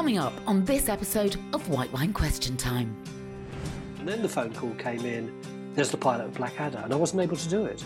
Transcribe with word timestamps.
Coming 0.00 0.16
up 0.16 0.32
on 0.46 0.64
this 0.64 0.88
episode 0.88 1.36
of 1.52 1.68
White 1.68 1.92
Wine 1.92 2.14
Question 2.14 2.56
Time. 2.56 2.96
And 3.98 4.08
then 4.08 4.22
the 4.22 4.28
phone 4.30 4.50
call 4.54 4.70
came 4.76 5.04
in, 5.04 5.30
there's 5.74 5.90
the 5.90 5.98
pilot 5.98 6.24
of 6.24 6.32
Blackadder, 6.32 6.78
and 6.78 6.94
I 6.94 6.96
wasn't 6.96 7.20
able 7.20 7.36
to 7.36 7.48
do 7.50 7.66
it. 7.66 7.84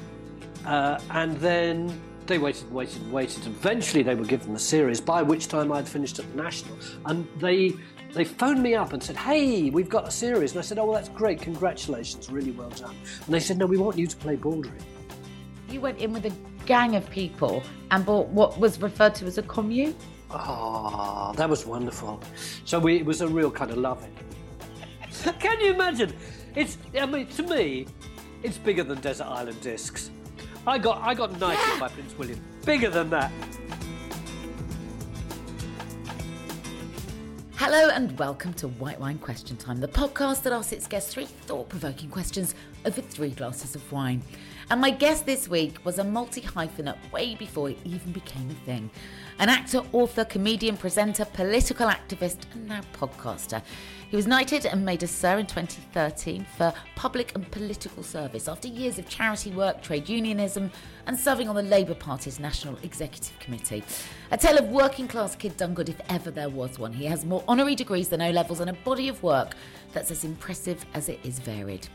Uh, 0.65 1.01
and 1.11 1.37
then 1.39 2.01
they 2.27 2.39
waited 2.39 2.62
and 2.67 2.73
waited 2.73 3.03
and 3.03 3.12
waited. 3.12 3.45
Eventually, 3.48 4.05
they 4.05 4.15
were 4.15 4.25
given 4.25 4.53
the 4.53 4.61
series, 4.61 5.01
by 5.01 5.23
which 5.23 5.48
time 5.48 5.73
I'd 5.73 5.89
finished 5.89 6.20
at 6.20 6.31
the 6.31 6.41
National. 6.41 6.79
And 7.07 7.27
they 7.41 7.73
they 8.12 8.23
phoned 8.25 8.62
me 8.62 8.77
up 8.77 8.92
and 8.92 9.03
said, 9.03 9.17
"Hey, 9.17 9.70
we've 9.70 9.89
got 9.89 10.07
a 10.07 10.12
series." 10.12 10.53
And 10.53 10.61
I 10.61 10.62
said, 10.62 10.79
"Oh, 10.79 10.85
well, 10.85 10.95
that's 10.95 11.09
great. 11.09 11.41
Congratulations, 11.41 12.31
really 12.31 12.53
well 12.53 12.70
done." 12.70 12.95
And 13.27 13.35
they 13.35 13.41
said, 13.41 13.59
"No, 13.59 13.67
we 13.67 13.77
want 13.77 13.98
you 13.98 14.07
to 14.07 14.17
play 14.17 14.37
Baldrick." 14.37 14.83
You 15.69 15.81
went 15.81 15.98
in 15.98 16.12
with 16.12 16.27
a 16.27 16.33
gang 16.65 16.95
of 16.95 17.11
people 17.11 17.61
and 17.91 18.07
bought 18.07 18.29
what 18.29 18.57
was 18.61 18.81
referred 18.81 19.17
to 19.17 19.27
as 19.27 19.37
a 19.37 19.42
commune. 19.42 19.97
Oh, 20.37 21.33
that 21.37 21.49
was 21.49 21.65
wonderful. 21.65 22.21
So 22.65 22.81
we, 22.81 22.97
it 22.97 23.07
was 23.07 23.21
a 23.21 23.29
real 23.29 23.53
kind 23.53 23.70
of 23.70 23.77
loving. 23.77 24.13
Can 25.39 25.61
you 25.61 25.73
imagine? 25.73 26.13
It's 26.57 26.77
I 26.98 27.07
mean, 27.07 27.29
to 27.29 27.45
me, 27.45 27.86
it's 28.42 28.58
bigger 28.58 28.83
than 28.83 29.01
Desert 29.01 29.27
Island 29.27 29.61
Discs. 29.61 30.11
I 30.67 30.79
got 30.79 31.01
I 31.03 31.14
got 31.14 31.39
knighted 31.39 31.79
by 31.79 31.86
Prince 31.86 32.19
William. 32.19 32.41
Bigger 32.64 32.91
than 32.91 33.11
that. 33.11 33.31
Hello 37.55 37.89
and 37.91 38.19
welcome 38.19 38.53
to 38.55 38.67
White 38.67 38.98
Wine 38.98 39.19
Question 39.19 39.57
Time, 39.57 39.79
the 39.79 39.87
podcast 39.87 40.42
that 40.42 40.53
asks 40.53 40.73
its 40.73 40.89
guests 40.89 41.14
three 41.14 41.27
thought 41.27 41.69
provoking 41.69 42.11
questions 42.11 42.57
over 42.85 43.01
three 43.01 43.31
glasses 43.31 43.77
of 43.77 43.92
wine. 43.92 44.20
And 44.70 44.81
my 44.81 44.91
guest 44.91 45.27
this 45.27 45.48
week 45.48 45.77
was 45.85 45.98
a 45.98 46.05
multi 46.05 46.41
hyphenate 46.41 46.98
way 47.13 47.37
before 47.37 47.70
it 47.70 47.79
even 47.85 48.11
became 48.13 48.51
a 48.51 48.55
thing. 48.67 48.91
An 49.40 49.48
actor, 49.48 49.83
author, 49.92 50.24
comedian, 50.24 50.77
presenter, 50.77 51.24
political 51.24 51.89
activist, 51.89 52.39
and 52.52 52.68
now 52.68 52.83
podcaster. 52.92 53.61
He 54.08 54.17
was 54.17 54.28
knighted 54.28 54.64
and 54.64 54.84
made 54.84 55.02
a 55.02 55.08
Sir 55.08 55.39
in 55.39 55.46
2013 55.46 56.46
for 56.56 56.72
public 56.95 57.34
and 57.34 57.50
political 57.50 58.05
service 58.05 58.46
after 58.46 58.68
years 58.68 58.96
of 59.00 59.08
charity 59.08 59.50
work, 59.50 59.83
trade 59.83 60.08
unionism, 60.08 60.70
and 61.08 61.18
serving 61.18 61.48
on 61.48 61.56
the 61.56 61.62
Labour 61.62 61.96
Party's 61.96 62.39
National 62.39 62.78
Executive 62.84 63.36
Committee. 63.40 63.83
A 64.30 64.39
tale 64.39 64.56
of 64.56 64.68
working 64.68 65.08
class 65.08 65.34
kid 65.34 65.56
done 65.56 65.74
good 65.74 65.89
if 65.89 66.01
ever 66.08 66.30
there 66.30 66.48
was 66.48 66.78
one. 66.78 66.92
He 66.92 67.06
has 67.06 67.24
more 67.24 67.42
honorary 67.48 67.74
degrees 67.74 68.08
than 68.08 68.22
O 68.22 68.30
levels 68.30 68.61
and 68.61 68.70
a 68.70 68.74
body 68.74 69.08
of 69.08 69.20
work 69.24 69.56
that's 69.92 70.12
as 70.12 70.22
impressive 70.22 70.86
as 70.95 71.08
it 71.08 71.18
is 71.24 71.40
varied. 71.40 71.89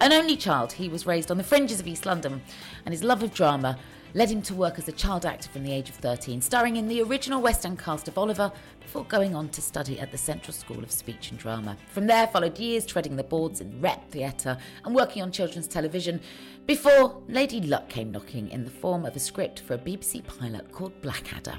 An 0.00 0.14
only 0.14 0.38
child, 0.38 0.72
he 0.72 0.88
was 0.88 1.04
raised 1.04 1.30
on 1.30 1.36
the 1.36 1.44
fringes 1.44 1.78
of 1.78 1.86
East 1.86 2.06
London, 2.06 2.40
and 2.86 2.94
his 2.94 3.04
love 3.04 3.22
of 3.22 3.34
drama 3.34 3.78
led 4.16 4.30
him 4.30 4.40
to 4.40 4.54
work 4.54 4.78
as 4.78 4.88
a 4.88 4.92
child 4.92 5.26
actor 5.26 5.46
from 5.50 5.62
the 5.62 5.70
age 5.70 5.90
of 5.90 5.94
13, 5.96 6.40
starring 6.40 6.76
in 6.76 6.88
the 6.88 7.02
original 7.02 7.42
West 7.42 7.66
End 7.66 7.78
cast 7.78 8.08
of 8.08 8.16
Oliver 8.16 8.50
before 8.80 9.04
going 9.04 9.34
on 9.34 9.50
to 9.50 9.60
study 9.60 10.00
at 10.00 10.10
the 10.10 10.16
Central 10.16 10.54
School 10.54 10.82
of 10.82 10.90
Speech 10.90 11.30
and 11.30 11.38
Drama. 11.38 11.76
From 11.90 12.06
there 12.06 12.26
followed 12.28 12.58
years 12.58 12.86
treading 12.86 13.14
the 13.14 13.22
boards 13.22 13.60
in 13.60 13.78
rep 13.78 14.10
theatre 14.10 14.56
and 14.86 14.94
working 14.94 15.22
on 15.22 15.30
children's 15.30 15.68
television 15.68 16.18
before 16.64 17.20
Lady 17.28 17.60
Luck 17.60 17.90
came 17.90 18.10
knocking 18.10 18.48
in 18.48 18.64
the 18.64 18.70
form 18.70 19.04
of 19.04 19.14
a 19.14 19.20
script 19.20 19.60
for 19.60 19.74
a 19.74 19.78
BBC 19.78 20.26
pilot 20.26 20.72
called 20.72 20.98
Blackadder. 21.02 21.58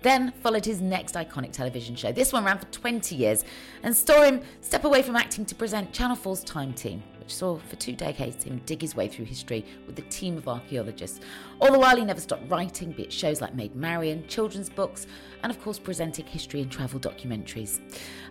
Then 0.00 0.32
followed 0.42 0.64
his 0.64 0.80
next 0.80 1.16
iconic 1.16 1.52
television 1.52 1.94
show. 1.96 2.12
This 2.12 2.32
one 2.32 2.44
ran 2.44 2.56
for 2.56 2.64
20 2.66 3.14
years 3.14 3.44
and 3.82 3.94
saw 3.94 4.22
him 4.22 4.40
step 4.62 4.84
away 4.84 5.02
from 5.02 5.16
acting 5.16 5.44
to 5.44 5.54
present 5.54 5.92
Channel 5.92 6.16
4's 6.16 6.44
Time 6.44 6.72
Team, 6.72 7.02
saw 7.30 7.58
for 7.58 7.76
two 7.76 7.94
decades 7.94 8.44
him 8.44 8.60
dig 8.66 8.82
his 8.82 8.94
way 8.94 9.08
through 9.08 9.24
history 9.24 9.64
with 9.86 9.98
a 9.98 10.02
team 10.02 10.36
of 10.36 10.48
archaeologists. 10.48 11.20
All 11.60 11.72
the 11.72 11.78
while, 11.78 11.96
he 11.96 12.04
never 12.04 12.20
stopped 12.20 12.50
writing, 12.50 12.92
be 12.92 13.04
it 13.04 13.12
shows 13.12 13.40
like 13.40 13.54
Maid 13.54 13.74
Marian, 13.74 14.26
children's 14.28 14.68
books, 14.68 15.06
and 15.42 15.50
of 15.50 15.60
course, 15.62 15.78
presenting 15.78 16.26
history 16.26 16.60
and 16.60 16.70
travel 16.70 17.00
documentaries. 17.00 17.80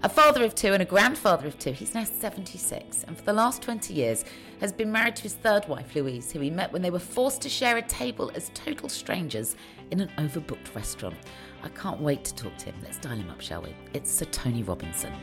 A 0.03 0.09
father 0.09 0.43
of 0.43 0.55
two 0.55 0.73
and 0.73 0.81
a 0.81 0.85
grandfather 0.85 1.47
of 1.47 1.57
two, 1.59 1.71
he's 1.71 1.93
now 1.93 2.03
76, 2.03 3.03
and 3.03 3.17
for 3.17 3.23
the 3.23 3.33
last 3.33 3.61
20 3.61 3.93
years 3.93 4.25
has 4.59 4.71
been 4.71 4.91
married 4.91 5.15
to 5.15 5.23
his 5.23 5.33
third 5.33 5.67
wife, 5.67 5.95
Louise, 5.95 6.31
who 6.31 6.39
he 6.39 6.49
met 6.49 6.71
when 6.71 6.81
they 6.81 6.91
were 6.91 6.99
forced 6.99 7.41
to 7.41 7.49
share 7.49 7.77
a 7.77 7.81
table 7.81 8.31
as 8.35 8.51
total 8.53 8.89
strangers 8.89 9.55
in 9.91 10.01
an 10.01 10.11
overbooked 10.17 10.75
restaurant. 10.75 11.15
I 11.63 11.69
can't 11.69 11.99
wait 11.99 12.23
to 12.25 12.35
talk 12.35 12.57
to 12.57 12.65
him. 12.65 12.75
Let's 12.83 12.97
dial 12.97 13.17
him 13.17 13.29
up, 13.29 13.41
shall 13.41 13.61
we? 13.61 13.75
It's 13.93 14.11
Sir 14.11 14.25
Tony 14.25 14.63
Robinson. 14.63 15.13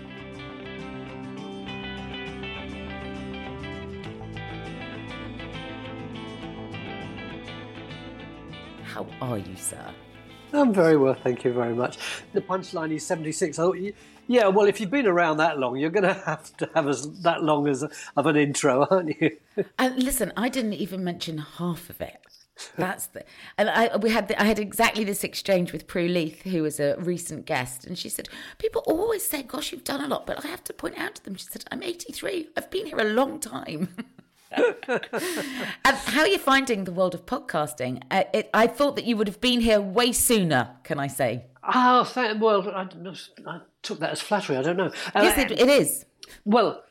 How 8.97 9.07
are 9.21 9.37
you, 9.37 9.57
sir? 9.57 9.84
I'm 10.55 10.73
very 10.73 10.97
well, 10.97 11.12
thank 11.12 11.45
you 11.45 11.53
very 11.53 11.75
much. 11.75 11.99
The 12.33 12.41
punchline 12.41 12.95
is 12.95 13.07
76. 13.07 13.59
Oh, 13.59 13.75
yeah, 14.27 14.49
well, 14.49 14.67
if 14.67 14.81
you've 14.81 14.91
been 14.91 15.07
around 15.07 15.37
that 15.37 15.59
long, 15.59 15.77
you're 15.77 15.91
going 15.91 16.05
to 16.05 16.15
have 16.15 16.57
to 16.57 16.71
have 16.75 16.89
as 16.89 17.21
that 17.21 17.43
long 17.43 17.69
as 17.69 17.85
of 18.17 18.27
an 18.27 18.37
intro, 18.37 18.87
aren't 18.91 19.21
you? 19.21 19.37
And 19.79 20.03
listen, 20.03 20.33
I 20.35 20.49
didn't 20.49 20.73
even 20.75 21.05
mention 21.05 21.37
half 21.37 21.91
of 21.91 22.01
it. 22.01 22.17
That's 22.79 23.09
the, 23.09 23.23
and 23.59 23.69
I 23.69 23.94
we 23.99 24.09
had 24.09 24.29
the, 24.29 24.41
I 24.41 24.47
had 24.47 24.59
exactly 24.59 25.05
this 25.05 25.25
exchange 25.25 25.73
with 25.73 25.87
Prue 25.87 26.09
Leith, 26.09 26.41
who 26.41 26.62
was 26.62 26.81
a 26.81 26.97
recent 26.97 27.44
guest, 27.44 27.85
and 27.85 27.99
she 27.99 28.09
said, 28.09 28.31
"People 28.56 28.82
always 28.87 29.29
say, 29.29 29.43
gosh, 29.43 29.73
you've 29.73 29.85
done 29.85 30.00
a 30.00 30.09
lot,' 30.09 30.26
but 30.26 30.43
I 30.43 30.49
have 30.49 30.65
to 30.65 30.73
point 30.73 30.97
out 30.97 31.17
to 31.17 31.25
them." 31.25 31.35
She 31.35 31.44
said, 31.44 31.65
"I'm 31.70 31.82
83. 31.82 32.49
I've 32.56 32.70
been 32.70 32.87
here 32.87 32.99
a 32.99 33.05
long 33.05 33.41
time." 33.41 33.94
and 34.50 34.76
how 35.84 36.20
are 36.20 36.28
you 36.28 36.38
finding 36.38 36.84
the 36.84 36.93
world 36.93 37.14
of 37.14 37.26
podcasting? 37.26 38.02
Uh, 38.10 38.25
it, 38.32 38.50
I 38.54 38.66
thought 38.66 38.96
that 38.96 39.04
you 39.04 39.16
would 39.16 39.28
have 39.28 39.40
been 39.40 39.60
here 39.60 39.81
way 39.81 40.12
sooner. 40.12 40.76
Can 40.84 40.98
I 40.98 41.06
say? 41.06 41.46
Oh, 41.62 42.04
thank, 42.04 42.40
well, 42.40 42.69
I, 42.70 42.88
I, 43.46 43.60
took 43.82 43.98
that 44.00 44.10
as 44.10 44.20
flattery. 44.20 44.56
I 44.56 44.62
don't 44.62 44.76
know. 44.76 44.93
Uh, 45.14 45.22
yes, 45.22 45.38
it, 45.38 45.50
it 45.52 45.69
is. 45.69 46.06
Well, 46.44 46.82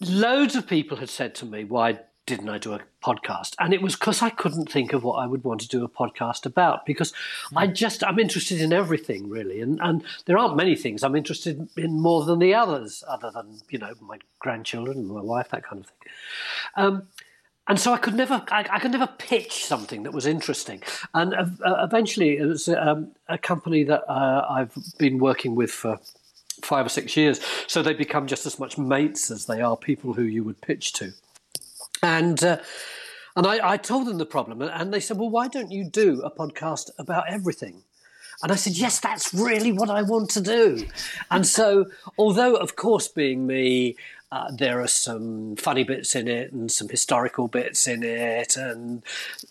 loads 0.00 0.56
of 0.56 0.66
people 0.66 0.96
had 0.96 1.08
said 1.08 1.34
to 1.36 1.46
me, 1.46 1.64
"Why 1.64 2.00
didn't 2.28 2.50
I 2.50 2.58
do 2.58 2.74
a 2.74 2.80
podcast? 3.02 3.54
And 3.58 3.72
it 3.72 3.80
was 3.80 3.96
because 3.96 4.20
I 4.20 4.28
couldn't 4.28 4.70
think 4.70 4.92
of 4.92 5.02
what 5.02 5.16
I 5.16 5.26
would 5.26 5.44
want 5.44 5.62
to 5.62 5.68
do 5.68 5.82
a 5.82 5.88
podcast 5.88 6.44
about 6.44 6.84
because 6.84 7.14
I 7.56 7.66
just, 7.66 8.04
I'm 8.04 8.18
interested 8.18 8.60
in 8.60 8.70
everything 8.70 9.30
really. 9.30 9.62
And, 9.62 9.80
and 9.82 10.04
there 10.26 10.36
aren't 10.36 10.54
many 10.54 10.76
things 10.76 11.02
I'm 11.02 11.16
interested 11.16 11.68
in 11.78 12.00
more 12.00 12.26
than 12.26 12.38
the 12.38 12.54
others, 12.54 13.02
other 13.08 13.30
than, 13.30 13.60
you 13.70 13.78
know, 13.78 13.94
my 14.02 14.18
grandchildren 14.40 14.98
and 14.98 15.08
my 15.08 15.22
wife, 15.22 15.48
that 15.48 15.64
kind 15.64 15.80
of 15.80 15.86
thing. 15.86 16.12
Um, 16.76 17.02
and 17.66 17.80
so 17.80 17.94
I 17.94 17.98
could 17.98 18.14
never, 18.14 18.44
I, 18.50 18.66
I, 18.70 18.78
could 18.78 18.92
never 18.92 19.06
pitch 19.06 19.64
something 19.64 20.02
that 20.02 20.12
was 20.12 20.26
interesting. 20.26 20.82
And 21.14 21.34
uh, 21.34 21.46
eventually, 21.82 22.36
it 22.36 22.44
was 22.44 22.68
um, 22.68 23.12
a 23.28 23.38
company 23.38 23.84
that 23.84 24.10
uh, 24.10 24.46
I've 24.48 24.74
been 24.98 25.18
working 25.18 25.54
with 25.54 25.70
for 25.70 25.98
five 26.62 26.86
or 26.86 26.88
six 26.90 27.16
years. 27.16 27.40
So 27.66 27.82
they 27.82 27.94
become 27.94 28.26
just 28.26 28.46
as 28.46 28.58
much 28.58 28.78
mates 28.78 29.30
as 29.30 29.46
they 29.46 29.60
are 29.60 29.76
people 29.76 30.14
who 30.14 30.22
you 30.22 30.44
would 30.44 30.60
pitch 30.60 30.92
to. 30.94 31.12
And 32.02 32.42
uh, 32.42 32.58
and 33.36 33.46
I, 33.46 33.72
I 33.72 33.76
told 33.76 34.06
them 34.06 34.18
the 34.18 34.26
problem, 34.26 34.62
and 34.62 34.92
they 34.92 35.00
said, 35.00 35.16
"Well, 35.16 35.30
why 35.30 35.48
don't 35.48 35.70
you 35.70 35.84
do 35.84 36.22
a 36.22 36.30
podcast 36.30 36.90
about 36.98 37.24
everything?" 37.28 37.82
And 38.42 38.52
I 38.52 38.54
said, 38.54 38.74
yes, 38.74 39.00
that's 39.00 39.34
really 39.34 39.72
what 39.72 39.90
I 39.90 40.02
want 40.02 40.30
to 40.30 40.40
do. 40.40 40.86
And 41.30 41.44
so, 41.44 41.86
although, 42.16 42.54
of 42.54 42.76
course, 42.76 43.08
being 43.08 43.48
me, 43.48 43.96
uh, 44.30 44.50
there 44.52 44.80
are 44.80 44.88
some 44.88 45.56
funny 45.56 45.82
bits 45.82 46.14
in 46.14 46.28
it 46.28 46.52
and 46.52 46.70
some 46.70 46.88
historical 46.88 47.48
bits 47.48 47.88
in 47.88 48.02
it 48.04 48.56
and 48.56 49.02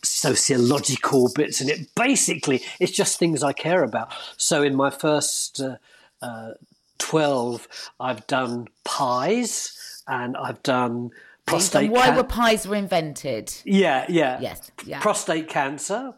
sociological 0.04 1.32
bits 1.34 1.60
in 1.60 1.70
it. 1.70 1.94
Basically, 1.96 2.64
it's 2.80 2.92
just 2.92 3.18
things 3.18 3.44
I 3.44 3.54
care 3.54 3.84
about. 3.84 4.14
So 4.38 4.62
in 4.64 4.76
my 4.76 4.90
first 4.90 5.60
uh, 5.60 5.78
uh, 6.22 6.52
12, 7.00 7.68
I've 8.00 8.26
done 8.28 8.68
pies 8.86 10.04
and 10.08 10.38
I've 10.38 10.62
done 10.64 11.12
prostate 11.48 11.86
and 11.86 11.94
why 11.94 12.08
can- 12.08 12.16
were 12.16 12.24
pies 12.24 12.68
were 12.68 12.76
invented? 12.76 13.54
Yeah, 13.66 14.06
yeah. 14.10 14.40
Yes. 14.40 14.72
Yeah. 14.86 15.00
Prostate 15.00 15.50
cancer. 15.50 16.14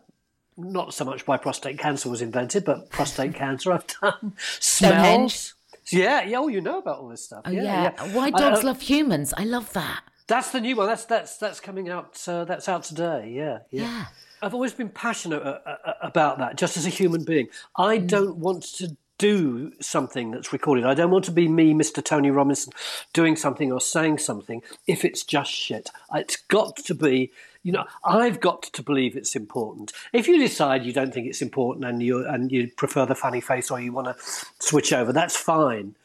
Not 0.58 0.94
so 0.94 1.06
much 1.06 1.26
why 1.26 1.38
prostate 1.38 1.80
cancer 1.80 2.10
was 2.10 2.22
invented, 2.22 2.66
but 2.66 2.90
prostate 2.90 3.34
cancer 3.44 3.72
I've 3.72 3.88
done. 4.02 4.34
Smells. 4.60 5.54
Yeah, 5.92 6.24
yeah. 6.24 6.40
Oh, 6.40 6.50
you 6.50 6.62
know 6.62 6.80
about 6.80 7.00
all 7.00 7.08
this 7.08 7.24
stuff. 7.24 7.44
Oh, 7.46 7.52
yeah, 7.52 7.64
yeah. 7.64 7.94
yeah. 7.98 8.16
Why 8.16 8.30
dogs 8.30 8.60
uh, 8.60 8.68
love 8.68 8.82
humans? 8.82 9.34
I 9.36 9.46
love 9.46 9.72
that. 9.74 10.04
That's 10.28 10.52
the 10.52 10.62
new 10.62 10.76
one. 10.76 10.88
That's 10.88 11.06
that's 11.06 11.38
that's 11.38 11.60
coming 11.60 11.90
out. 11.90 12.22
Uh, 12.28 12.46
that's 12.46 12.70
out 12.70 12.84
today. 12.84 13.32
Yeah, 13.34 13.60
yeah. 13.72 13.82
yeah. 13.82 14.06
I've 14.42 14.54
always 14.54 14.74
been 14.74 14.90
passionate 14.90 15.42
uh, 15.42 15.60
uh, 15.66 15.94
about 16.02 16.38
that, 16.38 16.56
just 16.56 16.78
as 16.78 16.86
a 16.86 16.90
human 16.90 17.24
being. 17.24 17.48
I 17.76 17.98
mm. 17.98 18.08
don't 18.08 18.38
want 18.38 18.64
to 18.76 18.96
do 19.20 19.72
something 19.80 20.32
that's 20.32 20.52
recorded. 20.52 20.86
I 20.86 20.96
don't 20.96 21.12
want 21.12 21.26
to 21.26 21.32
be 21.32 21.48
me, 21.48 21.74
Mr. 21.74 22.04
Tony 22.04 22.32
Robinson, 22.32 22.74
doing 23.14 23.36
something 23.36 23.72
or 23.72 23.80
saying 23.80 24.18
something 24.18 24.64
if 24.88 25.06
it's 25.06 25.24
just 25.24 25.52
shit. 25.52 25.92
It's 26.12 26.38
got 26.38 26.78
to 26.78 26.96
be 26.96 27.32
you 27.64 27.74
know, 27.74 27.86
I've 28.04 28.40
got 28.40 28.64
to 28.64 28.82
believe 28.82 29.16
it's 29.16 29.36
important. 29.36 29.92
If 30.14 30.28
you 30.28 30.40
decide 30.40 30.86
you 30.86 30.94
don't 30.94 31.14
think 31.14 31.28
it's 31.28 31.42
important 31.42 31.86
and 31.86 32.02
you 32.02 32.26
and 32.26 32.52
you 32.52 32.72
prefer 32.78 33.06
the 33.06 33.16
funny 33.16 33.42
face 33.42 33.70
or 33.70 33.82
you 33.82 33.92
want 33.92 34.08
to 34.08 34.16
switch 34.60 34.94
over, 34.94 35.12
that's 35.12 35.36
fine. 35.36 35.96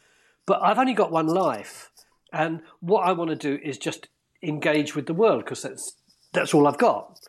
But 0.45 0.61
I've 0.61 0.77
only 0.77 0.93
got 0.93 1.11
one 1.11 1.27
life, 1.27 1.91
and 2.33 2.61
what 2.81 3.07
I 3.07 3.13
want 3.13 3.29
to 3.29 3.35
do 3.35 3.59
is 3.63 3.77
just 3.77 4.07
engage 4.43 4.95
with 4.95 5.05
the 5.05 5.13
world 5.13 5.45
because 5.45 5.61
that's 5.61 5.93
that's 6.33 6.53
all 6.53 6.67
I've 6.67 6.77
got. 6.77 7.19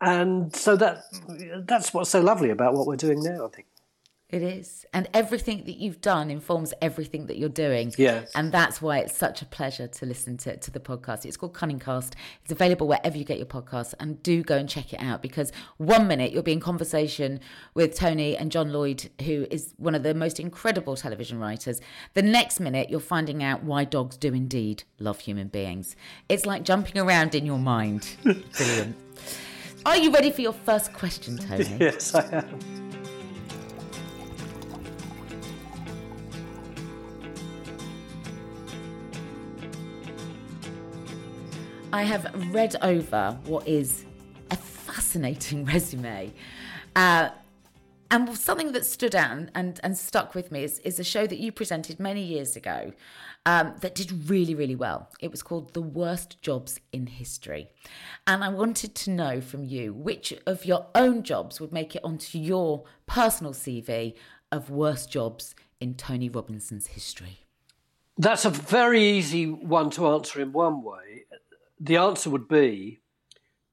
And 0.00 0.54
so 0.54 0.76
that 0.76 1.04
that's 1.66 1.94
what's 1.94 2.10
so 2.10 2.20
lovely 2.20 2.50
about 2.50 2.74
what 2.74 2.86
we're 2.86 2.96
doing 2.96 3.22
now. 3.22 3.46
I 3.46 3.48
think. 3.48 3.68
It 4.34 4.42
is. 4.42 4.84
And 4.92 5.08
everything 5.14 5.62
that 5.66 5.76
you've 5.76 6.00
done 6.00 6.28
informs 6.28 6.74
everything 6.82 7.26
that 7.26 7.38
you're 7.38 7.48
doing. 7.48 7.94
Yeah. 7.96 8.24
And 8.34 8.50
that's 8.50 8.82
why 8.82 8.98
it's 8.98 9.16
such 9.16 9.42
a 9.42 9.44
pleasure 9.44 9.86
to 9.86 10.06
listen 10.06 10.36
to, 10.38 10.56
to 10.56 10.72
the 10.72 10.80
podcast. 10.80 11.24
It's 11.24 11.36
called 11.36 11.54
Cunningcast. 11.54 12.14
It's 12.42 12.50
available 12.50 12.88
wherever 12.88 13.16
you 13.16 13.24
get 13.24 13.36
your 13.36 13.46
podcasts. 13.46 13.94
And 14.00 14.20
do 14.24 14.42
go 14.42 14.56
and 14.56 14.68
check 14.68 14.92
it 14.92 15.00
out 15.00 15.22
because 15.22 15.52
one 15.76 16.08
minute 16.08 16.32
you'll 16.32 16.42
be 16.42 16.50
in 16.50 16.58
conversation 16.58 17.38
with 17.74 17.94
Tony 17.94 18.36
and 18.36 18.50
John 18.50 18.72
Lloyd, 18.72 19.08
who 19.24 19.46
is 19.52 19.72
one 19.76 19.94
of 19.94 20.02
the 20.02 20.14
most 20.14 20.40
incredible 20.40 20.96
television 20.96 21.38
writers. 21.38 21.80
The 22.14 22.22
next 22.22 22.58
minute 22.58 22.90
you're 22.90 22.98
finding 22.98 23.40
out 23.40 23.62
why 23.62 23.84
dogs 23.84 24.16
do 24.16 24.34
indeed 24.34 24.82
love 24.98 25.20
human 25.20 25.46
beings. 25.46 25.94
It's 26.28 26.44
like 26.44 26.64
jumping 26.64 27.00
around 27.00 27.36
in 27.36 27.46
your 27.46 27.60
mind. 27.60 28.16
Brilliant. 28.24 28.96
Are 29.86 29.96
you 29.96 30.10
ready 30.10 30.32
for 30.32 30.40
your 30.40 30.54
first 30.54 30.92
question, 30.92 31.38
Tony? 31.38 31.76
yes, 31.78 32.16
I 32.16 32.38
am. 32.38 32.84
I 41.94 42.02
have 42.02 42.52
read 42.52 42.74
over 42.82 43.38
what 43.44 43.68
is 43.68 44.04
a 44.50 44.56
fascinating 44.56 45.64
resume. 45.72 46.32
Uh, 46.96 47.28
and 48.10 48.36
something 48.36 48.72
that 48.72 48.84
stood 48.84 49.14
out 49.14 49.50
and, 49.54 49.78
and, 49.80 49.96
stuck 49.96 50.34
with 50.34 50.50
me 50.50 50.64
is, 50.64 50.80
is 50.80 50.98
a 50.98 51.04
show 51.04 51.24
that 51.28 51.38
you 51.38 51.52
presented 51.52 52.00
many 52.00 52.20
years 52.20 52.56
ago 52.56 52.92
um, 53.46 53.74
that 53.80 53.94
did 53.94 54.28
really, 54.28 54.56
really 54.56 54.74
well. 54.74 55.08
It 55.20 55.30
was 55.30 55.44
called 55.44 55.72
The 55.72 55.82
Worst 55.82 56.42
Jobs 56.42 56.80
in 56.92 57.06
History. 57.06 57.68
And 58.26 58.42
I 58.42 58.48
wanted 58.48 58.96
to 58.96 59.10
know 59.10 59.40
from 59.40 59.62
you 59.62 59.94
which 59.94 60.34
of 60.48 60.64
your 60.64 60.86
own 60.96 61.22
jobs 61.22 61.60
would 61.60 61.72
make 61.72 61.94
it 61.94 62.02
onto 62.02 62.38
your 62.38 62.82
personal 63.06 63.52
CV 63.52 64.14
of 64.50 64.68
worst 64.68 65.12
jobs 65.12 65.54
in 65.78 65.94
Tony 65.94 66.28
Robinson's 66.28 66.88
history. 66.88 67.46
That's 68.18 68.44
a 68.44 68.50
very 68.50 69.00
easy 69.00 69.46
one 69.48 69.90
to 69.90 70.08
answer 70.08 70.40
in 70.40 70.50
one 70.50 70.82
way 70.82 71.13
the 71.84 71.96
answer 71.96 72.30
would 72.30 72.48
be 72.48 73.00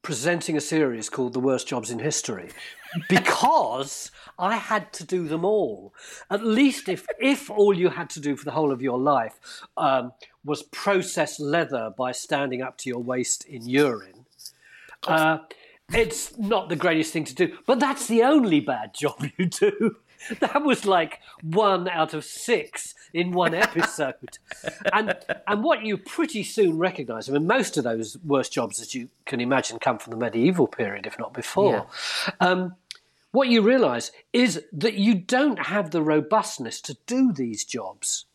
presenting 0.01 0.57
a 0.57 0.61
series 0.61 1.09
called 1.09 1.31
The 1.33 1.39
Worst 1.39 1.67
Jobs 1.67 1.89
in 1.89 1.99
History 1.99 2.49
because 3.09 4.11
I 4.37 4.57
had 4.57 4.91
to 4.93 5.05
do 5.05 5.27
them 5.27 5.45
all. 5.45 5.93
At 6.29 6.43
least 6.43 6.89
if, 6.89 7.05
if 7.19 7.49
all 7.49 7.73
you 7.73 7.89
had 7.89 8.09
to 8.11 8.19
do 8.19 8.35
for 8.35 8.43
the 8.43 8.51
whole 8.51 8.71
of 8.71 8.81
your 8.81 8.99
life 8.99 9.61
um, 9.77 10.11
was 10.43 10.63
process 10.63 11.39
leather 11.39 11.93
by 11.97 12.11
standing 12.11 12.61
up 12.61 12.77
to 12.79 12.89
your 12.89 13.01
waist 13.01 13.45
in 13.45 13.67
urine, 13.67 14.25
uh, 15.07 15.39
it's 15.93 16.37
not 16.37 16.67
the 16.67 16.75
greatest 16.75 17.13
thing 17.13 17.23
to 17.25 17.35
do. 17.35 17.57
But 17.65 17.79
that's 17.79 18.07
the 18.07 18.23
only 18.23 18.59
bad 18.59 18.93
job 18.93 19.23
you 19.37 19.45
do. 19.45 19.97
That 20.39 20.63
was 20.63 20.85
like 20.85 21.19
one 21.41 21.87
out 21.87 22.13
of 22.13 22.23
six 22.23 22.95
in 23.13 23.31
one 23.31 23.53
episode. 23.53 24.37
and 24.93 25.15
and 25.47 25.63
what 25.63 25.83
you 25.83 25.97
pretty 25.97 26.43
soon 26.43 26.77
recognise, 26.77 27.29
I 27.29 27.33
mean, 27.33 27.47
most 27.47 27.77
of 27.77 27.83
those 27.83 28.17
worst 28.23 28.53
jobs, 28.53 28.79
as 28.79 28.95
you 28.95 29.09
can 29.25 29.39
imagine, 29.39 29.79
come 29.79 29.99
from 29.99 30.11
the 30.11 30.17
medieval 30.17 30.67
period, 30.67 31.05
if 31.05 31.17
not 31.19 31.33
before. 31.33 31.87
Yeah. 32.27 32.33
Um, 32.39 32.75
what 33.31 33.47
you 33.47 33.61
realise 33.61 34.11
is 34.33 34.63
that 34.73 34.95
you 34.95 35.15
don't 35.15 35.67
have 35.67 35.91
the 35.91 36.01
robustness 36.01 36.81
to 36.81 36.97
do 37.05 37.31
these 37.31 37.63
jobs 37.63 38.25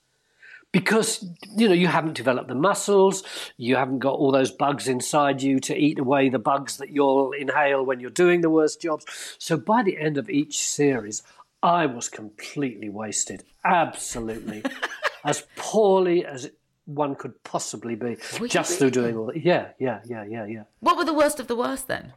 because 0.73 1.25
you 1.57 1.69
know 1.69 1.75
you 1.75 1.87
haven't 1.87 2.15
developed 2.15 2.49
the 2.49 2.55
muscles 2.55 3.23
you 3.57 3.77
haven't 3.77 3.99
got 3.99 4.15
all 4.15 4.31
those 4.31 4.51
bugs 4.51 4.89
inside 4.89 5.41
you 5.41 5.59
to 5.61 5.75
eat 5.77 5.99
away 5.99 6.29
the 6.29 6.39
bugs 6.39 6.77
that 6.77 6.91
you'll 6.91 7.33
inhale 7.33 7.85
when 7.85 8.01
you're 8.01 8.11
doing 8.11 8.41
the 8.41 8.51
worst 8.51 8.81
jobs 8.81 9.07
so 9.39 9.57
by 9.57 9.83
the 9.83 9.97
end 9.99 10.19
of 10.19 10.29
each 10.29 10.59
series 10.59 11.23
I 11.63 11.87
was 11.87 12.09
completely 12.09 12.89
wasted. 12.89 13.45
Absolutely. 13.65 14.63
as 15.25 15.45
poorly 15.57 16.25
as 16.25 16.51
one 16.87 17.17
could 17.17 17.43
possibly 17.43 17.97
be 17.97 18.17
just 18.49 18.79
through 18.79 18.91
doing 18.91 19.17
all 19.17 19.27
that. 19.27 19.45
Yeah, 19.45 19.71
yeah, 19.79 20.01
yeah, 20.07 20.25
yeah, 20.25 20.47
yeah. 20.47 20.63
What 20.81 20.97
were 20.97 21.05
the 21.05 21.15
worst 21.15 21.41
of 21.41 21.49
the 21.49 21.57
worst 21.57 21.89
then? 21.89 22.13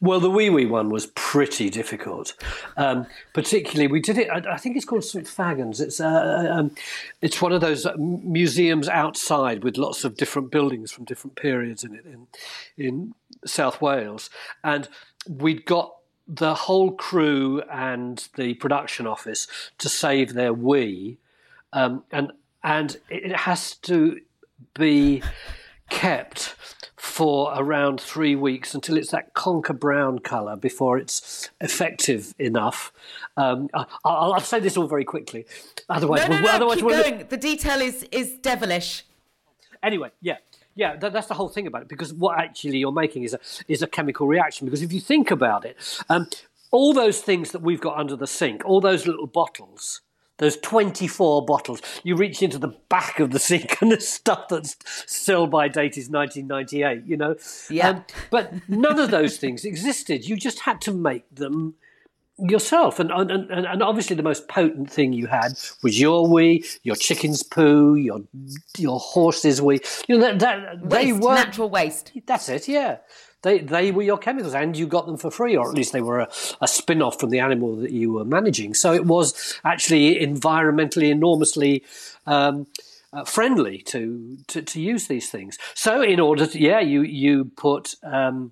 Well, 0.00 0.20
the 0.20 0.30
wee 0.30 0.48
wee 0.48 0.66
one 0.66 0.90
was 0.90 1.06
pretty 1.14 1.70
difficult. 1.70 2.34
Um, 2.76 3.06
particularly, 3.34 3.86
we 3.86 4.00
did 4.00 4.16
it. 4.16 4.30
I, 4.30 4.54
I, 4.54 4.56
think 4.56 4.76
it's 4.76 4.84
called 4.84 5.04
St 5.04 5.26
Fagans. 5.26 5.80
It's 5.80 6.00
uh, 6.00 6.06
uh, 6.06 6.52
um, 6.52 6.70
it's 7.20 7.42
one 7.42 7.52
of 7.52 7.60
those 7.60 7.86
museums 7.96 8.88
outside 8.88 9.64
with 9.64 9.76
lots 9.76 10.04
of 10.04 10.16
different 10.16 10.50
buildings 10.50 10.90
from 10.90 11.04
different 11.04 11.36
periods 11.36 11.84
in 11.84 11.94
it 11.94 12.06
in 12.06 12.26
in 12.76 13.14
South 13.44 13.82
Wales, 13.82 14.30
and 14.64 14.88
we'd 15.28 15.66
got 15.66 15.97
the 16.28 16.54
whole 16.54 16.92
crew 16.92 17.62
and 17.72 18.28
the 18.36 18.54
production 18.54 19.06
office 19.06 19.48
to 19.78 19.88
save 19.88 20.34
their 20.34 20.52
wee, 20.52 21.18
um, 21.72 22.04
and 22.12 22.32
and 22.62 22.98
it 23.08 23.34
has 23.34 23.74
to 23.76 24.20
be 24.74 25.22
kept 25.88 26.54
for 26.96 27.52
around 27.56 28.00
three 28.00 28.36
weeks 28.36 28.74
until 28.74 28.96
it's 28.96 29.10
that 29.10 29.32
conker 29.32 29.78
brown 29.78 30.18
colour 30.18 30.56
before 30.56 30.98
it's 30.98 31.48
effective 31.60 32.34
enough. 32.38 32.92
Um, 33.36 33.70
I, 33.72 33.86
will 34.04 34.34
I'll 34.34 34.40
say 34.40 34.60
this 34.60 34.76
all 34.76 34.86
very 34.86 35.04
quickly, 35.04 35.46
otherwise, 35.88 36.28
no, 36.28 36.36
no, 36.36 36.42
no, 36.42 36.50
otherwise 36.50 36.76
keep 36.76 36.84
we'll 36.84 37.02
going. 37.02 37.26
The 37.28 37.36
detail 37.38 37.80
is 37.80 38.02
is 38.12 38.32
devilish. 38.42 39.04
Anyway, 39.82 40.10
yeah, 40.20 40.38
yeah, 40.78 40.94
that, 40.94 41.12
that's 41.12 41.26
the 41.26 41.34
whole 41.34 41.48
thing 41.48 41.66
about 41.66 41.82
it. 41.82 41.88
Because 41.88 42.14
what 42.14 42.38
actually 42.38 42.78
you're 42.78 42.92
making 42.92 43.24
is 43.24 43.34
a 43.34 43.40
is 43.66 43.82
a 43.82 43.86
chemical 43.88 44.28
reaction. 44.28 44.64
Because 44.64 44.80
if 44.80 44.92
you 44.92 45.00
think 45.00 45.32
about 45.32 45.64
it, 45.64 45.76
um, 46.08 46.28
all 46.70 46.92
those 46.92 47.20
things 47.20 47.50
that 47.50 47.62
we've 47.62 47.80
got 47.80 47.98
under 47.98 48.14
the 48.14 48.28
sink, 48.28 48.64
all 48.64 48.80
those 48.80 49.04
little 49.04 49.26
bottles, 49.26 50.02
those 50.36 50.56
24 50.58 51.44
bottles, 51.44 51.82
you 52.04 52.14
reach 52.14 52.44
into 52.44 52.58
the 52.58 52.76
back 52.88 53.18
of 53.18 53.32
the 53.32 53.38
sink 53.50 53.82
and 53.82 53.90
the 53.90 54.00
stuff 54.00 54.46
that's 54.48 54.76
sell 55.04 55.48
by 55.48 55.66
date 55.66 55.98
is 55.98 56.08
1998, 56.08 57.04
you 57.04 57.16
know? 57.16 57.34
Yeah. 57.68 57.88
Um, 57.88 58.04
but 58.30 58.68
none 58.68 59.00
of 59.00 59.10
those 59.10 59.36
things 59.36 59.64
existed. 59.64 60.28
You 60.28 60.36
just 60.36 60.60
had 60.60 60.80
to 60.82 60.92
make 60.92 61.24
them 61.34 61.74
yourself. 62.38 62.98
And, 63.00 63.10
and, 63.10 63.50
and, 63.50 63.82
obviously, 63.82 64.16
the 64.16 64.22
most 64.22 64.48
potent 64.48 64.90
thing 64.90 65.12
you 65.12 65.26
had 65.26 65.52
was 65.82 66.00
your 66.00 66.26
wee, 66.26 66.64
your 66.82 66.96
chicken's 66.96 67.42
poo, 67.42 67.94
your 67.94 68.20
your 68.76 68.98
horse's 68.98 69.60
wee. 69.60 69.80
You 70.06 70.18
know 70.18 70.32
that, 70.32 70.38
that 70.40 70.88
they 70.88 71.12
Waste, 71.12 71.24
were 71.24 71.34
natural 71.34 71.70
waste. 71.70 72.12
That's 72.26 72.48
it. 72.48 72.68
Yeah. 72.68 72.98
They, 73.42 73.60
they 73.60 73.92
were 73.92 74.02
your 74.02 74.18
chemicals 74.18 74.54
and 74.54 74.76
you 74.76 74.88
got 74.88 75.06
them 75.06 75.16
for 75.16 75.30
free, 75.30 75.56
or 75.56 75.68
at 75.68 75.74
least 75.74 75.92
they 75.92 76.00
were 76.00 76.20
a, 76.20 76.28
a 76.60 76.66
spin 76.66 77.00
off 77.00 77.20
from 77.20 77.30
the 77.30 77.38
animal 77.38 77.76
that 77.76 77.92
you 77.92 78.12
were 78.12 78.24
managing. 78.24 78.74
So 78.74 78.92
it 78.92 79.06
was 79.06 79.60
actually 79.64 80.16
environmentally 80.16 81.10
enormously 81.10 81.84
um, 82.26 82.66
uh, 83.12 83.24
friendly 83.24 83.78
to, 83.82 84.38
to, 84.48 84.62
to 84.62 84.80
use 84.80 85.06
these 85.06 85.30
things. 85.30 85.56
So 85.74 86.02
in 86.02 86.18
order 86.18 86.48
to, 86.48 86.60
yeah, 86.60 86.80
you, 86.80 87.02
you 87.02 87.44
put 87.56 87.94
um, 88.02 88.50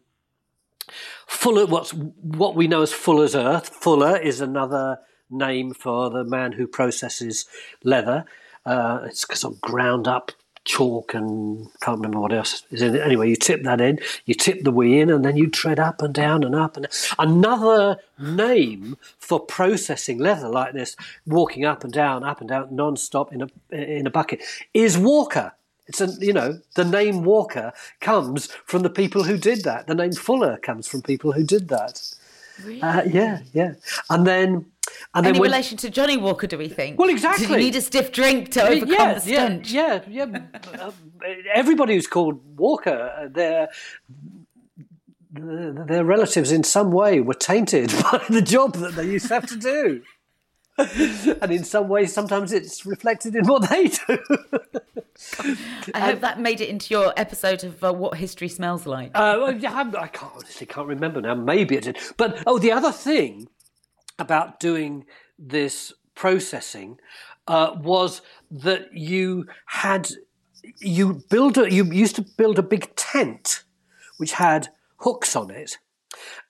Fuller, 1.27 1.67
what's 1.67 1.93
what 1.93 2.55
we 2.55 2.69
know 2.69 2.83
as 2.83 2.93
Fuller's 2.93 3.35
Earth. 3.35 3.69
Fuller 3.69 4.17
is 4.17 4.41
another 4.41 5.01
name 5.31 5.75
for 5.75 6.11
the 6.11 6.25
man 6.25 6.53
who 6.53 6.67
processes 6.67 7.47
leather. 7.83 8.25
Uh, 8.65 9.01
it's 9.05 9.27
sort 9.39 9.55
of 9.55 9.61
ground 9.61 10.09
up 10.09 10.33
chalk 10.67 11.15
and 11.15 11.69
can't 11.81 11.99
remember 11.99 12.21
what 12.21 12.33
else 12.33 12.65
is 12.71 12.83
in 12.83 12.95
it. 12.95 13.01
Anyway, 13.01 13.31
you 13.31 13.37
tip 13.37 13.63
that 13.63 13.81
in, 13.81 13.99
you 14.27 14.35
tip 14.35 14.63
the 14.63 14.71
wee 14.71 15.01
in, 15.01 15.09
and 15.11 15.25
then 15.25 15.37
you 15.37 15.49
tread 15.49 15.79
up 15.79 16.03
and 16.03 16.13
down 16.13 16.45
and 16.45 16.55
up 16.55 16.77
and 16.77 16.87
another 17.19 17.99
name 18.19 18.97
for 19.19 19.41
processing 19.41 20.19
leather 20.19 20.49
like 20.49 20.75
this, 20.75 20.97
walking 21.25 21.65
up 21.65 21.85
and 21.85 21.93
down, 21.93 22.25
up 22.25 22.41
and 22.41 22.49
down, 22.49 22.75
non-stop 22.75 23.33
in 23.33 23.43
a 23.43 23.49
in 23.71 24.07
a 24.07 24.11
bucket, 24.11 24.43
is 24.75 24.99
Walker. 24.99 25.53
It's 25.89 26.01
a 26.01 26.09
you 26.21 26.33
know 26.33 26.59
the 26.75 26.85
name 26.85 27.23
Walker 27.25 27.73
comes 28.01 28.47
from 28.65 28.83
the 28.83 28.91
people 28.91 29.25
who 29.25 29.37
did 29.39 29.63
that. 29.65 29.87
The 29.87 29.95
name 29.95 30.13
Fuller 30.13 30.57
comes 30.59 30.89
from 30.89 31.03
people 31.03 31.33
who 31.33 31.45
did 31.45 31.69
that. 31.69 32.03
Really? 32.65 32.83
Uh, 32.83 33.03
yeah, 33.05 33.41
yeah, 33.53 33.75
and 34.11 34.27
then. 34.27 34.67
And 35.15 35.27
then 35.27 35.31
Any 35.33 35.41
when- 35.41 35.51
relation 35.51 35.77
to 35.79 35.91
Johnnie 35.91 36.17
Walker, 36.17 36.47
do 36.47 36.57
we 36.57 36.69
think? 36.69 36.99
Well, 36.99 37.09
Did 37.09 37.17
exactly. 37.17 37.47
you 37.49 37.57
need 37.57 37.75
a 37.77 37.81
stiff 37.81 38.13
drink 38.13 38.51
to 38.53 38.63
overcome 38.63 38.89
yeah, 38.89 39.15
the 39.19 39.31
yeah, 39.31 39.47
stench? 39.47 39.73
yeah, 39.73 40.01
yeah. 40.09 40.41
Uh, 40.81 40.93
Everybody 41.55 41.95
who's 41.95 42.07
called 42.07 42.41
Walker, 42.57 43.29
their 43.33 43.69
their 45.33 46.05
relatives 46.05 46.53
in 46.53 46.63
some 46.65 46.93
way 46.93 47.21
were 47.21 47.35
tainted 47.35 47.89
by 48.13 48.25
the 48.31 48.41
job 48.43 48.75
that 48.77 48.95
they 48.95 49.05
used 49.07 49.29
to 49.29 49.35
have 49.35 49.47
to 49.47 49.57
do. 49.57 50.03
and 51.43 51.53
in 51.53 51.65
some 51.65 51.89
ways, 51.89 52.13
sometimes 52.13 52.53
it's 52.53 52.85
reflected 52.85 53.35
in 53.35 53.47
what 53.47 53.69
they 53.71 53.89
do. 53.89 54.19
I 55.95 56.01
hope 56.01 56.21
that 56.21 56.41
made 56.41 56.61
it 56.61 56.69
into 56.69 56.93
your 56.93 57.13
episode 57.17 57.65
of 57.65 57.83
uh, 57.83 57.93
What 57.93 58.19
History 58.19 58.49
Smells 58.49 58.87
Like. 58.87 59.13
Uh, 59.15 59.55
yeah, 59.59 59.73
I'm- 59.75 59.95
I 59.97 60.09
can't 60.09 60.33
honestly 60.35 60.67
can't 60.67 60.87
remember 60.87 61.21
now. 61.21 61.35
Maybe 61.35 61.77
it 61.77 61.85
did. 61.85 61.99
But 62.17 62.43
oh, 62.47 62.59
the 62.59 62.73
other 62.73 62.93
thing 62.93 63.49
about 64.19 64.61
doing 64.61 65.07
this 65.39 65.93
processing 66.15 66.99
uh, 67.47 67.77
was 67.79 68.21
that 68.51 68.93
you 68.93 69.47
had 69.67 70.11
you 70.79 71.23
build 71.31 71.57
a, 71.59 71.73
you 71.73 71.85
used 71.85 72.17
to 72.17 72.23
build 72.37 72.59
a 72.59 72.63
big 72.63 72.95
tent 72.97 73.63
which 74.17 74.33
had 74.33 74.69
hooks 74.99 75.37
on 75.37 75.51
it. 75.51 75.79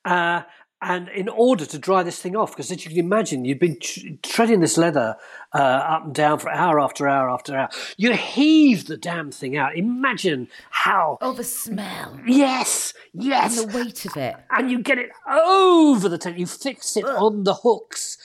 Uh, 0.05 0.43
and 0.89 1.09
in 1.09 1.29
order 1.29 1.67
to 1.67 1.79
dry 1.79 2.05
this 2.05 2.21
thing 2.21 2.37
off, 2.37 2.53
because 2.53 2.71
as 2.71 2.85
you 2.85 2.91
can 2.91 3.01
imagine, 3.01 3.45
you'd 3.45 3.59
been 3.59 3.77
tr- 3.81 4.01
treading 4.23 4.61
this 4.61 4.79
leather 4.79 5.17
uh, 5.53 5.59
up 5.59 6.05
and 6.05 6.15
down 6.15 6.39
for 6.39 6.49
hour 6.49 6.79
after 6.79 7.09
hour 7.09 7.29
after 7.29 7.57
hour. 7.57 7.69
You 7.97 8.13
heave 8.13 8.87
the 8.87 8.97
damn 8.97 9.33
thing 9.33 9.57
out. 9.57 9.77
Imagine 9.77 10.47
how 10.71 11.19
oh, 11.21 11.33
the 11.33 11.43
smell 11.43 12.19
Yes, 12.25 12.95
yes. 13.13 13.59
and 13.61 13.69
the 13.71 13.77
weight 13.79 14.05
of 14.07 14.17
it. 14.17 14.37
And 14.51 14.71
you 14.71 14.79
get 14.81 14.99
it 14.99 15.11
over 15.29 16.09
the 16.09 16.19
tent. 16.19 16.39
You 16.39 16.47
fix 16.47 16.97
it 16.97 17.05
on 17.05 17.43
the 17.43 17.55
hooks 17.55 18.17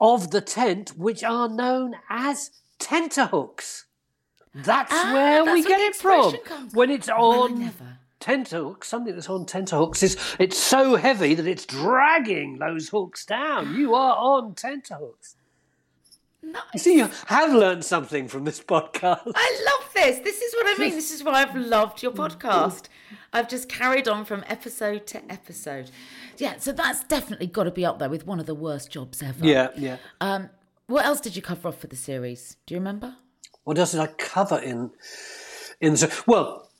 of 0.00 0.30
the 0.30 0.40
tent, 0.40 0.96
which 0.96 1.22
are 1.22 1.48
known 1.50 1.96
as 2.08 2.50
tenterhooks. 2.78 3.84
That's 4.54 4.90
Ah, 4.92 5.10
where 5.12 5.44
we 5.52 5.62
get 5.62 5.80
it 5.80 5.94
from. 5.94 6.34
When 6.72 6.90
it's 6.90 7.08
on 7.08 7.60
never. 7.60 7.98
Tenterhooks, 8.20 8.88
something 8.88 9.14
that's 9.14 9.28
on 9.28 9.46
tenterhooks 9.46 10.02
is 10.02 10.16
it's 10.38 10.58
so 10.58 10.96
heavy 10.96 11.34
that 11.34 11.46
it's 11.46 11.66
dragging 11.66 12.58
those 12.58 12.88
hooks 12.88 13.26
down. 13.26 13.74
You 13.74 13.94
are 13.94 14.16
on 14.16 14.54
tenterhooks. 14.54 15.36
Nice. 16.42 16.62
You 16.72 16.80
see, 16.80 16.96
you 16.96 17.10
have 17.26 17.52
learned 17.52 17.84
something 17.84 18.28
from 18.28 18.44
this 18.44 18.60
podcast. 18.60 19.32
I 19.34 19.64
love 19.66 19.90
this. 19.92 20.20
This 20.20 20.40
is 20.40 20.54
what 20.54 20.66
I 20.66 20.78
mean. 20.78 20.94
This 20.94 21.10
is 21.10 21.22
why 21.22 21.42
I've 21.42 21.54
loved 21.54 22.02
your 22.02 22.12
podcast. 22.12 22.84
I've 23.32 23.48
just 23.48 23.68
carried 23.68 24.08
on 24.08 24.24
from 24.24 24.44
episode 24.46 25.06
to 25.08 25.30
episode. 25.30 25.90
Yeah, 26.38 26.56
so 26.58 26.72
that's 26.72 27.04
definitely 27.04 27.46
got 27.46 27.64
to 27.64 27.70
be 27.70 27.84
up 27.84 27.98
there 27.98 28.08
with 28.08 28.26
one 28.26 28.40
of 28.40 28.46
the 28.46 28.54
worst 28.54 28.90
jobs 28.90 29.22
ever. 29.22 29.44
Yeah, 29.44 29.68
yeah. 29.76 29.98
Um, 30.20 30.48
what 30.86 31.04
else 31.04 31.20
did 31.20 31.36
you 31.36 31.42
cover 31.42 31.68
off 31.68 31.78
for 31.78 31.86
the 31.86 31.96
series? 31.96 32.56
Do 32.66 32.74
you 32.74 32.80
remember? 32.80 33.16
What 33.64 33.78
else 33.78 33.92
did 33.92 34.00
I 34.00 34.06
cover 34.06 34.58
in 34.58 34.90
in 35.80 35.94
the 35.94 36.22
well 36.26 36.70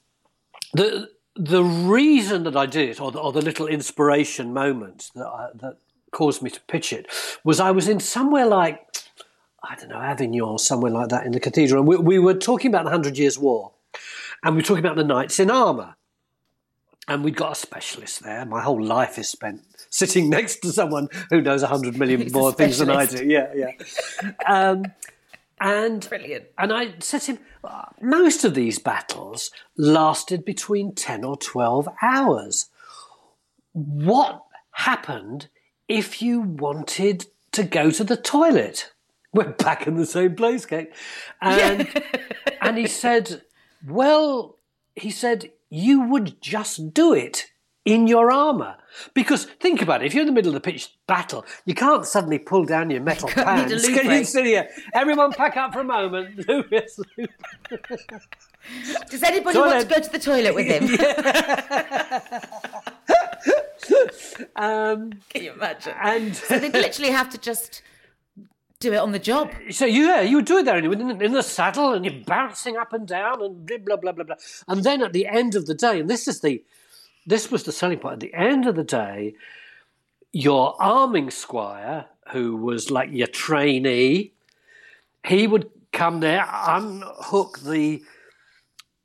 the 0.73 1.09
the 1.37 1.63
reason 1.63 2.45
that 2.45 2.57
I 2.57 2.67
did 2.67 2.89
it 2.89 3.01
or 3.01 3.13
the, 3.13 3.19
or 3.19 3.33
the 3.33 3.43
little 3.43 3.67
inspiration 3.67 4.53
moment 4.53 5.11
that 5.15 5.27
I, 5.27 5.49
that 5.57 5.77
caused 6.11 6.43
me 6.43 6.51
to 6.51 6.61
pitch 6.63 6.93
it 6.93 7.07
was 7.45 7.61
I 7.61 7.71
was 7.71 7.89
in 7.89 8.01
somewhere 8.01 8.47
like 8.47 8.85
I 9.63 9.77
don't 9.77 9.91
know 9.91 9.97
Avignon 9.97 10.59
somewhere 10.59 10.91
like 10.91 11.09
that 11.09 11.27
in 11.27 11.33
the 11.33 11.41
cathedral 11.41 11.81
and 11.81 11.89
we, 11.89 11.97
we 11.97 12.19
were 12.19 12.35
talking 12.35 12.71
about 12.71 12.85
the 12.85 12.91
Hundred 12.91 13.17
Years' 13.17 13.39
War 13.39 13.73
and 14.43 14.55
we 14.55 14.61
were 14.61 14.67
talking 14.67 14.85
about 14.85 14.97
the 14.97 15.05
knights 15.05 15.39
in 15.39 15.51
armour 15.51 15.95
and 17.07 17.25
we'd 17.25 17.37
got 17.37 17.53
a 17.53 17.55
specialist 17.55 18.23
there. 18.23 18.45
My 18.47 18.63
whole 18.63 18.83
life 18.83 19.19
is 19.19 19.29
spent 19.29 19.63
sitting 19.91 20.31
next 20.37 20.61
to 20.61 20.73
someone 20.73 21.09
who 21.29 21.41
knows 21.41 21.63
a 21.63 21.67
hundred 21.67 21.99
million 21.99 22.23
Who's 22.23 22.33
more 22.33 22.53
things 22.53 22.79
than 22.79 22.91
I 22.91 23.07
do. 23.07 23.25
Yeah, 23.25 23.53
yeah. 23.55 23.73
Um, 24.47 24.85
and 25.61 26.09
Brilliant. 26.09 26.47
and 26.59 26.73
I 26.73 26.95
said 27.01 27.21
to 27.23 27.33
him, 27.33 27.39
"Uh, 27.63 27.85
most 28.01 28.45
of 28.45 28.55
these 28.55 28.79
battles 28.79 29.51
lasted 29.77 30.45
between 30.45 30.95
10 30.95 31.25
or 31.25 31.37
12 31.37 31.89
hours. 32.03 32.71
What 33.73 34.45
happened 34.73 35.49
if 35.89 36.23
you 36.23 36.41
wanted 36.41 37.27
to 37.53 37.63
go 37.63 37.91
to 37.91 38.05
the 38.05 38.17
toilet? 38.17 38.93
We're 39.33 39.51
back 39.53 39.87
in 39.87 39.97
the 39.97 40.07
same 40.07 40.35
place, 40.35 40.67
Kate. 40.67 40.91
And, 41.41 41.89
and 42.61 42.77
he 42.77 42.87
said, 42.89 43.43
well, 43.87 44.57
he 44.97 45.11
said, 45.11 45.53
you 45.69 46.01
would 46.01 46.41
just 46.43 46.93
do 46.93 47.13
it 47.13 47.47
in 47.85 48.07
your 48.07 48.31
armour. 48.31 48.77
Because 49.15 49.45
think 49.45 49.81
about 49.81 50.03
it, 50.03 50.07
if 50.07 50.15
you're 50.15 50.23
in 50.23 50.27
the 50.27 50.33
middle 50.33 50.55
of 50.55 50.55
the 50.55 50.61
pitched 50.61 50.97
battle, 51.07 51.45
you 51.65 51.75
can't 51.75 52.05
suddenly 52.05 52.39
pull 52.39 52.65
down 52.65 52.91
your 52.91 53.01
metal 53.01 53.29
a 53.29 53.33
pants. 53.33 53.87
Can 53.87 54.11
you 54.11 54.25
sit 54.25 54.47
here? 54.47 54.69
Everyone 54.93 55.33
pack 55.33 55.57
up 55.57 55.73
for 55.73 55.81
a 55.81 55.85
moment. 55.85 56.47
Lewis. 56.49 57.01
Does 59.09 59.23
anybody 59.23 59.59
want 59.59 59.81
to 59.81 59.87
go 59.87 60.01
to 60.01 60.11
the 60.11 60.19
toilet 60.19 60.55
with 60.55 60.67
him? 60.67 60.85
um, 64.57 65.13
Can 65.29 65.45
you 65.45 65.53
imagine? 65.53 65.95
and 66.03 66.37
So 66.37 66.59
they'd 66.59 66.73
literally 66.73 67.13
have 67.13 67.31
to 67.31 67.39
just 67.39 67.83
do 68.81 68.93
it 68.93 68.97
on 68.97 69.13
the 69.13 69.19
job. 69.19 69.51
so 69.71 69.85
yeah, 69.85 70.21
you 70.23 70.37
would 70.37 70.47
do 70.47 70.59
it 70.59 70.65
there 70.65 70.77
anyway, 70.77 70.99
in, 70.99 71.23
in 71.23 71.33
the 71.33 71.43
saddle, 71.43 71.93
and 71.93 72.05
you're 72.05 72.25
bouncing 72.25 72.77
up 72.77 72.93
and 72.93 73.07
down, 73.07 73.43
and 73.43 73.67
blah 73.67 73.79
blah 73.79 73.97
blah 73.97 74.13
blah 74.13 74.25
blah. 74.25 74.37
And 74.69 74.83
then 74.83 75.03
at 75.03 75.13
the 75.13 75.27
end 75.27 75.55
of 75.55 75.67
the 75.67 75.75
day, 75.75 76.01
and 76.01 76.09
this 76.09 76.27
is 76.27 76.41
the, 76.41 76.63
this 77.31 77.51
was 77.51 77.63
the 77.63 77.73
selling 77.73 77.99
point. 77.99 78.15
At 78.15 78.21
the 78.21 78.35
end 78.35 78.67
of 78.67 78.75
the 78.75 78.85
day, 78.85 79.35
your 80.33 80.75
arming 80.81 81.31
squire, 81.31 82.07
who 82.33 82.57
was 82.57 82.91
like 82.91 83.11
your 83.13 83.29
trainee, 83.29 84.33
he 85.25 85.47
would 85.47 85.71
come 85.93 86.21
there, 86.21 86.47
unhook 86.51 87.61
the 87.61 88.03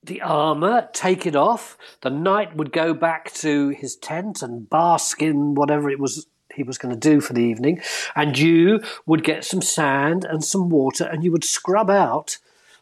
the 0.04 0.22
armor, 0.22 0.88
take 0.94 1.26
it 1.26 1.36
off. 1.36 1.78
The 2.02 2.12
knight 2.12 2.56
would 2.56 2.72
go 2.72 2.94
back 2.94 3.34
to 3.36 3.70
his 3.70 3.96
tent 3.96 4.44
and 4.44 4.70
bask 4.70 5.20
in 5.22 5.56
whatever 5.56 5.90
it 5.90 6.00
was 6.00 6.28
he 6.54 6.64
was 6.64 6.78
going 6.78 6.94
to 6.94 7.10
do 7.10 7.20
for 7.20 7.34
the 7.34 7.42
evening, 7.42 7.82
and 8.16 8.38
you 8.38 8.82
would 9.06 9.24
get 9.24 9.44
some 9.44 9.62
sand 9.62 10.26
and 10.26 10.44
some 10.44 10.70
water, 10.70 11.04
and 11.04 11.24
you 11.24 11.32
would 11.32 11.44
scrub 11.44 11.90
out 11.90 12.38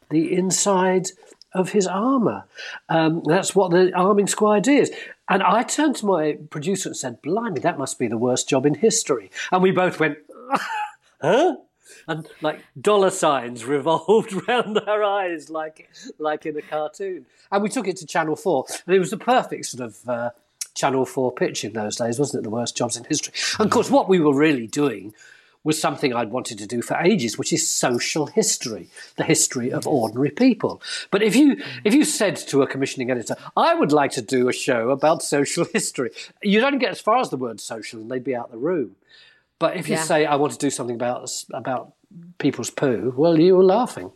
the 0.09 0.33
inside 0.33 1.09
of 1.53 1.71
his 1.71 1.87
armor. 1.87 2.45
Um, 2.89 3.23
that's 3.25 3.55
what 3.55 3.71
the 3.71 3.93
arming 3.93 4.27
squire 4.27 4.61
did. 4.61 4.93
And 5.29 5.41
I 5.41 5.63
turned 5.63 5.95
to 5.97 6.05
my 6.05 6.37
producer 6.49 6.89
and 6.89 6.97
said, 6.97 7.21
"Blimey, 7.21 7.59
that 7.61 7.77
must 7.77 7.97
be 7.97 8.07
the 8.07 8.17
worst 8.17 8.49
job 8.49 8.65
in 8.65 8.75
history." 8.75 9.31
And 9.51 9.63
we 9.63 9.71
both 9.71 9.99
went, 9.99 10.17
"Huh?" 11.21 11.57
And 12.07 12.27
like 12.41 12.61
dollar 12.79 13.09
signs 13.09 13.65
revolved 13.65 14.47
round 14.47 14.79
our 14.79 15.03
eyes, 15.03 15.49
like 15.49 15.89
like 16.17 16.45
in 16.45 16.57
a 16.57 16.61
cartoon. 16.61 17.25
And 17.51 17.63
we 17.63 17.69
took 17.69 17.87
it 17.87 17.97
to 17.97 18.05
Channel 18.05 18.35
Four, 18.35 18.65
and 18.85 18.95
it 18.95 18.99
was 18.99 19.11
the 19.11 19.17
perfect 19.17 19.65
sort 19.67 19.83
of 19.83 20.09
uh, 20.09 20.29
Channel 20.75 21.05
Four 21.05 21.31
pitch 21.31 21.63
in 21.63 21.73
those 21.73 21.95
days, 21.95 22.19
wasn't 22.19 22.41
it? 22.41 22.43
The 22.43 22.49
worst 22.49 22.75
jobs 22.75 22.97
in 22.97 23.05
history. 23.05 23.33
And 23.59 23.67
of 23.67 23.71
course, 23.71 23.89
what 23.89 24.09
we 24.09 24.19
were 24.19 24.35
really 24.35 24.67
doing 24.67 25.13
was 25.63 25.79
something 25.79 26.13
I'd 26.13 26.31
wanted 26.31 26.57
to 26.59 26.67
do 26.67 26.81
for 26.81 26.95
ages, 26.97 27.37
which 27.37 27.53
is 27.53 27.69
social 27.69 28.25
history, 28.27 28.89
the 29.15 29.23
history 29.23 29.71
of 29.71 29.87
ordinary 29.87 30.29
people. 30.31 30.81
But 31.11 31.23
if 31.23 31.35
you 31.35 31.57
if 31.83 31.93
you 31.93 32.03
said 32.05 32.35
to 32.47 32.61
a 32.61 32.67
commissioning 32.67 33.09
editor, 33.11 33.35
I 33.55 33.73
would 33.73 33.91
like 33.91 34.11
to 34.11 34.21
do 34.21 34.49
a 34.49 34.53
show 34.53 34.89
about 34.89 35.23
social 35.23 35.65
history, 35.73 36.11
you'd 36.41 36.63
only 36.63 36.79
get 36.79 36.91
as 36.91 36.99
far 37.01 37.17
as 37.19 37.29
the 37.29 37.37
word 37.37 37.61
social 37.61 38.01
and 38.01 38.11
they'd 38.11 38.23
be 38.23 38.35
out 38.35 38.51
the 38.51 38.57
room. 38.57 38.95
But 39.59 39.77
if 39.77 39.87
you 39.87 39.95
Yeah. 39.95 40.03
say 40.03 40.25
I 40.25 40.35
want 40.35 40.51
to 40.53 40.59
do 40.59 40.69
something 40.69 40.95
about 40.95 41.29
about 41.53 41.93
people's 42.37 42.69
poo, 42.69 43.13
well, 43.15 43.39
you 43.39 43.55
were 43.55 43.63
laughing. 43.63 44.11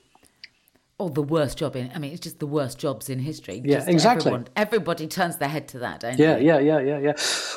Or 1.00 1.12
the 1.12 1.22
worst 1.22 1.60
job 1.60 1.76
in, 1.76 1.92
I 1.94 2.00
mean, 2.00 2.12
it's 2.12 2.22
just 2.22 2.40
the 2.40 2.48
worst 2.48 2.80
jobs 2.80 3.08
in 3.08 3.20
history. 3.20 3.62
Yeah, 3.64 3.78
Just 3.78 3.88
exactly. 3.88 4.32
Everyone, 4.32 4.48
everybody 4.56 5.06
turns 5.08 5.38
their 5.38 5.48
head 5.48 5.68
to 5.70 5.80
that, 5.80 6.00
don't 6.00 6.18
Yeah, 6.18 6.38
they? 6.38 6.46
yeah, 6.46 6.58
yeah, 6.58 6.80
yeah, 6.80 6.98
yeah. 6.98 7.14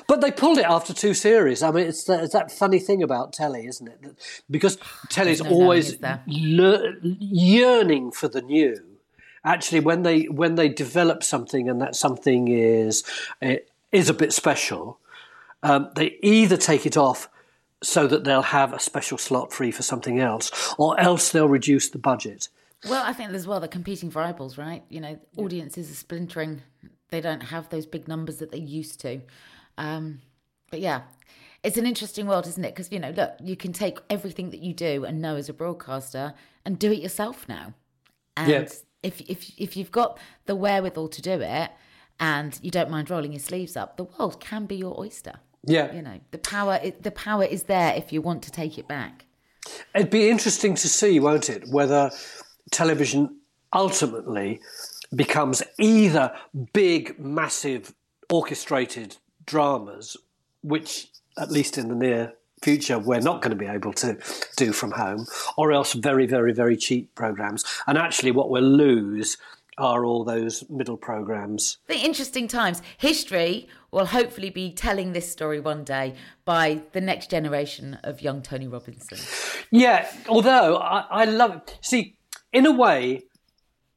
But 0.07 0.21
they 0.21 0.31
pulled 0.31 0.59
it 0.59 0.67
after 0.67 0.93
two 0.93 1.15
series. 1.15 1.63
I 1.63 1.71
mean, 1.71 1.87
it's 1.87 2.05
that, 2.05 2.23
it's 2.23 2.35
that 2.35 2.53
funny 2.53 2.79
thing 2.79 3.03
about 3.03 3.33
telly, 3.33 3.67
isn't 3.67 3.89
it? 3.89 4.43
Because 4.51 4.77
telly's 5.09 5.41
always 5.41 5.97
there? 5.99 6.23
yearning 6.27 8.13
for 8.13 8.29
the 8.29 8.43
new. 8.43 8.77
Actually, 9.43 9.81
when 9.81 10.03
they 10.03 10.25
when 10.25 10.57
they 10.57 10.69
develop 10.69 11.23
something 11.23 11.67
and 11.67 11.81
that 11.81 11.97
something 11.97 12.49
is 12.49 13.05
is 13.91 14.11
a 14.11 14.15
bit 14.15 14.35
special, 14.35 14.99
um, 15.63 15.89
they 15.97 16.19
either 16.23 16.59
take 16.59 16.85
it 16.85 16.99
off 16.99 17.31
so 17.83 18.07
that 18.07 18.25
they'll 18.25 18.43
have 18.43 18.75
a 18.75 18.79
special 18.79 19.17
slot 19.17 19.51
free 19.51 19.71
for 19.71 19.83
something 19.83 20.21
else, 20.21 20.75
or 20.77 21.01
else 21.01 21.33
they'll 21.33 21.49
reduce 21.49 21.89
the 21.89 21.97
budget. 21.99 22.49
Well, 22.89 23.05
I 23.05 23.13
think 23.13 23.31
as 23.33 23.47
well, 23.47 23.61
they're 23.61 23.69
competing 23.69 24.11
for 24.11 24.23
eyeballs, 24.23 24.57
right? 24.57 24.83
You 24.89 25.01
know, 25.01 25.19
audiences 25.37 25.91
are 25.91 25.95
splintering. 25.95 26.63
They 27.11 27.21
don't 27.21 27.43
have 27.43 27.69
those 27.69 27.87
big 27.87 28.09
numbers 28.09 28.39
that 28.39 28.53
they 28.53 28.59
used 28.59 29.01
to. 29.01 29.21
Um, 29.77 30.21
but 30.71 30.81
yeah, 30.81 31.03
it's 31.63 31.77
an 31.77 31.87
interesting 31.87 32.27
world, 32.27 32.47
isn't 32.47 32.65
it? 32.65 32.75
Because, 32.75 32.91
you 32.91 32.99
know, 32.99 33.11
look, 33.11 33.33
you 33.43 33.57
can 33.57 33.73
take 33.73 33.99
everything 34.09 34.51
that 34.51 34.61
you 34.61 34.73
do 34.73 35.05
and 35.05 35.21
know 35.21 35.37
as 35.37 35.49
a 35.49 35.53
broadcaster 35.53 36.33
and 36.65 36.79
do 36.79 36.91
it 36.91 37.01
yourself 37.01 37.47
now. 37.49 37.75
And 38.37 38.49
Yeah. 38.49 38.69
if, 39.03 39.21
if, 39.23 39.53
if 39.59 39.77
you've 39.77 39.93
got 39.93 40.19
the 40.47 40.57
wherewithal 40.57 41.09
to 41.09 41.21
do 41.23 41.41
it 41.41 41.71
and 42.19 42.59
you 42.63 42.71
don't 42.71 42.91
mind 42.91 43.11
rolling 43.11 43.33
your 43.33 43.41
sleeves 43.41 43.77
up, 43.77 43.99
the 43.99 44.05
world 44.05 44.41
can 44.41 44.65
be 44.67 44.77
your 44.77 44.99
oyster. 44.99 45.35
Yeah, 45.65 45.93
You 45.93 46.01
know, 46.01 46.21
the 46.31 46.39
power, 46.39 46.81
the 47.01 47.11
power 47.11 47.45
is 47.45 47.65
there 47.65 47.95
if 47.95 48.13
you 48.13 48.23
want 48.23 48.43
to 48.45 48.51
take 48.51 48.79
it 48.79 48.89
back. 48.89 49.27
It'd 49.95 50.09
be 50.09 50.31
interesting 50.31 50.75
to 50.77 50.89
see, 50.89 51.21
won't 51.21 51.51
it, 51.51 51.69
whether 51.69 52.11
television 52.71 53.41
ultimately 53.73 54.61
becomes 55.15 55.63
either 55.79 56.33
big, 56.73 57.19
massive, 57.19 57.95
orchestrated 58.31 59.17
dramas, 59.47 60.17
which, 60.63 61.09
at 61.39 61.51
least 61.51 61.79
in 61.79 61.89
the 61.89 61.95
near 61.95 62.35
future, 62.63 62.99
we're 62.99 63.21
not 63.21 63.43
going 63.43 63.51
to 63.51 63.57
be 63.57 63.67
able 63.67 63.93
to 63.95 64.19
do 64.57 64.73
from 64.73 64.93
home, 64.93 65.27
or 65.57 65.73
else 65.73 65.95
very, 65.95 66.27
very, 66.27 66.53
very 66.53 66.77
cheap 66.77 67.15
programs. 67.15 67.65
And 67.87 67.97
actually, 67.97 68.31
what 68.31 68.51
we'll 68.51 68.63
lose 68.63 69.37
are 69.79 70.05
all 70.05 70.25
those 70.25 70.69
middle 70.69 70.99
programs. 70.99 71.79
The 71.89 71.97
interesting 71.97 72.47
times. 72.47 72.83
History 72.99 73.67
will 73.91 74.07
hopefully 74.07 74.51
be 74.51 74.73
telling 74.73 75.13
this 75.13 75.31
story 75.33 75.59
one 75.59 75.85
day 75.85 76.15
by 76.45 76.83
the 76.93 77.01
next 77.01 77.31
generation 77.31 77.99
of 78.05 78.21
young 78.21 78.43
Tony 78.43 78.69
Robinson. 78.69 79.19
Yeah, 79.71 80.11
although 80.29 80.77
I, 80.77 81.07
I 81.11 81.25
love 81.25 81.57
it. 81.57 81.79
See, 81.81 82.17
in 82.53 82.67
a 82.67 82.73
way, 82.73 83.25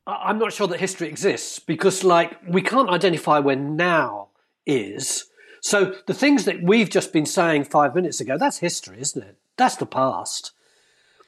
I'm 0.05 0.39
not 0.39 0.53
sure 0.53 0.67
that 0.67 0.79
history 0.79 1.07
exists 1.07 1.59
because, 1.59 2.03
like, 2.03 2.37
we 2.47 2.61
can't 2.61 2.89
identify 2.89 3.39
where 3.39 3.55
now 3.55 4.29
is. 4.65 5.25
So 5.61 5.95
the 6.07 6.13
things 6.13 6.45
that 6.45 6.61
we've 6.61 6.89
just 6.89 7.13
been 7.13 7.25
saying 7.25 7.65
five 7.65 7.95
minutes 7.95 8.19
ago, 8.19 8.37
that's 8.37 8.57
history, 8.57 8.99
isn't 8.99 9.23
it? 9.23 9.37
That's 9.55 9.77
the 9.77 9.85
past. 9.85 10.51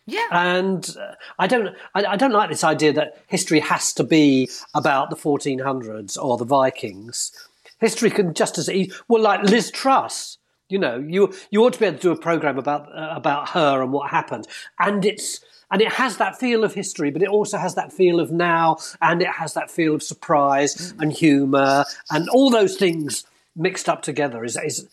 Yeah. 0.05 0.27
And 0.31 0.95
uh, 0.99 1.15
I 1.39 1.47
don't, 1.47 1.75
I, 1.95 2.05
I 2.05 2.15
don't 2.17 2.31
like 2.31 2.49
this 2.49 2.63
idea 2.63 2.93
that 2.93 3.17
history 3.27 3.59
has 3.61 3.93
to 3.93 4.03
be 4.03 4.49
about 4.73 5.09
the 5.09 5.15
1400s 5.15 6.21
or 6.21 6.37
the 6.37 6.45
Vikings. 6.45 7.31
History 7.79 8.09
can 8.09 8.33
just 8.33 8.57
as 8.57 8.69
easy. 8.69 8.91
Well, 9.07 9.21
like 9.21 9.43
Liz 9.43 9.71
Truss, 9.71 10.37
you 10.69 10.79
know, 10.79 10.97
you 10.97 11.33
you 11.51 11.63
ought 11.63 11.73
to 11.73 11.79
be 11.79 11.85
able 11.85 11.97
to 11.97 12.01
do 12.01 12.11
a 12.11 12.17
program 12.17 12.57
about 12.57 12.87
uh, 12.95 13.09
about 13.11 13.49
her 13.49 13.81
and 13.81 13.91
what 13.91 14.09
happened, 14.09 14.47
and 14.79 15.05
it's 15.05 15.41
and 15.75 15.81
it 15.81 15.91
has 15.91 16.15
that 16.15 16.39
feel 16.39 16.63
of 16.63 16.73
history, 16.73 17.11
but 17.11 17.21
it 17.21 17.27
also 17.27 17.57
has 17.57 17.75
that 17.75 17.91
feel 17.91 18.21
of 18.21 18.31
now, 18.31 18.77
and 19.01 19.21
it 19.21 19.27
has 19.27 19.55
that 19.55 19.69
feel 19.69 19.93
of 19.93 20.01
surprise 20.01 20.93
mm. 20.93 21.01
and 21.01 21.11
humour 21.11 21.83
and 22.11 22.29
all 22.29 22.49
those 22.49 22.77
things 22.77 23.25
mixed 23.57 23.89
up 23.89 24.01
together. 24.01 24.45
Is 24.45 24.55
is 24.55 24.87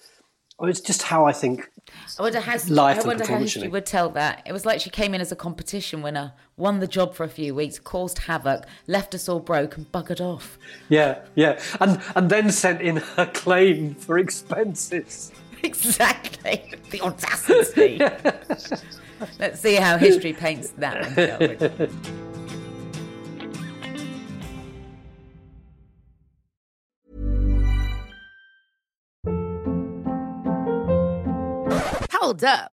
oh, 0.58 0.66
it's 0.66 0.80
just 0.80 1.04
how 1.04 1.24
I 1.24 1.32
think 1.34 1.70
I 2.18 2.22
wonder 2.22 2.40
how, 2.40 2.56
Life 2.66 3.04
I 3.04 3.06
wonder 3.06 3.24
how 3.24 3.38
history 3.38 3.68
would 3.68 3.86
tell 3.86 4.08
that. 4.10 4.42
It 4.44 4.50
was 4.50 4.66
like 4.66 4.80
she 4.80 4.90
came 4.90 5.14
in 5.14 5.20
as 5.20 5.30
a 5.30 5.36
competition 5.36 6.02
winner, 6.02 6.32
won 6.56 6.80
the 6.80 6.88
job 6.88 7.14
for 7.14 7.22
a 7.22 7.28
few 7.28 7.54
weeks, 7.54 7.78
caused 7.78 8.18
havoc, 8.18 8.64
left 8.88 9.14
us 9.14 9.28
all 9.28 9.38
broke, 9.38 9.76
and 9.76 9.86
buggered 9.92 10.20
off. 10.20 10.58
Yeah, 10.88 11.20
yeah, 11.36 11.62
and 11.78 12.02
and 12.16 12.28
then 12.28 12.50
sent 12.50 12.82
in 12.82 12.96
her 12.96 13.26
claim 13.26 13.94
for 13.94 14.18
expenses. 14.18 15.30
Exactly. 15.64 16.74
The 16.90 17.00
audacity. 17.02 18.00
Let's 19.38 19.60
see 19.60 19.74
how 19.76 19.98
history 19.98 20.32
paints 20.32 20.70
that 20.78 21.02
one? 21.02 22.12
Hold 32.12 32.44
up. 32.44 32.72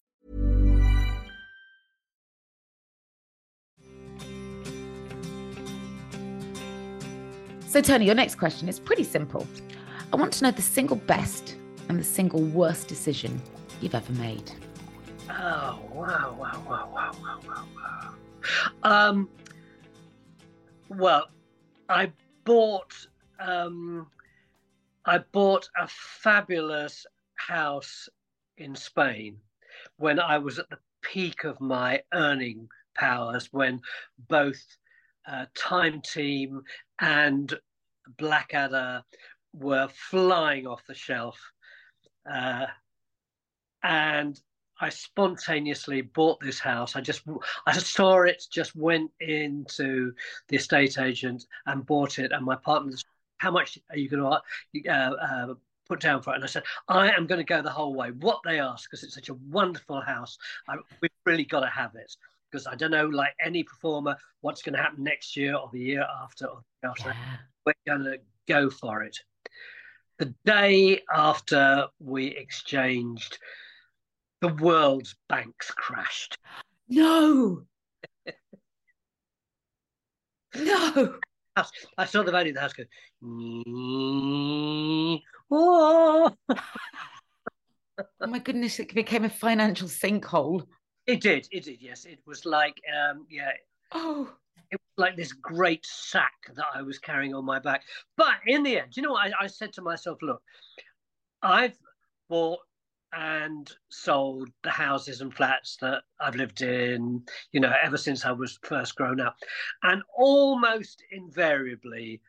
So, 7.71 7.79
Tony, 7.79 8.03
your 8.03 8.15
next 8.15 8.35
question 8.35 8.67
is 8.67 8.81
pretty 8.81 9.05
simple. 9.05 9.47
I 10.11 10.17
want 10.17 10.33
to 10.33 10.43
know 10.43 10.51
the 10.51 10.61
single 10.61 10.97
best 10.97 11.55
and 11.87 11.97
the 11.97 12.03
single 12.03 12.41
worst 12.41 12.89
decision 12.89 13.41
you've 13.79 13.95
ever 13.95 14.11
made. 14.11 14.51
Oh 15.29 15.79
wow, 15.93 16.35
wow, 16.37 16.61
wow, 16.67 16.89
wow, 16.93 17.11
wow, 17.23 17.39
wow, 17.47 17.65
wow. 17.73 18.11
Um, 18.83 19.29
well, 20.89 21.29
I 21.87 22.11
bought 22.43 22.93
um, 23.39 24.07
I 25.05 25.19
bought 25.31 25.69
a 25.79 25.87
fabulous 25.87 27.05
house 27.35 28.09
in 28.57 28.75
Spain 28.75 29.37
when 29.95 30.19
I 30.19 30.39
was 30.39 30.59
at 30.59 30.69
the 30.69 30.79
peak 31.03 31.45
of 31.45 31.61
my 31.61 32.01
earning 32.13 32.67
powers, 32.95 33.47
when 33.53 33.79
both 34.27 34.61
uh, 35.25 35.45
Time 35.55 36.01
Team 36.01 36.63
and 37.01 37.53
Blackadder 38.17 39.03
were 39.53 39.89
flying 39.89 40.67
off 40.67 40.85
the 40.87 40.93
shelf. 40.93 41.37
Uh, 42.31 42.67
and 43.83 44.39
I 44.79 44.89
spontaneously 44.89 46.01
bought 46.01 46.39
this 46.39 46.59
house. 46.59 46.95
I 46.95 47.01
just 47.01 47.23
I 47.65 47.73
saw 47.77 48.21
it, 48.21 48.43
just 48.51 48.75
went 48.75 49.11
into 49.19 50.13
the 50.47 50.57
estate 50.57 50.97
agent 50.97 51.45
and 51.65 51.85
bought 51.85 52.19
it. 52.19 52.31
And 52.31 52.45
my 52.45 52.55
partner, 52.55 52.93
how 53.37 53.51
much 53.51 53.77
are 53.89 53.97
you 53.97 54.09
going 54.09 54.23
to 54.23 54.89
uh, 54.89 54.91
uh, 54.91 55.53
put 55.87 55.99
down 55.99 56.21
for 56.21 56.31
it? 56.31 56.35
And 56.35 56.43
I 56.43 56.47
said, 56.47 56.63
I 56.87 57.11
am 57.11 57.27
going 57.27 57.39
to 57.39 57.45
go 57.45 57.61
the 57.61 57.69
whole 57.69 57.95
way. 57.95 58.11
What 58.11 58.39
they 58.45 58.59
ask, 58.59 58.89
because 58.89 59.03
it's 59.03 59.15
such 59.15 59.29
a 59.29 59.35
wonderful 59.49 60.01
house, 60.01 60.37
I, 60.67 60.77
we've 61.01 61.11
really 61.25 61.45
got 61.45 61.61
to 61.61 61.67
have 61.67 61.95
it. 61.95 62.15
Because 62.51 62.67
I 62.67 62.75
don't 62.75 62.91
know, 62.91 63.07
like 63.07 63.33
any 63.43 63.63
performer, 63.63 64.17
what's 64.41 64.61
going 64.61 64.75
to 64.75 64.81
happen 64.81 65.03
next 65.03 65.37
year 65.37 65.55
or 65.55 65.69
the 65.71 65.79
year 65.79 66.05
after 66.21 66.47
or 66.47 66.61
the 66.81 66.89
after. 66.89 67.09
Yeah. 67.09 67.37
We're 67.65 67.73
going 67.87 68.03
to 68.03 68.17
go 68.47 68.69
for 68.69 69.03
it. 69.03 69.17
The 70.17 70.33
day 70.45 71.01
after 71.13 71.87
we 71.99 72.27
exchanged 72.27 73.39
the 74.41 74.49
world's 74.55 75.15
banks 75.29 75.71
crashed. 75.71 76.37
No. 76.93 77.63
no. 80.55 81.19
I 81.97 82.05
saw 82.05 82.23
the 82.23 82.31
value 82.33 82.49
of 82.49 82.55
the 82.55 82.59
house 82.59 82.73
go. 82.73 82.83
Oh. 85.49 86.35
oh 86.49 88.27
my 88.27 88.39
goodness! 88.39 88.79
It 88.79 88.93
became 88.93 89.23
a 89.23 89.29
financial 89.29 89.87
sinkhole. 89.87 90.65
It 91.11 91.19
did. 91.19 91.47
It 91.51 91.63
did. 91.65 91.81
Yes, 91.81 92.05
it 92.05 92.19
was 92.25 92.45
like, 92.45 92.81
um, 92.89 93.25
yeah. 93.29 93.51
Oh. 93.91 94.31
It 94.71 94.79
was 94.79 95.03
like 95.03 95.17
this 95.17 95.33
great 95.33 95.85
sack 95.85 96.31
that 96.55 96.67
I 96.73 96.81
was 96.81 96.99
carrying 96.99 97.35
on 97.35 97.43
my 97.43 97.59
back. 97.59 97.83
But 98.15 98.35
in 98.47 98.63
the 98.63 98.79
end, 98.79 98.95
you 98.95 99.03
know, 99.03 99.17
I, 99.17 99.31
I 99.37 99.47
said 99.47 99.73
to 99.73 99.81
myself, 99.81 100.19
look, 100.21 100.41
I've 101.41 101.77
bought 102.29 102.59
and 103.11 103.69
sold 103.89 104.49
the 104.63 104.69
houses 104.69 105.19
and 105.19 105.33
flats 105.33 105.75
that 105.81 106.03
I've 106.21 106.35
lived 106.35 106.61
in, 106.61 107.21
you 107.51 107.59
know, 107.59 107.73
ever 107.83 107.97
since 107.97 108.23
I 108.23 108.31
was 108.31 108.57
first 108.63 108.95
grown 108.95 109.19
up. 109.19 109.35
And 109.83 110.01
almost 110.17 111.03
invariably, 111.11 112.21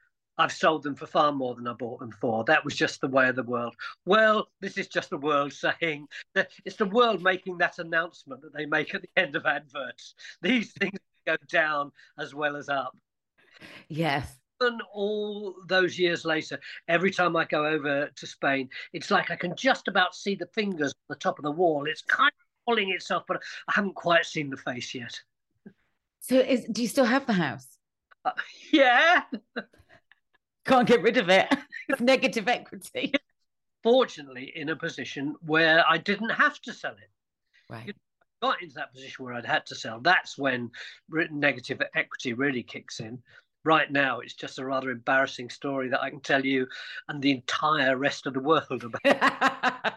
I've 0.42 0.50
sold 0.50 0.82
them 0.82 0.96
for 0.96 1.06
far 1.06 1.30
more 1.30 1.54
than 1.54 1.68
I 1.68 1.72
bought 1.72 2.00
them 2.00 2.10
for. 2.10 2.42
That 2.42 2.64
was 2.64 2.74
just 2.74 3.00
the 3.00 3.06
way 3.06 3.28
of 3.28 3.36
the 3.36 3.44
world. 3.44 3.76
Well, 4.06 4.48
this 4.60 4.76
is 4.76 4.88
just 4.88 5.10
the 5.10 5.16
world 5.16 5.52
saying 5.80 6.08
that 6.34 6.50
it's 6.64 6.74
the 6.74 6.86
world 6.86 7.22
making 7.22 7.58
that 7.58 7.78
announcement 7.78 8.42
that 8.42 8.52
they 8.52 8.66
make 8.66 8.92
at 8.92 9.02
the 9.02 9.10
end 9.16 9.36
of 9.36 9.46
adverts. 9.46 10.16
These 10.40 10.72
things 10.80 10.98
go 11.24 11.36
down 11.48 11.92
as 12.18 12.34
well 12.34 12.56
as 12.56 12.68
up. 12.68 12.96
Yes 13.88 14.36
And 14.60 14.82
all 14.92 15.54
those 15.68 15.96
years 15.96 16.24
later, 16.24 16.58
every 16.88 17.12
time 17.12 17.36
I 17.36 17.44
go 17.44 17.64
over 17.64 18.08
to 18.08 18.26
Spain, 18.26 18.68
it's 18.92 19.12
like 19.12 19.30
I 19.30 19.36
can 19.36 19.54
just 19.54 19.86
about 19.86 20.16
see 20.16 20.34
the 20.34 20.48
fingers 20.54 20.90
on 20.90 21.14
the 21.14 21.20
top 21.20 21.38
of 21.38 21.44
the 21.44 21.52
wall. 21.52 21.86
It's 21.86 22.02
kind 22.02 22.32
of 22.32 22.66
pulling 22.66 22.90
itself, 22.90 23.22
but 23.28 23.36
I 23.68 23.72
haven't 23.76 23.94
quite 23.94 24.26
seen 24.26 24.50
the 24.50 24.56
face 24.56 24.92
yet. 24.92 25.20
So, 26.18 26.36
is, 26.36 26.64
do 26.64 26.82
you 26.82 26.88
still 26.88 27.04
have 27.04 27.26
the 27.26 27.32
house? 27.32 27.78
Uh, 28.24 28.32
yeah. 28.72 29.22
Can't 30.64 30.86
get 30.86 31.02
rid 31.02 31.16
of 31.16 31.28
it. 31.28 31.52
it's 31.88 32.00
negative 32.00 32.48
equity. 32.48 33.12
Fortunately, 33.82 34.52
in 34.54 34.68
a 34.68 34.76
position 34.76 35.34
where 35.44 35.84
I 35.88 35.98
didn't 35.98 36.30
have 36.30 36.60
to 36.62 36.72
sell 36.72 36.92
it. 36.92 37.10
Right. 37.68 37.86
You 37.86 37.92
know, 37.92 38.50
got 38.50 38.62
into 38.62 38.74
that 38.74 38.92
position 38.92 39.24
where 39.24 39.34
I'd 39.34 39.46
had 39.46 39.66
to 39.66 39.74
sell. 39.74 40.00
That's 40.00 40.38
when 40.38 40.70
negative 41.08 41.82
equity 41.94 42.32
really 42.32 42.62
kicks 42.62 43.00
in 43.00 43.22
right 43.64 43.90
now 43.92 44.18
it's 44.18 44.34
just 44.34 44.58
a 44.58 44.64
rather 44.64 44.90
embarrassing 44.90 45.48
story 45.48 45.88
that 45.88 46.02
I 46.02 46.10
can 46.10 46.20
tell 46.20 46.44
you 46.44 46.66
and 47.08 47.22
the 47.22 47.30
entire 47.30 47.96
rest 47.96 48.26
of 48.26 48.34
the 48.34 48.40
world 48.40 48.84
about. 48.84 49.02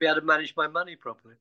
be 0.00 0.06
able 0.06 0.20
to 0.20 0.26
manage 0.26 0.54
my 0.56 0.68
money 0.68 0.96
properly. 0.96 1.34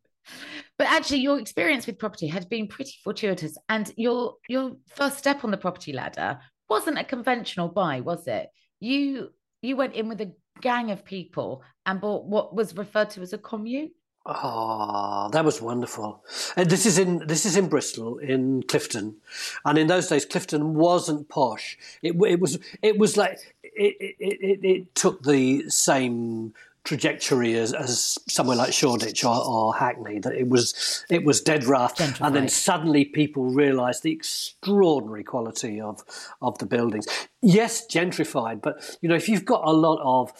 But 0.77 0.87
actually, 0.87 1.19
your 1.19 1.39
experience 1.39 1.87
with 1.87 1.99
property 1.99 2.27
had 2.27 2.49
been 2.49 2.67
pretty 2.67 2.95
fortuitous, 3.03 3.57
and 3.69 3.91
your 3.95 4.35
your 4.49 4.73
first 4.87 5.17
step 5.17 5.43
on 5.43 5.51
the 5.51 5.57
property 5.57 5.93
ladder 5.93 6.39
wasn't 6.69 6.99
a 6.99 7.03
conventional 7.03 7.69
buy, 7.69 8.01
was 8.01 8.27
it? 8.27 8.51
You 8.79 9.31
you 9.61 9.75
went 9.75 9.95
in 9.95 10.07
with 10.07 10.21
a 10.21 10.31
gang 10.61 10.91
of 10.91 11.05
people 11.05 11.63
and 11.85 12.01
bought 12.01 12.25
what 12.25 12.55
was 12.55 12.75
referred 12.75 13.09
to 13.11 13.21
as 13.21 13.33
a 13.33 13.37
commune. 13.37 13.91
Oh, 14.29 15.29
that 15.31 15.45
was 15.45 15.61
wonderful. 15.61 16.21
And 16.57 16.69
this 16.69 16.85
is 16.85 16.97
in 16.97 17.25
this 17.27 17.45
is 17.45 17.55
in 17.55 17.69
Bristol, 17.69 18.17
in 18.17 18.61
Clifton, 18.63 19.15
and 19.63 19.77
in 19.77 19.87
those 19.87 20.07
days, 20.07 20.25
Clifton 20.25 20.73
wasn't 20.73 21.29
posh. 21.29 21.77
It, 22.01 22.13
it 22.27 22.39
was 22.41 22.59
it 22.81 22.97
was 22.97 23.15
like 23.15 23.37
it, 23.63 23.95
it, 23.99 24.15
it, 24.19 24.65
it 24.65 24.95
took 24.95 25.23
the 25.23 25.69
same 25.69 26.53
trajectory 26.87 27.55
as, 27.55 27.73
as 27.73 28.17
somewhere 28.29 28.55
like 28.55 28.71
Shoreditch 28.71 29.25
or, 29.25 29.35
or, 29.45 29.75
Hackney. 29.75 30.19
That 30.19 30.33
it 30.33 30.47
was 30.47 31.05
it 31.09 31.25
was 31.25 31.41
dead 31.41 31.65
rough, 31.65 31.97
Gentrified. 31.97 32.25
and 32.25 32.35
then 32.35 32.47
suddenly 32.47 33.03
people 33.03 33.43
realised 33.45 34.03
the 34.03 34.11
extraordinary 34.11 35.23
quality 35.23 35.81
of 35.81 36.03
of 36.41 36.57
the 36.59 36.65
buildings. 36.65 37.05
Yes, 37.41 37.85
gentrified, 37.85 38.61
but 38.61 38.97
you 39.01 39.09
know 39.09 39.15
if 39.15 39.27
you've 39.27 39.45
got 39.45 39.67
a 39.67 39.73
lot 39.73 39.99
of 40.01 40.31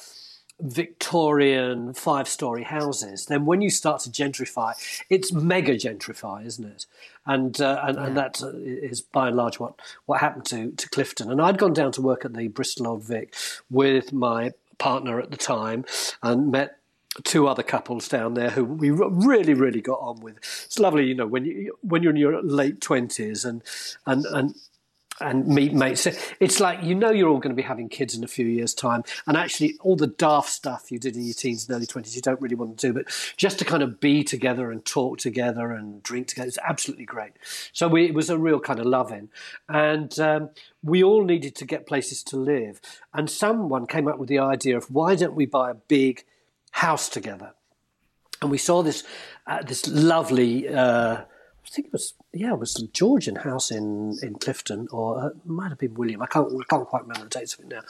Victorian 0.60 1.94
five 1.94 2.28
story 2.28 2.64
houses, 2.64 3.26
then 3.26 3.46
when 3.46 3.62
you 3.62 3.70
start 3.70 4.02
to 4.02 4.10
gentrify, 4.10 4.74
it's 5.10 5.32
mega 5.34 5.76
gentrify, 5.76 6.46
isn't 6.46 6.66
it? 6.66 6.86
And 7.26 7.60
uh, 7.60 7.82
and, 7.84 7.98
yeah. 7.98 8.06
and 8.06 8.18
that 8.18 8.42
is 8.56 9.02
by 9.02 9.28
and 9.28 9.36
large 9.36 9.60
what, 9.60 9.74
what 10.06 10.22
happened 10.22 10.46
to, 10.46 10.72
to 10.72 10.90
Clifton. 10.90 11.30
And 11.30 11.42
I'd 11.42 11.58
gone 11.58 11.74
down 11.74 11.92
to 11.92 12.02
work 12.02 12.24
at 12.24 12.34
the 12.34 12.48
Bristol 12.48 12.88
Old 12.88 13.04
Vic 13.04 13.36
with 13.70 14.14
my 14.14 14.54
partner 14.78 15.20
at 15.20 15.32
the 15.32 15.38
time 15.38 15.86
and 16.22 16.52
met 16.52 16.78
two 17.24 17.48
other 17.48 17.64
couples 17.64 18.08
down 18.08 18.36
there 18.36 18.52
who 18.52 18.64
we 18.64 18.92
really 18.92 19.54
really 19.54 19.82
got 19.82 20.00
on 20.00 20.20
with. 20.20 20.38
It's 20.38 20.80
lovely, 20.80 21.06
you 21.06 21.16
know, 21.16 21.28
when 21.28 21.46
you 21.46 21.78
when 21.82 22.04
you're 22.04 22.12
in 22.12 22.18
your 22.18 22.42
late 22.44 22.82
twenties 22.82 23.44
and 23.46 23.64
and 24.06 24.26
and 24.26 24.56
and 25.20 25.48
meet 25.48 25.74
mates. 25.74 26.08
It's 26.40 26.60
like 26.60 26.84
you 26.84 26.96
know 26.96 27.10
you're 27.10 27.30
all 27.30 27.40
going 27.40 27.56
to 27.56 27.62
be 27.62 27.68
having 27.68 27.90
kids 27.90 28.16
in 28.16 28.24
a 28.24 28.28
few 28.28 28.46
years' 28.46 28.74
time, 28.74 29.04
and 29.26 29.36
actually 29.36 29.78
all 29.82 29.96
the 29.96 30.08
daft 30.08 30.50
stuff 30.50 30.92
you 30.92 31.00
did 31.00 31.16
in 31.16 31.24
your 31.24 31.34
teens 31.34 31.68
and 31.68 31.76
early 31.76 31.86
twenties 31.86 32.16
you 32.16 32.22
don't 32.22 32.42
really 32.42 32.56
want 32.56 32.78
to 32.78 32.88
do, 32.88 32.94
but 32.94 33.06
just 33.38 33.60
to 33.60 33.66
kind 33.66 33.84
of 33.84 34.00
be 34.00 34.24
together 34.24 34.72
and 34.72 34.86
talk 34.86 35.18
together 35.18 35.72
and 35.72 36.04
drink 36.04 36.28
together 36.28 36.48
is 36.48 36.60
absolutely 36.68 37.06
great. 37.06 37.34
So 37.74 37.88
we, 37.88 38.06
it 38.06 38.14
was 38.14 38.30
a 38.30 38.38
real 38.38 38.60
kind 38.60 38.80
of 38.80 38.86
loving, 38.86 39.30
and 39.68 40.18
um, 40.20 40.50
we 40.84 41.04
all 41.04 41.24
needed 41.24 41.56
to 41.56 41.66
get 41.66 41.88
places 41.88 42.24
to 42.24 42.38
live, 42.38 42.80
and 43.14 43.30
someone 43.30 43.88
came 43.88 44.08
up 44.08 44.20
with 44.20 44.30
the 44.30 44.40
idea 44.40 44.78
of 44.78 44.92
why 44.92 45.16
don't 45.16 45.36
we 45.36 45.46
buy 45.46 45.72
a 45.72 45.76
big 45.76 46.24
house 46.72 47.10
together, 47.10 47.54
and 48.42 48.52
we 48.52 48.58
saw 48.58 48.84
this 48.84 49.04
uh, 49.48 49.62
this 49.64 49.88
lovely. 49.88 50.68
Uh, 50.68 51.22
I 51.68 51.70
think 51.70 51.88
it 51.88 51.94
was 51.94 52.14
yeah, 52.34 52.54
it 52.54 52.60
was 52.60 52.76
the 52.76 52.88
Georgian 52.94 53.36
house 53.36 53.72
in 53.72 54.18
in 54.22 54.36
Clifton, 54.36 54.88
or 54.92 55.20
uh, 55.20 55.28
it 55.28 55.46
might 55.46 55.70
have 55.70 55.78
been 55.78 55.96
William. 55.96 56.22
I 56.22 56.28
can't 56.28 56.52
I 56.52 56.64
can't 56.70 56.88
quite 56.88 57.02
remember 57.02 57.24
the 57.24 57.40
dates 57.40 57.56
of 57.56 57.62
it 57.62 57.68
now. 57.68 57.82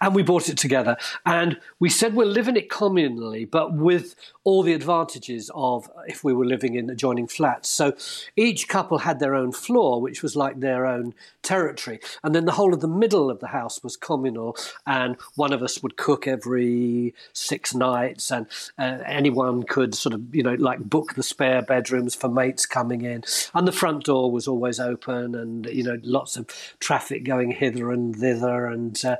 And 0.00 0.14
we 0.14 0.22
bought 0.22 0.48
it 0.48 0.58
together, 0.58 0.96
and 1.24 1.58
we 1.80 1.88
said 1.88 2.14
we're 2.14 2.26
living 2.26 2.56
it 2.56 2.68
communally, 2.68 3.50
but 3.50 3.74
with 3.74 4.14
all 4.44 4.62
the 4.62 4.74
advantages 4.74 5.50
of 5.54 5.90
if 6.06 6.22
we 6.22 6.32
were 6.32 6.44
living 6.44 6.74
in 6.74 6.88
adjoining 6.88 7.26
flats. 7.26 7.68
So 7.68 7.96
each 8.36 8.68
couple 8.68 8.98
had 8.98 9.18
their 9.18 9.34
own 9.34 9.50
floor, 9.50 10.00
which 10.00 10.22
was 10.22 10.36
like 10.36 10.60
their 10.60 10.86
own 10.86 11.14
territory, 11.42 11.98
and 12.22 12.34
then 12.34 12.44
the 12.44 12.52
whole 12.52 12.74
of 12.74 12.80
the 12.80 12.88
middle 12.88 13.30
of 13.30 13.40
the 13.40 13.48
house 13.48 13.82
was 13.82 13.96
communal, 13.96 14.56
and 14.86 15.16
one 15.34 15.52
of 15.52 15.62
us 15.62 15.82
would 15.82 15.96
cook 15.96 16.28
every 16.28 17.14
six 17.32 17.74
nights, 17.74 18.30
and 18.30 18.46
uh, 18.78 18.98
anyone 19.04 19.64
could 19.64 19.94
sort 19.94 20.14
of 20.14 20.34
you 20.34 20.42
know 20.42 20.54
like 20.54 20.78
book 20.80 21.14
the 21.14 21.22
spare 21.22 21.62
bedrooms 21.62 22.14
for 22.14 22.28
mates 22.28 22.66
coming 22.66 23.02
in, 23.02 23.15
and 23.54 23.68
the 23.68 23.72
front 23.72 24.04
door 24.04 24.30
was 24.30 24.48
always 24.48 24.80
open, 24.80 25.34
and 25.34 25.66
you 25.66 25.82
know 25.82 25.98
lots 26.02 26.36
of 26.36 26.46
traffic 26.80 27.24
going 27.24 27.52
hither 27.52 27.90
and 27.90 28.16
thither, 28.16 28.66
and 28.66 29.02
uh, 29.04 29.16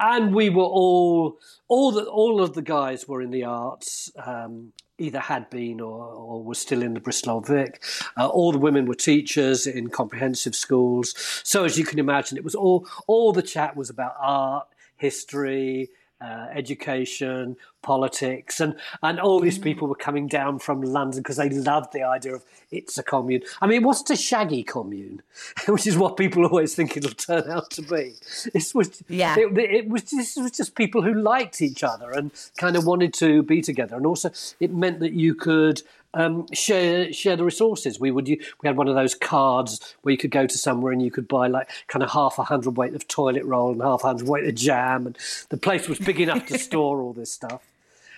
and 0.00 0.34
we 0.34 0.50
were 0.50 0.62
all 0.62 1.38
all 1.68 1.92
the 1.92 2.04
all 2.04 2.42
of 2.42 2.54
the 2.54 2.62
guys 2.62 3.06
were 3.06 3.22
in 3.22 3.30
the 3.30 3.44
arts. 3.44 4.10
Um, 4.16 4.72
either 5.00 5.20
had 5.20 5.48
been 5.48 5.80
or, 5.80 6.04
or 6.06 6.42
were 6.42 6.54
still 6.56 6.82
in 6.82 6.92
the 6.92 7.00
Bristol 7.00 7.34
Old 7.34 7.46
Vic. 7.46 7.80
Uh, 8.16 8.26
all 8.26 8.50
the 8.50 8.58
women 8.58 8.84
were 8.84 8.96
teachers 8.96 9.64
in 9.64 9.90
comprehensive 9.90 10.56
schools. 10.56 11.14
So 11.44 11.64
as 11.64 11.78
you 11.78 11.84
can 11.84 12.00
imagine, 12.00 12.36
it 12.36 12.42
was 12.44 12.56
all 12.56 12.86
all 13.06 13.32
the 13.32 13.42
chat 13.42 13.76
was 13.76 13.90
about 13.90 14.14
art, 14.18 14.66
history, 14.96 15.90
uh, 16.20 16.46
education, 16.52 17.56
politics, 17.82 18.60
and 18.60 18.74
and 19.02 19.20
all 19.20 19.40
these 19.40 19.58
mm. 19.58 19.62
people 19.62 19.86
were 19.86 19.94
coming 19.94 20.26
down 20.26 20.58
from 20.58 20.82
London 20.82 21.20
because 21.20 21.36
they 21.36 21.48
loved 21.48 21.92
the 21.92 22.02
idea 22.02 22.34
of 22.34 22.44
it's 22.70 22.98
a 22.98 23.02
commune. 23.02 23.42
I 23.60 23.66
mean, 23.66 23.82
it 23.82 23.86
wasn't 23.86 24.10
a 24.10 24.16
shaggy 24.16 24.62
commune, 24.62 25.22
which 25.68 25.86
is 25.86 25.96
what 25.96 26.16
people 26.16 26.44
always 26.44 26.74
think 26.74 26.96
it'll 26.96 27.10
turn 27.10 27.50
out 27.50 27.70
to 27.72 27.82
be. 27.82 28.14
It 28.52 28.74
was 28.74 29.02
yeah, 29.08 29.36
it, 29.38 29.56
it 29.56 29.88
was 29.88 30.12
it 30.12 30.42
was 30.42 30.50
just 30.50 30.74
people 30.74 31.02
who 31.02 31.14
liked 31.14 31.62
each 31.62 31.84
other 31.84 32.10
and 32.10 32.32
kind 32.56 32.76
of 32.76 32.86
wanted 32.86 33.14
to 33.14 33.42
be 33.42 33.62
together, 33.62 33.96
and 33.96 34.06
also 34.06 34.30
it 34.60 34.72
meant 34.72 35.00
that 35.00 35.12
you 35.12 35.34
could 35.34 35.82
um, 36.14 36.46
share 36.52 37.12
share 37.12 37.36
the 37.36 37.44
resources. 37.44 38.00
We 38.00 38.10
would 38.10 38.26
we 38.28 38.40
had 38.64 38.76
one 38.76 38.88
of 38.88 38.94
those 38.94 39.14
cards 39.14 39.94
where 40.02 40.12
you 40.12 40.18
could 40.18 40.30
go 40.30 40.46
to 40.46 40.58
somewhere 40.58 40.92
and 40.92 41.02
you 41.02 41.10
could 41.10 41.28
buy 41.28 41.48
like 41.48 41.68
kind 41.86 42.02
of 42.02 42.10
half 42.10 42.38
a 42.38 42.44
hundred 42.44 42.76
weight 42.76 42.94
of 42.94 43.06
toilet 43.08 43.44
roll 43.44 43.72
and 43.72 43.82
half 43.82 44.04
a 44.04 44.08
hundred 44.08 44.28
weight 44.28 44.44
of 44.46 44.54
jam, 44.54 45.06
and 45.06 45.18
the 45.50 45.56
place 45.56 45.88
was 45.88 45.98
big 45.98 46.20
enough 46.20 46.46
to 46.46 46.58
store 46.58 47.00
all 47.00 47.12
this 47.12 47.32
stuff. 47.32 47.62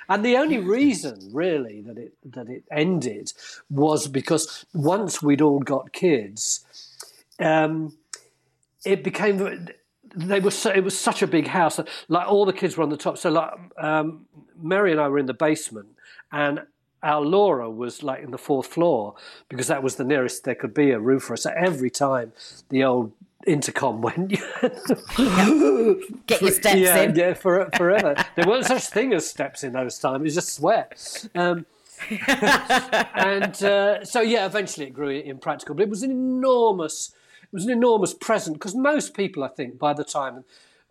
And 0.08 0.24
the 0.24 0.36
only 0.36 0.58
reason, 0.58 1.30
really, 1.32 1.80
that 1.82 1.98
it 1.98 2.14
that 2.24 2.48
it 2.48 2.64
ended 2.70 3.32
was 3.70 4.08
because 4.08 4.64
once 4.74 5.22
we'd 5.22 5.40
all 5.40 5.60
got 5.60 5.92
kids, 5.92 6.64
um, 7.38 7.96
it 8.84 9.04
became 9.04 9.68
they 10.14 10.40
were 10.40 10.50
so, 10.50 10.70
it 10.70 10.82
was 10.82 10.98
such 10.98 11.22
a 11.22 11.26
big 11.26 11.46
house 11.46 11.76
that 11.76 11.88
like 12.08 12.26
all 12.26 12.44
the 12.44 12.52
kids 12.52 12.76
were 12.76 12.82
on 12.82 12.90
the 12.90 12.96
top 12.96 13.16
so 13.16 13.30
like 13.30 13.52
um, 13.78 14.26
mary 14.60 14.90
and 14.90 15.00
i 15.00 15.08
were 15.08 15.18
in 15.18 15.26
the 15.26 15.34
basement 15.34 15.88
and 16.32 16.60
our 17.02 17.20
laura 17.20 17.70
was 17.70 18.02
like 18.02 18.22
in 18.22 18.30
the 18.30 18.38
fourth 18.38 18.66
floor 18.66 19.14
because 19.48 19.66
that 19.68 19.82
was 19.82 19.96
the 19.96 20.04
nearest 20.04 20.44
there 20.44 20.54
could 20.54 20.74
be 20.74 20.90
a 20.90 20.98
roof 20.98 21.24
for 21.24 21.34
us. 21.34 21.42
So 21.44 21.52
every 21.56 21.90
time 21.90 22.32
the 22.68 22.84
old 22.84 23.12
intercom 23.46 24.02
went 24.02 24.30
get 26.26 26.40
your 26.40 26.50
steps 26.50 26.76
yeah, 26.76 27.02
in. 27.02 27.14
yeah 27.14 27.34
for, 27.34 27.70
forever. 27.76 28.14
There 28.36 28.46
weren't 28.46 28.66
such 28.66 28.86
thing 28.86 29.14
as 29.14 29.28
steps 29.28 29.64
in 29.64 29.72
those 29.72 29.98
times. 29.98 30.20
It 30.20 30.24
was 30.24 30.34
just 30.34 30.54
sweat. 30.54 31.26
Um, 31.34 31.66
and 33.14 33.62
uh, 33.62 34.04
so 34.04 34.20
yeah 34.20 34.46
eventually 34.46 34.86
it 34.86 34.94
grew 34.94 35.08
impractical. 35.08 35.74
But 35.74 35.84
it 35.84 35.90
was 35.90 36.02
an 36.02 36.10
enormous 36.10 37.14
it 37.42 37.52
was 37.52 37.64
an 37.64 37.72
enormous 37.72 38.14
present 38.14 38.56
because 38.56 38.76
most 38.76 39.12
people, 39.14 39.42
I 39.42 39.48
think, 39.48 39.78
by 39.78 39.92
the 39.92 40.04
time 40.04 40.44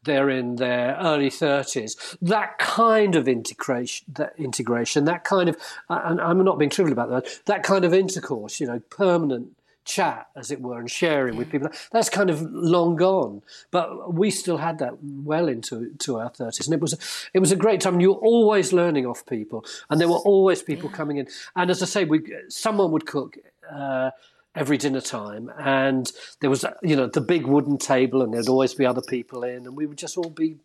they're 0.04 0.30
in 0.30 0.56
their 0.56 0.98
early 1.00 1.30
30s, 1.30 2.18
that 2.22 2.58
kind 2.58 3.16
of 3.16 3.28
integration, 3.28 4.06
that 4.14 4.34
integration, 4.38 5.06
that 5.06 5.24
kind 5.24 5.50
of, 5.50 5.58
and 5.90 6.22
I'm 6.22 6.44
not 6.44 6.58
being 6.58 6.70
trivial 6.70 6.94
about 6.94 7.10
that, 7.10 7.42
that 7.46 7.64
kind 7.64 7.86
of 7.86 7.94
intercourse, 7.94 8.60
you 8.60 8.68
know, 8.68 8.80
permanent 8.90 9.56
chat, 9.90 10.28
as 10.36 10.52
it 10.52 10.62
were, 10.62 10.80
and 10.80 10.90
sharing 10.90 11.36
with 11.36 11.50
people, 11.50 11.70
that's 11.92 12.10
kind 12.10 12.30
of 12.30 12.42
long 12.42 12.96
gone. 12.96 13.42
But 13.72 14.14
we 14.14 14.30
still 14.30 14.58
had 14.58 14.78
that 14.80 14.94
well 15.02 15.48
into 15.48 15.94
to 16.00 16.20
our 16.20 16.30
30s. 16.30 16.66
And 16.66 16.74
it 16.74 16.82
was, 16.82 17.28
it 17.34 17.40
was 17.40 17.52
a 17.52 17.56
great 17.56 17.82
time. 17.82 18.00
You 18.00 18.14
were 18.14 18.20
always 18.20 18.72
learning 18.72 19.06
off 19.06 19.26
people, 19.26 19.66
and 19.90 20.00
there 20.00 20.08
were 20.08 20.18
always 20.18 20.62
people 20.62 20.90
yeah. 20.90 20.96
coming 20.96 21.18
in. 21.18 21.28
And 21.56 21.72
as 21.72 21.82
I 21.82 21.86
say, 21.86 22.06
we, 22.06 22.22
someone 22.48 22.92
would 22.92 23.06
cook. 23.06 23.38
Uh, 23.70 24.12
every 24.60 24.78
dinner 24.78 25.02
time, 25.02 25.52
and 25.58 26.12
there 26.42 26.50
was 26.50 26.66
you 26.84 26.96
know 26.96 27.08
the 27.08 27.22
big 27.22 27.48
wooden 27.48 27.78
table, 27.78 28.22
and 28.22 28.34
there'd 28.34 28.50
always 28.50 28.74
be 28.74 28.86
other 28.86 29.02
people 29.08 29.44
in, 29.44 29.66
and 29.66 29.76
we 29.76 29.86
would 29.86 29.98
just 29.98 30.18
all 30.18 30.30
be, 30.30 30.58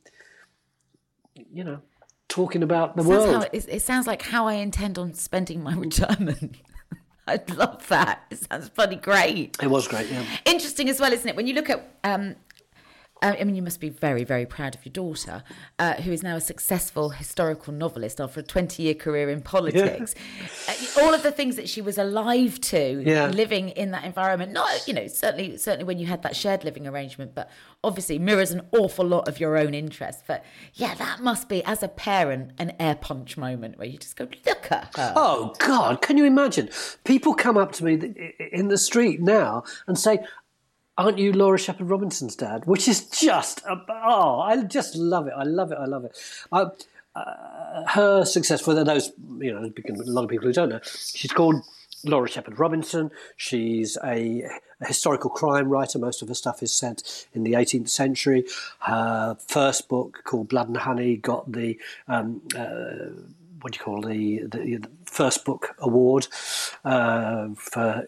you 1.35 1.65
know, 1.65 1.81
talking 2.29 2.63
about 2.63 2.97
the 2.97 3.03
it 3.03 3.07
world. 3.07 3.35
How, 3.35 3.49
it, 3.53 3.67
it 3.69 3.83
sounds 3.83 4.07
like 4.07 4.23
how 4.23 4.47
I 4.49 4.55
intend 4.55 4.99
on 4.99 5.15
spending 5.15 5.63
my 5.63 5.75
retirement. 5.87 6.57
I 7.27 7.41
love 7.55 7.89
that. 7.89 8.25
It 8.31 8.45
sounds 8.51 8.69
bloody 8.69 8.97
great. 8.97 9.57
It 9.63 9.71
was 9.71 9.89
great, 9.89 10.11
yeah. 10.11 10.25
Interesting 10.45 10.91
as 10.91 11.01
well, 11.01 11.13
isn't 11.13 11.27
it? 11.27 11.37
When 11.37 11.47
you 11.47 11.55
look 11.55 11.71
at 11.71 11.97
um, 12.05 12.35
I 13.23 13.43
mean, 13.45 13.55
you 13.55 13.63
must 13.63 13.81
be 13.81 13.89
very, 13.89 14.23
very 14.25 14.45
proud 14.45 14.75
of 14.75 14.85
your 14.85 14.93
daughter, 14.93 15.43
uh, 15.79 15.95
who 15.95 16.13
is 16.13 16.23
now 16.23 16.37
a 16.37 16.41
successful 16.41 17.11
historical 17.11 17.73
novelist 17.73 18.21
after 18.21 18.41
a 18.41 18.43
20 18.43 18.83
year 18.83 18.95
career 18.95 19.31
in 19.31 19.41
politics. 19.41 20.15
Yeah. 20.15 20.21
Uh, 20.67 21.03
all 21.03 21.13
of 21.13 21.23
the 21.23 21.31
things 21.31 21.57
that 21.57 21.69
she 21.69 21.83
was 21.83 21.99
alive 21.99 22.59
to, 22.61 23.03
yeah. 23.05 23.27
living 23.27 23.69
in 23.71 23.91
that 23.91 24.05
environment. 24.05 24.53
Not, 24.53 24.87
you 24.89 24.95
know, 24.95 25.07
certainly, 25.07 25.57
certainly 25.59 25.85
when 25.85 25.99
you 25.99 26.07
had 26.07 26.23
that 26.23 26.35
shared 26.35 26.65
living 26.65 26.87
arrangement, 26.87 27.35
but 27.35 27.51
obviously 27.83 28.19
mirrors 28.19 28.51
an 28.51 28.63
awful 28.73 29.05
lot 29.05 29.29
of 29.29 29.39
your 29.39 29.59
own 29.59 29.75
interests. 29.75 30.23
But 30.27 30.43
yeah, 30.75 30.95
that 30.95 31.21
must 31.21 31.49
be, 31.49 31.63
as 31.65 31.83
a 31.83 31.89
parent, 31.89 32.53
an 32.59 32.73
air 32.81 32.95
punch 32.95 33.37
moment 33.37 33.79
where 33.79 33.87
you 33.87 33.99
just 33.99 34.17
go, 34.17 34.27
look 34.47 34.73
at 34.73 34.95
her. 34.97 35.13
Oh, 35.17 35.55
God, 35.59 36.01
can 36.01 36.17
you 36.17 36.25
imagine? 36.25 36.71
People 37.05 37.35
come 37.35 37.59
up 37.59 37.73
to 37.73 37.85
me 37.85 38.15
in 38.53 38.69
the 38.69 38.79
street 38.79 39.21
now 39.21 39.65
and 39.87 39.99
say, 39.99 40.25
aren't 40.97 41.19
you 41.19 41.33
Laura 41.33 41.59
Shepherd 41.59 41.89
Robinson's 41.89 42.37
dad? 42.37 42.67
Which 42.67 42.89
is 42.89 43.09
just, 43.09 43.63
oh, 43.67 44.41
I 44.41 44.63
just 44.63 44.97
love 44.97 45.27
it. 45.27 45.35
I 45.37 45.45
love 45.45 45.73
it. 45.73 45.79
I 45.79 45.87
love 45.87 46.05
it. 46.05 46.19
Uh, 46.53 46.71
her 47.89 48.25
success, 48.25 48.61
for 48.61 48.75
those, 48.75 49.13
you 49.39 49.53
know, 49.53 49.59
a 49.59 50.11
lot 50.11 50.25
of 50.25 50.31
people 50.31 50.49
who 50.49 50.53
don't 50.53 50.69
know, 50.69 50.81
she's 50.83 51.33
called 51.33 51.63
Laura 52.05 52.29
Shepherd 52.29 52.59
Robinson. 52.59 53.11
She's 53.37 53.97
a, 54.05 54.43
a, 54.81 54.87
historical 54.87 55.31
crime 55.31 55.69
writer. 55.69 55.99
Most 55.99 56.23
of 56.23 56.29
her 56.29 56.35
stuff 56.35 56.63
is 56.63 56.73
set 56.73 57.27
in 57.33 57.45
the 57.45 57.53
18th 57.53 57.89
century. 57.89 58.45
Her 58.81 59.37
first 59.47 59.89
book, 59.89 60.23
called 60.25 60.49
Blood 60.49 60.69
and 60.69 60.77
Honey, 60.77 61.17
got 61.17 61.51
the 61.51 61.79
um, 62.09 62.43
uh, 62.57 63.11
what 63.61 63.73
do 63.73 63.79
you 63.79 63.85
call 63.85 64.03
the, 64.03 64.41
the, 64.41 64.77
the 64.77 64.91
first 65.07 65.45
book 65.45 65.75
award 65.79 66.27
uh, 66.85 67.49
for 67.57 68.07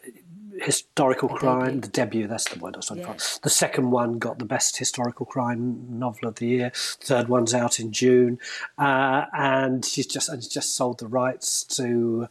historical 0.61 1.29
crime, 1.29 1.81
the 1.81 1.89
debut, 1.89 2.27
that's 2.27 2.49
the 2.49 2.59
word 2.59 2.75
I 2.75 2.79
was 2.79 2.91
looking 2.91 3.07
yeah. 3.07 3.15
for. 3.15 3.41
The 3.41 3.51
second 3.51 3.91
one 3.91 4.19
got 4.19 4.39
the 4.39 4.45
best 4.45 4.77
historical 4.77 5.27
crime 5.27 5.87
novel 5.89 6.29
of 6.29 6.37
the 6.37 6.47
year. 6.47 6.73
Third 6.75 7.29
one's 7.29 7.55
out 7.55 7.79
in 7.81 7.93
June. 7.93 8.39
Uh, 8.79 9.27
and 9.33 9.85
she's 9.85 10.07
just 10.07 10.29
and 10.29 10.49
just 10.49 10.75
sold 10.77 10.99
the 11.01 11.07
rights 11.07 11.65
to 11.65 12.29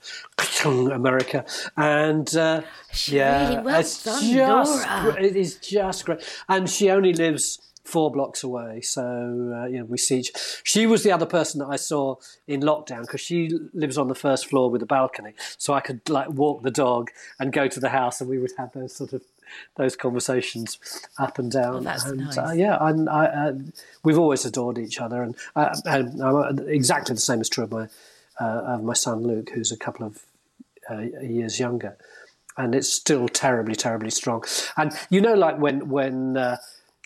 America. 0.65 1.45
And 1.77 2.35
uh, 2.35 2.61
yeah, 3.05 3.49
really 3.49 3.63
well 3.63 3.79
it's 3.79 4.03
done, 4.03 4.23
just, 4.23 4.88
Laura. 4.88 5.21
it 5.21 5.35
is 5.35 5.55
just 5.55 6.05
great. 6.05 6.21
And 6.47 6.69
she 6.69 6.89
only 6.89 7.13
lives 7.13 7.59
four 7.85 8.11
blocks 8.11 8.43
away. 8.43 8.81
So 8.81 9.03
uh, 9.03 9.67
you 9.67 9.79
know, 9.79 9.85
we 9.85 9.97
see. 9.97 10.19
Each, 10.19 10.31
she 10.63 10.85
was 10.87 11.03
the 11.03 11.11
other 11.11 11.25
person 11.25 11.59
that 11.59 11.67
I 11.67 11.75
saw 11.75 12.15
in 12.47 12.61
lockdown 12.61 13.01
because 13.01 13.21
she 13.21 13.51
lives 13.73 13.97
on 13.97 14.07
the 14.07 14.15
first 14.15 14.47
floor 14.47 14.69
with 14.69 14.81
a 14.81 14.85
balcony, 14.85 15.33
so 15.57 15.73
I 15.73 15.79
could 15.79 16.07
like 16.09 16.29
walk 16.29 16.63
the 16.63 16.71
dog 16.71 17.11
and 17.39 17.53
go 17.53 17.67
to 17.67 17.79
the 17.79 17.89
house, 17.89 18.21
and 18.21 18.29
we 18.29 18.39
would 18.39 18.53
have 18.57 18.73
those 18.73 18.95
sort 18.95 19.13
of 19.13 19.21
those 19.75 19.95
conversations 19.95 20.79
up 21.19 21.39
and 21.39 21.51
down. 21.51 21.75
Oh, 21.75 21.79
that's 21.81 22.05
and, 22.05 22.17
nice. 22.17 22.37
Uh, 22.37 22.53
yeah, 22.55 22.77
and 22.81 23.09
I, 23.09 23.25
uh, 23.25 23.53
we've 24.03 24.17
always 24.17 24.45
adored 24.45 24.77
each 24.77 24.99
other, 24.99 25.21
and, 25.21 25.35
uh, 25.55 25.75
and 25.85 26.21
uh, 26.21 26.51
exactly 26.67 27.13
the 27.15 27.21
same 27.21 27.41
is 27.41 27.49
true 27.49 27.65
of 27.65 27.71
my 27.71 27.87
uh, 28.39 28.61
of 28.75 28.83
my 28.83 28.93
son 28.93 29.23
Luke, 29.23 29.51
who's 29.53 29.71
a 29.71 29.77
couple 29.77 30.05
of 30.05 30.25
years 31.21 31.59
younger. 31.59 31.97
And 32.57 32.73
it's 32.73 32.87
still 32.93 33.27
terribly, 33.27 33.75
terribly 33.75 34.09
strong. 34.11 34.45
And 34.77 34.93
you 35.09 35.19
know, 35.19 35.33
like 35.33 35.57
when 35.57 35.89
when 35.89 36.37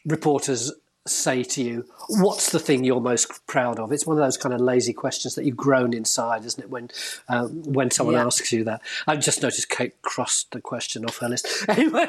reporters 0.05 0.71
say 1.07 1.43
to 1.43 1.63
you, 1.63 1.85
what's 2.09 2.51
the 2.51 2.59
thing 2.59 2.83
you're 2.83 3.01
most 3.01 3.45
proud 3.47 3.79
of? 3.79 3.91
It's 3.91 4.05
one 4.05 4.17
of 4.17 4.23
those 4.23 4.38
kind 4.38 4.53
of 4.53 4.62
lazy 4.62 4.93
questions 4.93 5.35
that 5.35 5.45
you 5.45 5.53
groan 5.53 5.93
inside, 5.93 6.45
isn't 6.45 6.63
it? 6.63 6.69
When 6.69 6.89
um, 7.27 7.63
when 7.63 7.91
someone 7.91 8.15
yeah. 8.15 8.25
asks 8.25 8.51
you 8.51 8.63
that, 8.65 8.81
I've 9.07 9.19
just 9.19 9.41
noticed 9.41 9.69
Kate 9.69 10.01
crossed 10.01 10.51
the 10.51 10.62
question 10.62 11.05
off 11.05 11.17
her 11.17 11.29
list. 11.29 11.47
Anyway, 11.69 12.07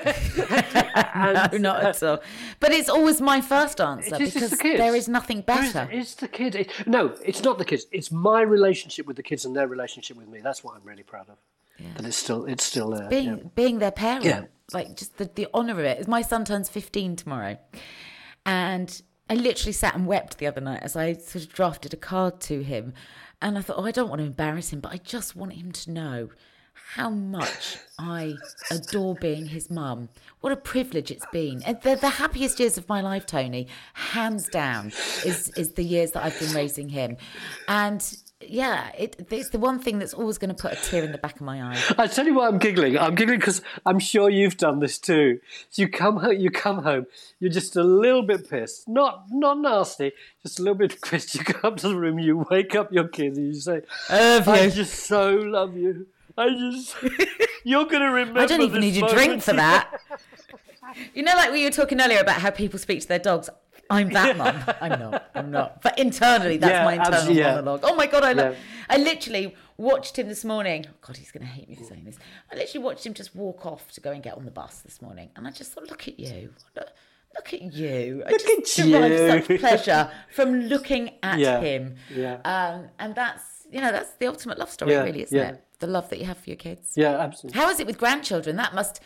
and, 1.15 1.53
no, 1.63 1.73
not 1.73 1.85
at 1.85 2.03
all. 2.03 2.21
But 2.61 2.73
it's 2.73 2.89
always 2.89 3.21
my 3.21 3.41
first 3.41 3.81
answer 3.81 4.19
because 4.19 4.51
the 4.51 4.75
there 4.77 4.97
is 4.97 5.09
nothing 5.09 5.43
better. 5.43 5.89
It's 5.93 6.15
the 6.15 6.29
kid. 6.29 6.55
It, 6.55 6.73
no, 6.87 7.15
it's 7.25 7.43
not 7.43 7.59
the 7.59 7.65
kids. 7.65 7.87
It's 7.93 8.11
my 8.11 8.41
relationship 8.43 9.07
with 9.07 9.17
the 9.17 9.23
kids 9.23 9.45
and 9.45 9.55
their 9.55 9.69
relationship 9.69 10.17
with 10.17 10.29
me. 10.29 10.41
That's 10.41 10.65
what 10.65 10.77
I'm 10.77 10.83
really 10.85 11.03
proud 11.03 11.29
of. 11.29 11.37
Yeah. 11.81 11.89
That 11.97 12.07
it's 12.07 12.17
still 12.17 12.45
it's 12.45 12.65
still 12.65 12.91
there. 12.91 13.09
Being 13.09 13.51
being 13.55 13.79
their 13.79 13.91
parent. 13.93 14.25
Yeah 14.25 14.45
like 14.73 14.97
just 14.97 15.19
the, 15.19 15.31
the 15.35 15.49
honor 15.53 15.73
of 15.73 15.81
it. 15.81 16.07
My 16.09 16.23
son 16.23 16.45
turns 16.45 16.69
15 16.69 17.17
tomorrow. 17.17 17.59
And 18.47 19.03
I 19.29 19.35
literally 19.35 19.73
sat 19.73 19.95
and 19.95 20.07
wept 20.07 20.39
the 20.39 20.47
other 20.47 20.61
night 20.61 20.83
as 20.83 20.97
I 20.97 21.15
sort 21.15 21.45
of 21.45 21.53
drafted 21.53 21.95
a 21.95 21.97
card 21.97 22.41
to 22.43 22.63
him. 22.63 22.95
And 23.43 23.57
I 23.57 23.63
thought, 23.63 23.77
oh, 23.79 23.85
I 23.85 23.91
don't 23.91 24.09
want 24.09 24.21
to 24.21 24.27
embarrass 24.27 24.73
him, 24.73 24.81
but 24.81 24.93
I 24.93 24.99
just 24.99 25.37
want 25.37 25.55
him 25.55 25.73
to 25.73 25.91
know 25.91 26.29
how 26.95 27.11
much 27.11 27.79
I 27.99 28.35
adore 28.71 29.15
being 29.15 29.47
his 29.47 29.71
mum. 29.71 30.09
What 30.41 30.53
a 30.53 30.57
privilege 30.57 31.11
it's 31.11 31.27
been. 31.33 31.63
And 31.63 31.81
the, 31.83 31.95
the 31.97 32.09
happiest 32.09 32.59
years 32.59 32.77
of 32.77 32.89
my 32.89 33.01
life, 33.01 33.27
Tony, 33.27 33.69
hands 33.95 34.49
down, 34.49 34.89
is 35.25 35.51
is 35.57 35.73
the 35.73 35.85
years 35.85 36.13
that 36.13 36.25
I've 36.25 36.39
been 36.39 36.53
raising 36.53 36.89
him. 36.89 37.17
And 37.69 38.03
yeah, 38.43 38.91
it, 38.97 39.27
it's 39.31 39.51
the 39.51 39.59
one 39.59 39.79
thing 39.79 39.99
that's 39.99 40.15
always 40.15 40.39
going 40.39 40.55
to 40.55 40.61
put 40.61 40.73
a 40.73 40.77
tear 40.77 41.05
in 41.05 41.13
the 41.13 41.19
back 41.19 41.37
of 41.37 41.43
my 41.43 41.63
eye. 41.63 41.83
I 41.99 42.07
tell 42.07 42.27
you 42.27 42.35
why 42.35 42.49
I'm 42.49 42.59
giggling. 42.59 42.99
I'm 42.99 43.15
giggling 43.15 43.39
because 43.39 43.61
I'm 43.85 43.99
sure 43.99 44.31
you've 44.31 44.57
done 44.57 44.81
this 44.81 44.99
too. 44.99 45.41
So 45.69 45.83
you 45.83 45.89
come 45.89 46.17
home, 46.17 46.37
you 46.39 46.51
come 46.51 46.83
home, 46.83 47.07
you're 47.39 47.51
just 47.51 47.77
a 47.77 47.85
little 47.85 48.23
bit 48.23 48.49
pissed, 48.49 48.89
not 48.89 49.27
not 49.31 49.59
nasty, 49.59 50.13
just 50.43 50.59
a 50.59 50.63
little 50.63 50.77
bit 50.77 51.01
pissed. 51.03 51.35
You 51.35 51.45
come 51.45 51.73
up 51.73 51.79
to 51.79 51.89
the 51.89 51.97
room, 51.97 52.19
you 52.19 52.47
wake 52.51 52.75
up 52.75 52.93
your 52.93 53.09
kids, 53.09 53.37
and 53.37 53.49
you 53.49 53.61
say, 53.61 53.83
"I, 54.09 54.43
I 54.47 54.71
just 54.71 55.05
so 55.05 55.33
love 55.35 55.77
you. 55.77 56.07
I 56.39 56.49
just 56.49 56.97
you're 57.65 57.85
going 57.85 58.03
to 58.03 58.11
remember." 58.11 58.41
I 58.41 58.47
don't 58.47 58.63
even 58.63 58.81
need 58.81 59.03
a 59.03 59.09
drink 59.09 59.43
for 59.43 59.53
that. 59.53 60.01
you 61.15 61.23
know, 61.23 61.35
like 61.35 61.53
we 61.53 61.65
were 61.65 61.71
talking 61.71 62.01
earlier 62.01 62.21
about 62.21 62.41
how 62.41 62.51
people 62.51 62.79
speak 62.79 63.03
to 63.03 63.09
their 63.09 63.19
dogs. 63.19 63.51
I'm 63.91 64.11
that 64.11 64.37
mum. 64.37 64.63
I'm 64.81 64.99
not. 64.99 65.31
I'm 65.35 65.51
not. 65.51 65.83
But 65.83 65.99
internally, 65.99 66.57
that's 66.57 66.73
yeah, 66.73 66.85
my 66.85 66.95
internal 66.95 67.33
yeah. 67.35 67.55
monologue. 67.57 67.81
Oh 67.83 67.97
my 67.97 68.07
god, 68.07 68.23
I 68.23 68.33
love. 68.33 68.55
Yeah. 68.55 68.61
I 68.89 68.97
literally 68.99 69.55
watched 69.77 70.19
him 70.19 70.29
this 70.29 70.45
morning. 70.45 70.87
Oh 70.89 70.95
god, 71.01 71.17
he's 71.17 71.33
going 71.33 71.45
to 71.45 71.53
hate 71.53 71.69
me 71.69 71.75
for 71.75 71.85
saying 71.85 72.05
this. 72.05 72.19
I 72.53 72.57
literally 72.57 72.85
watched 72.85 73.05
him 73.05 73.15
just 73.15 73.35
walk 73.35 73.67
off 73.67 73.91
to 73.93 74.01
go 74.01 74.13
and 74.13 74.23
get 74.23 74.37
on 74.37 74.45
the 74.45 74.51
bus 74.51 74.81
this 74.81 75.03
morning, 75.03 75.31
and 75.37 75.47
I 75.47 75.51
just 75.51 75.73
thought, 75.73 75.89
look 75.91 76.09
at 76.09 76.19
you. 76.19 76.51
Look 77.35 77.55
at 77.55 77.63
you. 77.63 78.23
I 78.27 78.31
look 78.31 78.41
just 78.41 78.79
at 78.79 78.87
you. 78.87 79.43
such 79.47 79.61
pleasure 79.61 80.11
from 80.33 80.63
looking 80.63 81.13
at 81.23 81.39
yeah, 81.39 81.61
him. 81.61 81.97
Yeah. 82.15 82.39
Um, 82.45 82.89
and 82.99 83.15
that's 83.15 83.67
you 83.71 83.81
know 83.81 83.93
that's 83.93 84.13
the 84.15 84.27
ultimate 84.27 84.59
love 84.59 84.71
story, 84.71 84.93
yeah, 84.93 85.03
really, 85.03 85.23
isn't 85.23 85.37
yeah. 85.37 85.51
it? 85.51 85.65
The 85.79 85.87
love 85.87 86.11
that 86.11 86.19
you 86.19 86.27
have 86.27 86.39
for 86.39 86.51
your 86.51 86.57
kids. 86.57 86.93
Yeah, 86.97 87.19
absolutely. 87.19 87.61
How 87.61 87.71
is 87.71 87.81
it 87.81 87.87
with 87.87 87.99
grandchildren? 87.99 88.57
That 88.57 88.75
must 88.75 89.01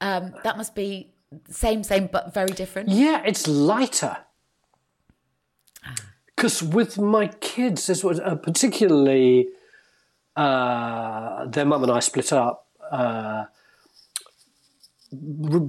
um, 0.00 0.34
that 0.44 0.56
must 0.56 0.74
be 0.74 1.12
same, 1.50 1.82
same, 1.82 2.06
but 2.06 2.32
very 2.34 2.50
different. 2.50 2.88
Yeah, 2.88 3.22
it's 3.24 3.46
lighter 3.46 4.18
because 6.38 6.62
with 6.62 6.98
my 6.98 7.26
kids, 7.26 7.88
this 7.88 8.04
was 8.04 8.20
uh, 8.20 8.36
particularly 8.36 9.48
uh, 10.36 11.46
their 11.46 11.64
mum 11.64 11.82
and 11.82 11.90
I 11.90 11.98
split 11.98 12.32
up. 12.32 12.66
Uh, 12.90 13.46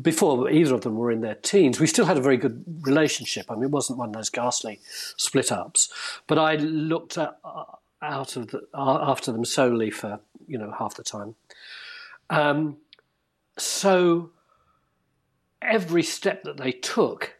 before 0.01 0.49
either 0.49 0.75
of 0.75 0.81
them 0.81 0.95
were 0.95 1.11
in 1.11 1.21
their 1.21 1.33
teens, 1.33 1.79
we 1.79 1.87
still 1.87 2.05
had 2.05 2.17
a 2.17 2.21
very 2.21 2.37
good 2.37 2.63
relationship. 2.81 3.49
I 3.49 3.55
mean, 3.55 3.63
it 3.63 3.71
wasn't 3.71 3.97
one 3.97 4.09
of 4.09 4.13
those 4.13 4.29
ghastly 4.29 4.79
split 5.17 5.51
ups, 5.51 5.91
but 6.27 6.37
I 6.37 6.55
looked 6.57 7.17
at, 7.17 7.39
uh, 7.43 7.63
out 8.03 8.35
of 8.35 8.47
the, 8.51 8.67
uh, 8.73 9.09
after 9.09 9.31
them 9.31 9.45
solely 9.45 9.89
for 9.89 10.19
you 10.47 10.59
know 10.59 10.71
half 10.77 10.95
the 10.95 11.03
time. 11.03 11.33
Um, 12.29 12.77
so 13.57 14.29
every 15.69 16.03
step 16.03 16.43
that 16.43 16.57
they 16.57 16.71
took, 16.71 17.35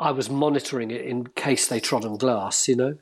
I 0.00 0.10
was 0.10 0.28
monitoring 0.28 0.90
it 0.90 1.02
in 1.02 1.28
case 1.28 1.66
they 1.68 1.80
trod 1.80 2.04
on 2.04 2.16
glass. 2.16 2.66
You 2.68 2.76
know, 2.76 2.98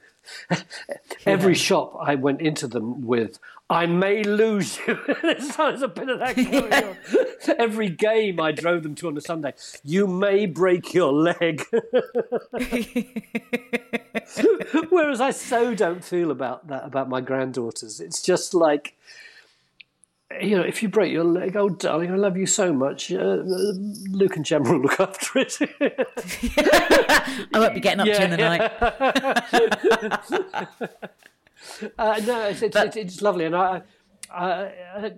every 1.27 1.55
shop 1.55 1.97
I 2.01 2.15
went 2.15 2.41
into 2.41 2.67
them 2.67 3.07
with, 3.07 3.39
I 3.71 3.87
may 3.87 4.25
lose 4.25 4.79
you. 4.87 4.99
There's 5.23 5.83
a 5.83 5.89
bit 5.89 6.09
of 6.09 6.19
that 6.19 6.35
going 6.35 6.51
yeah. 6.51 6.89
on. 6.89 7.57
Every 7.59 7.89
game 7.89 8.39
I 8.41 8.53
drove 8.53 8.83
them 8.83 8.95
to 8.97 9.09
on 9.09 9.17
a 9.17 9.21
Sunday, 9.21 9.55
you 9.85 10.07
may 10.07 10.45
break 10.47 10.93
your 10.93 11.13
leg. 11.13 11.65
Whereas 14.91 15.21
I 15.21 15.31
so 15.31 15.75
don't 15.75 16.05
feel 16.05 16.31
about 16.31 16.67
that 16.67 16.85
about 16.85 17.09
my 17.09 17.21
granddaughters. 17.21 18.01
It's 18.01 18.23
just 18.23 18.55
like, 18.55 18.97
you 20.41 20.57
know, 20.57 20.63
if 20.63 20.83
you 20.83 20.89
break 20.89 21.13
your 21.13 21.25
leg, 21.25 21.57
oh 21.57 21.69
darling, 21.69 22.11
I 22.13 22.17
love 22.17 22.37
you 22.37 22.47
so 22.47 22.73
much. 22.73 23.13
Uh, 23.13 23.43
Luke 24.11 24.37
and 24.37 24.45
Gemma 24.45 24.71
will 24.71 24.81
look 24.81 25.01
after 25.01 25.41
it. 25.41 25.57
I 27.53 27.59
won't 27.59 27.75
be 27.75 27.81
getting 27.81 28.01
up 28.01 28.07
yeah, 28.07 28.25
in 28.25 28.31
the 28.31 28.37
night. 28.37 28.71
Uh, 31.99 32.19
no, 32.27 32.45
it's, 32.45 32.63
it's, 32.63 32.73
but, 32.75 32.87
it's, 32.87 32.97
it's, 32.97 33.21
lovely, 33.21 33.45
and 33.45 33.55
I, 33.55 33.83
I, 34.33 34.73
I, 34.97 35.13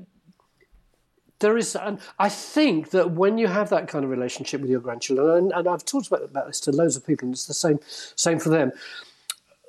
there 1.39 1.57
is, 1.57 1.77
and 1.77 2.01
I 2.19 2.29
think 2.29 2.91
that 2.91 3.13
when 3.13 3.39
you 3.39 3.47
have 3.47 3.71
that 3.71 3.87
kind 3.87 4.05
of 4.05 4.11
relationship 4.11 4.61
with 4.61 4.69
your 4.69 4.81
grandchildren, 4.81 5.37
and, 5.37 5.53
and 5.53 5.69
I've 5.69 5.85
talked 5.85 6.09
about, 6.09 6.25
about 6.25 6.49
this 6.49 6.59
to 6.61 6.73
loads 6.73 6.97
of 6.97 7.07
people, 7.07 7.27
and 7.27 7.35
it's 7.35 7.47
the 7.47 7.55
same, 7.55 7.79
same 8.17 8.41
for 8.41 8.49
them. 8.49 8.73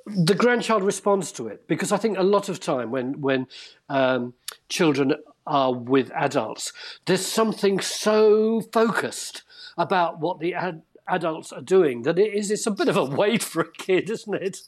The 0.06 0.34
grandchild 0.34 0.82
responds 0.82 1.30
to 1.32 1.46
it 1.46 1.68
because 1.68 1.92
I 1.92 1.96
think 1.96 2.18
a 2.18 2.22
lot 2.22 2.48
of 2.48 2.58
time 2.58 2.90
when 2.90 3.20
when 3.20 3.46
um, 3.88 4.34
children 4.68 5.14
are 5.46 5.72
with 5.72 6.10
adults, 6.12 6.72
there's 7.06 7.24
something 7.24 7.80
so 7.80 8.60
focused 8.60 9.42
about 9.76 10.20
what 10.20 10.40
the 10.40 10.54
ad- 10.54 10.82
adults 11.08 11.52
are 11.52 11.60
doing 11.60 12.02
that 12.02 12.18
it 12.18 12.32
is 12.32 12.50
it's 12.50 12.66
a 12.66 12.70
bit 12.70 12.88
of 12.88 12.96
a 12.96 13.04
wait 13.22 13.42
for 13.42 13.62
a 13.62 13.72
kid, 13.72 14.08
isn't 14.10 14.34
it? 14.34 14.58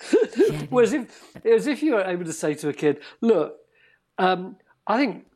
Whereas 0.70 0.92
if, 0.92 1.36
as 1.44 1.66
if 1.66 1.82
you 1.82 1.94
were 1.94 2.04
able 2.04 2.24
to 2.24 2.32
say 2.32 2.54
to 2.54 2.68
a 2.68 2.72
kid, 2.72 3.00
look, 3.20 3.56
um, 4.18 4.56
I 4.86 4.96
think 4.98 5.26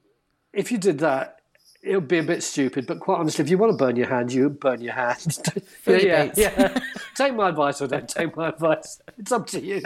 if 0.52 0.72
you 0.72 0.78
did 0.78 0.98
that, 0.98 1.34
it 1.85 1.94
would 1.94 2.09
be 2.09 2.18
a 2.18 2.23
bit 2.23 2.42
stupid. 2.42 2.87
But 2.87 3.01
quite 3.01 3.18
honestly, 3.18 3.44
if 3.44 3.51
you 3.51 3.59
want 3.59 3.73
to 3.73 3.77
burn 3.77 3.97
your 3.97 4.09
hand, 4.09 4.33
you 4.33 4.49
burn 4.49 4.81
your 4.81 4.94
hand. 4.94 5.38
yeah, 5.87 5.97
yeah, 5.99 6.33
yeah. 6.37 6.81
take 7.14 7.35
my 7.35 7.51
advice 7.51 7.81
or 7.83 7.87
don't 7.87 8.09
take 8.09 8.37
my 8.37 8.49
advice. 8.49 9.01
It's 9.18 9.33
up 9.33 9.47
to 9.49 9.61
you. 9.61 9.81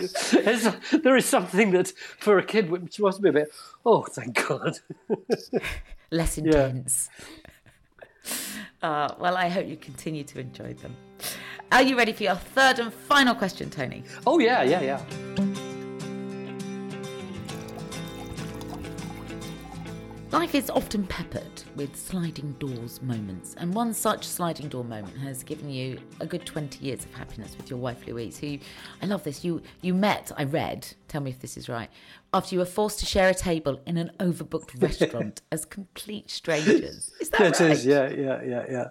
there 1.03 1.17
is 1.17 1.27
something 1.27 1.73
that 1.73 1.89
for 2.19 2.39
a 2.39 2.45
kid 2.45 2.71
which 2.71 3.01
must 3.01 3.21
be 3.21 3.31
a 3.31 3.33
bit, 3.33 3.53
oh, 3.85 4.03
thank 4.05 4.47
God. 4.49 4.79
Less 6.11 6.39
intense. 6.39 7.11
Yeah. 8.23 8.39
Uh, 8.81 9.15
well, 9.19 9.37
I 9.37 9.49
hope 9.49 9.67
you 9.67 9.77
continue 9.77 10.25
to 10.25 10.41
enjoy 10.41 10.75
them. 10.75 10.95
Are 11.73 11.83
you 11.83 11.99
ready 11.99 12.13
for 12.13 12.23
your 12.23 12.37
third 12.37 12.79
and 12.79 12.93
final 12.93 13.35
question, 13.35 13.69
Tony? 13.71 14.05
Oh, 14.27 14.39
yeah, 14.39 14.63
yeah, 14.63 14.81
yeah. 14.81 15.48
Life 20.31 20.55
is 20.55 20.69
often 20.69 21.07
peppered 21.07 21.63
with 21.75 21.97
sliding 21.97 22.53
doors 22.59 23.01
moments, 23.01 23.55
and 23.57 23.73
one 23.73 23.95
such 23.95 24.27
sliding 24.27 24.69
door 24.69 24.85
moment 24.85 25.17
has 25.17 25.43
given 25.43 25.71
you 25.71 25.99
a 26.21 26.27
good 26.27 26.45
20 26.45 26.85
years 26.85 27.07
of 27.07 27.15
happiness 27.15 27.57
with 27.57 27.71
your 27.71 27.79
wife 27.79 28.07
Louise, 28.07 28.39
who 28.39 28.59
I 29.01 29.07
love 29.07 29.25
this. 29.25 29.43
You 29.43 29.63
you 29.81 29.95
met, 29.95 30.31
I 30.37 30.45
read, 30.45 30.87
tell 31.09 31.23
me 31.23 31.31
if 31.31 31.41
this 31.41 31.57
is 31.57 31.71
right, 31.71 31.89
after 32.35 32.55
you 32.55 32.59
were 32.59 32.67
forced 32.67 33.01
to 33.01 33.07
share 33.07 33.31
a 33.31 33.35
table 33.35 33.81
in 33.87 33.97
an 33.97 34.11
overbooked 34.21 34.83
restaurant 34.83 35.41
as 35.51 35.65
complete 35.65 36.31
strangers. 36.31 37.11
Is 37.21 37.31
that 37.31 37.41
it 37.41 37.61
right? 37.61 37.71
It 37.71 37.73
is, 37.73 37.87
yeah, 37.87 38.11
yeah, 38.11 38.43
yeah, 38.43 38.65
yeah. 38.69 38.89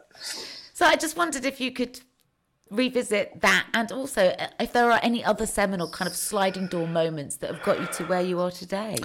So 0.74 0.88
I 0.88 0.96
just 0.96 1.18
wondered 1.18 1.46
if 1.46 1.62
you 1.62 1.72
could 1.72 2.00
revisit 2.72 3.42
that 3.42 3.68
and 3.76 3.92
also 3.92 4.30
uh, 4.30 4.48
if 4.60 4.74
there 4.74 4.92
are 4.92 5.00
any 5.04 5.24
other 5.24 5.46
seminal 5.46 5.90
kind 5.90 6.10
of 6.10 6.16
sliding 6.16 6.68
door 6.68 6.88
moments 6.88 7.36
that 7.38 7.52
have 7.54 7.64
got 7.64 7.80
you 7.80 7.86
to 7.94 8.06
where 8.06 8.22
you 8.22 8.40
are 8.40 8.52
today 8.52 8.98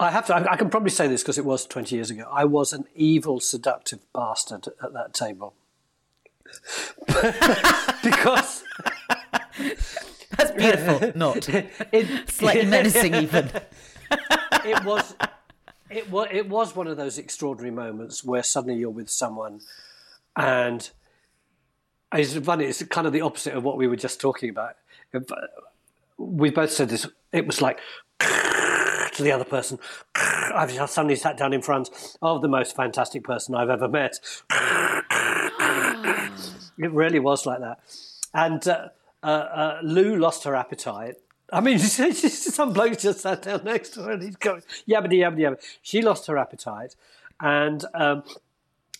i 0.00 0.10
have 0.10 0.26
to 0.26 0.34
i, 0.34 0.56
can 0.56 0.70
probably 0.70 0.90
say 0.90 1.08
this 1.08 1.22
because 1.22 1.38
it 1.38 1.44
was 1.44 1.66
20 1.66 1.94
years 1.94 2.10
ago 2.10 2.28
i 2.32 2.44
was 2.44 2.72
an 2.72 2.84
evil 2.94 3.40
seductive 3.40 4.00
bastard 4.12 4.68
at 4.82 4.92
that 4.92 5.14
table 5.14 5.54
because 8.02 8.64
that's 10.36 10.52
beautiful 10.52 11.12
not 11.14 11.48
it, 11.48 12.30
slightly 12.30 12.66
menacing 12.66 13.14
even 13.14 13.50
it 14.64 14.84
was 14.84 15.14
it 15.90 16.10
was 16.10 16.28
it 16.30 16.48
was 16.48 16.74
one 16.76 16.86
of 16.86 16.96
those 16.96 17.18
extraordinary 17.18 17.74
moments 17.74 18.24
where 18.24 18.42
suddenly 18.42 18.78
you're 18.78 18.90
with 18.90 19.10
someone 19.10 19.60
and 20.36 20.90
it's 22.12 22.34
funny. 22.34 22.64
It's 22.64 22.82
kind 22.84 23.06
of 23.06 23.12
the 23.12 23.20
opposite 23.20 23.54
of 23.54 23.64
what 23.64 23.76
we 23.76 23.86
were 23.86 23.96
just 23.96 24.20
talking 24.20 24.48
about. 24.50 24.76
Uh, 25.12 25.20
we 26.16 26.50
both 26.50 26.70
said 26.70 26.88
this. 26.88 27.06
It 27.32 27.46
was 27.46 27.60
like 27.60 27.80
to 29.18 29.22
the 29.22 29.32
other 29.32 29.44
person. 29.44 29.78
I've 30.14 30.72
suddenly 30.90 31.16
sat 31.16 31.36
down 31.36 31.52
in 31.52 31.60
front 31.60 31.90
of 32.22 32.40
the 32.40 32.48
most 32.48 32.74
fantastic 32.74 33.22
person 33.22 33.54
I've 33.54 33.68
ever 33.68 33.88
met. 33.88 34.18
it 36.78 36.90
really 36.92 37.18
was 37.18 37.44
like 37.44 37.60
that. 37.60 37.80
And 38.32 38.66
uh, 38.66 38.88
uh, 39.22 39.26
uh, 39.26 39.78
Lou 39.82 40.16
lost 40.16 40.44
her 40.44 40.54
appetite. 40.54 41.16
I 41.52 41.60
mean, 41.60 41.78
some 41.80 42.72
bloke 42.72 42.98
just 42.98 43.20
sat 43.20 43.42
down 43.42 43.64
next 43.64 43.90
to 43.90 44.02
her 44.02 44.12
and 44.12 44.22
he's 44.22 44.36
going 44.36 44.62
yabba 44.88 45.08
yabba 45.08 45.38
yabba. 45.38 45.78
She 45.82 46.02
lost 46.02 46.26
her 46.26 46.38
appetite, 46.38 46.94
and 47.40 47.84
um, 47.94 48.22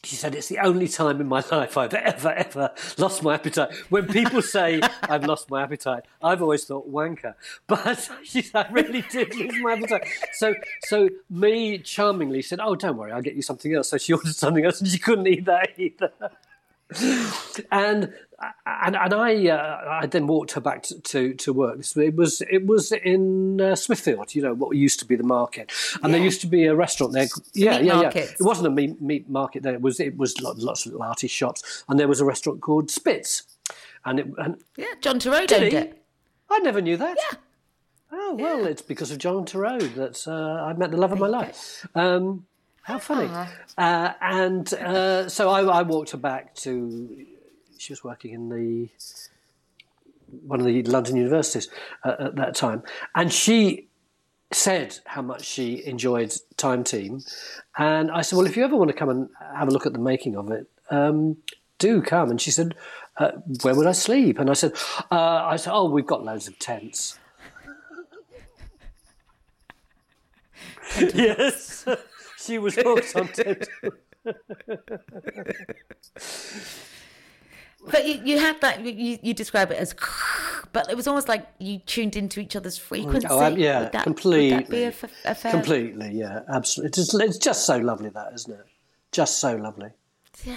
she 0.05 0.17
said, 0.17 0.35
It's 0.35 0.49
the 0.49 0.59
only 0.59 0.89
time 0.89 1.21
in 1.21 1.27
my 1.27 1.43
life 1.51 1.77
I've 1.77 1.95
ever, 1.95 2.31
ever 2.31 2.71
lost 2.99 3.23
my 3.23 3.35
appetite. 3.35 3.75
When 3.89 4.07
people 4.07 4.43
say 4.43 4.81
I've 5.03 5.25
lost 5.25 5.51
my 5.51 5.63
appetite, 5.63 6.05
I've 6.23 6.41
always 6.41 6.65
thought 6.65 6.91
wanker. 6.91 7.35
But 7.67 8.09
she 8.23 8.43
said, 8.43 8.67
I 8.67 8.73
really 8.73 9.03
did 9.03 9.35
lose 9.35 9.59
my 9.61 9.73
appetite. 9.73 10.07
So, 10.33 10.55
so 10.85 11.09
me 11.29 11.79
charmingly 11.79 12.43
said, 12.43 12.61
Oh, 12.63 12.75
don't 12.75 12.97
worry, 12.97 13.13
I'll 13.13 13.23
get 13.23 13.35
you 13.35 13.43
something 13.43 13.75
else. 13.75 13.91
So 13.91 13.99
she 13.99 14.13
ordered 14.13 14.35
something 14.35 14.65
else 14.65 14.81
and 14.81 14.89
she 14.89 14.99
couldn't 14.99 15.27
eat 15.27 15.45
that 15.47 15.71
either. 15.79 16.13
And 17.71 18.13
and 18.67 18.97
and 18.97 19.15
I 19.15 19.49
uh, 19.49 20.01
I 20.03 20.07
then 20.07 20.27
walked 20.27 20.53
her 20.53 20.61
back 20.61 20.85
to, 20.85 21.01
to, 21.01 21.35
to, 21.35 21.53
work. 21.53 21.81
It 21.97 22.15
was 22.15 22.41
it 22.41 22.67
was 22.67 22.93
in 22.93 23.61
uh, 23.61 23.75
Smithfield, 23.75 24.35
you 24.35 24.43
know 24.43 24.55
what 24.55 24.77
used 24.77 25.01
to 25.01 25.05
be 25.05 25.17
the 25.17 25.25
market, 25.25 25.73
and 25.97 26.05
yeah. 26.05 26.09
there 26.13 26.25
used 26.25 26.41
to 26.43 26.47
be 26.47 26.65
a 26.65 26.75
restaurant 26.75 27.13
there. 27.13 27.27
Yeah, 27.53 27.79
meat 27.79 27.87
yeah, 27.87 27.95
markets. 27.95 28.31
yeah. 28.31 28.37
It 28.41 28.45
wasn't 28.45 28.69
a 28.69 28.71
meat, 28.71 29.03
meat 29.03 29.29
market 29.29 29.63
there. 29.65 29.75
It 29.75 29.83
was 29.83 30.01
it 30.01 30.17
was 30.17 30.41
lots 30.41 30.87
of 30.87 30.93
little 30.93 31.03
arty 31.03 31.29
shops, 31.29 31.85
and 31.89 31.99
there 31.99 32.09
was 32.09 32.21
a 32.21 32.25
restaurant 32.25 32.61
called 32.61 32.91
Spitz, 32.91 33.43
and 34.05 34.21
it 34.21 34.27
and 34.39 34.63
yeah, 34.77 34.95
John 35.01 35.19
Turturro 35.19 35.53
owned 35.53 35.75
it. 35.75 36.03
I 36.51 36.59
never 36.61 36.81
knew 36.81 36.97
that. 36.97 37.19
Yeah. 37.19 37.39
Oh 38.13 38.35
well, 38.35 38.63
yeah. 38.63 38.69
it's 38.69 38.83
because 38.83 39.11
of 39.11 39.19
John 39.19 39.45
Turturro 39.45 39.95
that 39.95 40.27
uh, 40.27 40.65
I 40.65 40.73
met 40.75 40.91
the 40.91 40.97
love 40.97 41.13
of 41.13 41.19
my 41.19 41.27
life. 41.27 41.87
Um, 41.95 42.47
how 42.89 42.99
funny! 42.99 43.29
Uh, 43.77 44.13
and 44.23 44.73
uh, 44.73 45.29
so 45.29 45.51
I, 45.51 45.63
I 45.63 45.83
walked 45.83 46.13
her 46.13 46.19
back 46.19 46.55
to 46.57 47.27
she 47.77 47.93
was 47.93 48.03
working 48.03 48.33
in 48.33 48.49
the 48.49 48.89
one 50.47 50.59
of 50.59 50.65
the 50.65 50.83
London 50.85 51.17
universities 51.17 51.69
uh, 52.03 52.17
at 52.19 52.37
that 52.37 52.55
time, 52.55 52.83
and 53.15 53.31
she 53.31 53.89
said 54.53 54.99
how 55.05 55.21
much 55.21 55.45
she 55.45 55.85
enjoyed 55.85 56.35
Time 56.57 56.83
Team, 56.83 57.21
and 57.77 58.11
I 58.11 58.23
said, 58.23 58.37
"Well, 58.37 58.47
if 58.47 58.57
you 58.57 58.65
ever 58.65 58.75
want 58.75 58.89
to 58.89 58.97
come 58.97 59.11
and 59.11 59.29
have 59.55 59.69
a 59.69 59.71
look 59.71 59.85
at 59.85 59.93
the 59.93 59.99
making 59.99 60.35
of 60.35 60.51
it, 60.51 60.67
um, 60.91 61.37
do 61.79 62.01
come." 62.01 62.31
And 62.31 62.41
she 62.41 62.51
said, 62.51 62.75
uh, 63.19 63.33
"Where 63.61 63.75
would 63.75 63.87
I 63.87 63.93
sleep?" 63.93 64.39
And 64.39 64.49
I 64.49 64.55
said, 64.55 64.73
uh, 65.11 65.45
"I 65.45 65.57
said, 65.57 65.75
oh, 65.75 65.91
we've 65.91 66.07
got 66.07 66.25
loads 66.25 66.49
of 66.49 66.59
tents." 66.59 67.19
yes, 71.15 71.85
she 72.49 72.59
was 72.59 72.75
hooked 72.75 73.15
on 73.15 73.29
tents. 73.33 73.69
But 77.91 78.07
you, 78.07 78.21
you 78.25 78.39
had 78.39 78.61
that, 78.61 78.85
you, 78.85 79.19
you 79.23 79.35
describe 79.35 79.71
it 79.71 79.79
as, 79.79 79.95
but 80.73 80.91
it 80.91 80.97
was 80.97 81.07
almost 81.07 81.29
like 81.29 81.47
you 81.59 81.79
tuned 81.79 82.17
into 82.17 82.41
each 82.41 82.57
other's 82.57 82.77
frequency. 82.77 83.27
Oh, 83.31 83.41
um, 83.41 83.57
yeah, 83.57 83.81
would 83.81 83.93
that, 83.93 84.03
completely. 84.03 84.57
Would 84.57 84.67
that 84.67 84.71
be 84.71 84.83
a, 84.83 85.31
a 85.31 85.35
fair... 85.35 85.53
Completely, 85.53 86.11
yeah, 86.13 86.41
absolutely. 86.49 86.89
It's 86.89 86.97
just, 86.97 87.23
it's 87.23 87.39
just 87.39 87.67
so 87.67 87.79
lovely, 87.79 88.09
that, 88.11 88.33
isn't 88.35 88.53
it? 88.53 88.67
Just 89.13 89.39
so 89.39 89.55
lovely. 89.55 89.91
Yeah. 90.45 90.57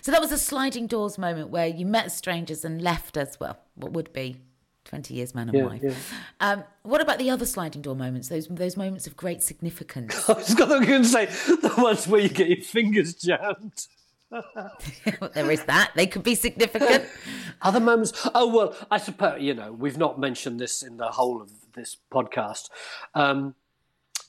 So 0.00 0.12
that 0.12 0.20
was 0.20 0.32
a 0.32 0.38
sliding 0.38 0.86
doors 0.86 1.18
moment 1.18 1.50
where 1.50 1.66
you 1.66 1.84
met 1.84 2.10
strangers 2.12 2.64
and 2.64 2.80
left 2.80 3.16
as 3.16 3.38
well, 3.38 3.58
what 3.74 3.92
would 3.92 4.12
be 4.12 4.36
20 4.84 5.14
years 5.14 5.34
man 5.34 5.48
and 5.48 5.58
Yeah, 5.58 5.64
wife. 5.66 5.80
yeah. 5.82 5.94
Um, 6.40 6.64
what 6.82 7.00
about 7.00 7.18
the 7.18 7.30
other 7.30 7.46
sliding 7.46 7.82
door 7.82 7.94
moments? 7.94 8.28
Those 8.28 8.48
those 8.48 8.76
moments 8.76 9.06
of 9.06 9.16
great 9.16 9.42
significance. 9.42 10.28
I 10.28 10.32
was 10.34 10.54
going 10.54 10.84
to 10.86 11.04
say 11.04 11.26
the 11.26 11.72
ones 11.78 12.06
where 12.08 12.20
you 12.20 12.28
get 12.28 12.48
your 12.48 12.62
fingers 12.62 13.14
jammed. 13.14 13.86
there 15.34 15.50
is 15.50 15.64
that. 15.64 15.92
They 15.96 16.06
could 16.06 16.22
be 16.22 16.34
significant. 16.34 17.04
Other 17.62 17.80
moments. 17.80 18.12
Oh 18.34 18.48
well, 18.48 18.76
I 18.90 18.98
suppose 18.98 19.42
you 19.42 19.54
know 19.54 19.72
we've 19.72 19.98
not 19.98 20.18
mentioned 20.18 20.60
this 20.60 20.82
in 20.82 20.96
the 20.96 21.08
whole 21.08 21.42
of 21.42 21.50
this 21.74 21.96
podcast. 22.12 22.68
Um, 23.14 23.54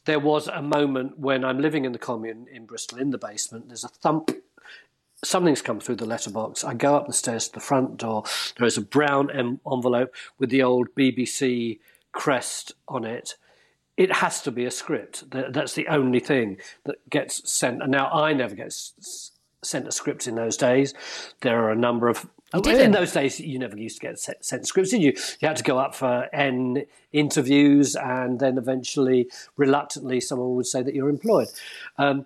there 0.06 0.20
was 0.20 0.47
a 0.47 0.62
moment 0.62 1.20
when 1.20 1.45
I'm 1.45 1.60
living 1.60 1.86
in 1.86 1.91
the 1.91 1.99
commune 1.99 2.47
in 2.52 2.66
Bristol 2.66 2.97
in 2.97 3.12
the 3.12 3.18
basement. 3.20 3.68
There's 3.68 3.84
a 3.84 3.88
thump. 3.89 4.32
Something's 5.24 5.61
come 5.61 5.80
through 5.80 5.97
the 5.97 6.05
letterbox. 6.05 6.63
I 6.63 6.74
go 6.74 6.95
up 6.95 7.07
the 7.07 7.13
stairs 7.13 7.47
to 7.47 7.53
the 7.53 7.59
front 7.59 7.97
door. 7.97 8.24
There 8.57 8.67
is 8.67 8.78
a 8.78 8.82
brown 8.82 9.30
envelope 9.32 10.15
with 10.39 10.49
the 10.49 10.63
old 10.63 10.93
BBC 10.95 11.80
crest 12.11 12.74
on 12.88 13.05
it. 13.05 13.36
It 13.97 14.11
has 14.13 14.41
to 14.43 14.51
be 14.51 14.65
a 14.65 14.72
script. 14.72 15.26
That's 15.30 15.74
the 15.74 15.88
only 15.88 16.19
thing 16.19 16.57
that 16.86 17.07
gets 17.09 17.49
sent. 17.51 17.84
And 17.84 17.91
now 17.91 18.09
I 18.09 18.34
never 18.34 18.55
get 18.55 18.74
sent 19.63 19.88
a 19.88 19.91
script 19.91 20.28
in 20.28 20.36
those 20.36 20.57
days. 20.57 20.93
There 21.41 21.63
are 21.63 21.72
a 21.72 21.76
number 21.76 22.07
of. 22.07 22.28
in 22.53 22.91
those 22.91 23.13
days, 23.13 23.39
you 23.39 23.59
never 23.59 23.78
used 23.78 24.01
to 24.01 24.07
get 24.07 24.19
sent, 24.19 24.67
scripts, 24.67 24.91
did 24.91 25.01
you? 25.01 25.13
You 25.39 25.47
had 25.47 25.57
to 25.57 25.63
go 25.63 25.78
up 25.78 25.95
for 25.95 26.28
N 26.34 26.86
interviews, 27.13 27.95
and 27.95 28.39
then 28.39 28.57
eventually, 28.57 29.30
reluctantly, 29.55 30.19
someone 30.19 30.55
would 30.55 30.65
say 30.65 30.82
that 30.82 30.93
you're 30.93 31.09
employed. 31.09 31.47
Um, 31.97 32.26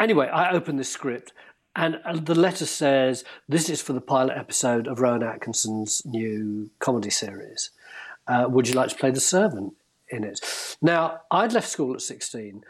anyway, 0.00 0.28
I 0.28 0.52
open 0.52 0.76
the 0.76 0.84
script, 0.84 1.32
and 1.76 2.26
the 2.26 2.34
letter 2.34 2.66
says, 2.66 3.24
This 3.48 3.68
is 3.68 3.82
for 3.82 3.92
the 3.92 4.00
pilot 4.00 4.36
episode 4.36 4.86
of 4.86 5.00
Rowan 5.00 5.22
Atkinson's 5.22 6.02
new 6.04 6.70
comedy 6.78 7.10
series. 7.10 7.70
Uh, 8.26 8.46
would 8.48 8.68
you 8.68 8.74
like 8.74 8.90
to 8.90 8.96
play 8.96 9.10
the 9.10 9.20
servant 9.20 9.74
in 10.08 10.24
it? 10.24 10.40
Now, 10.80 11.20
I'd 11.30 11.52
left 11.52 11.68
school 11.68 11.94
at 11.94 12.00
16. 12.00 12.64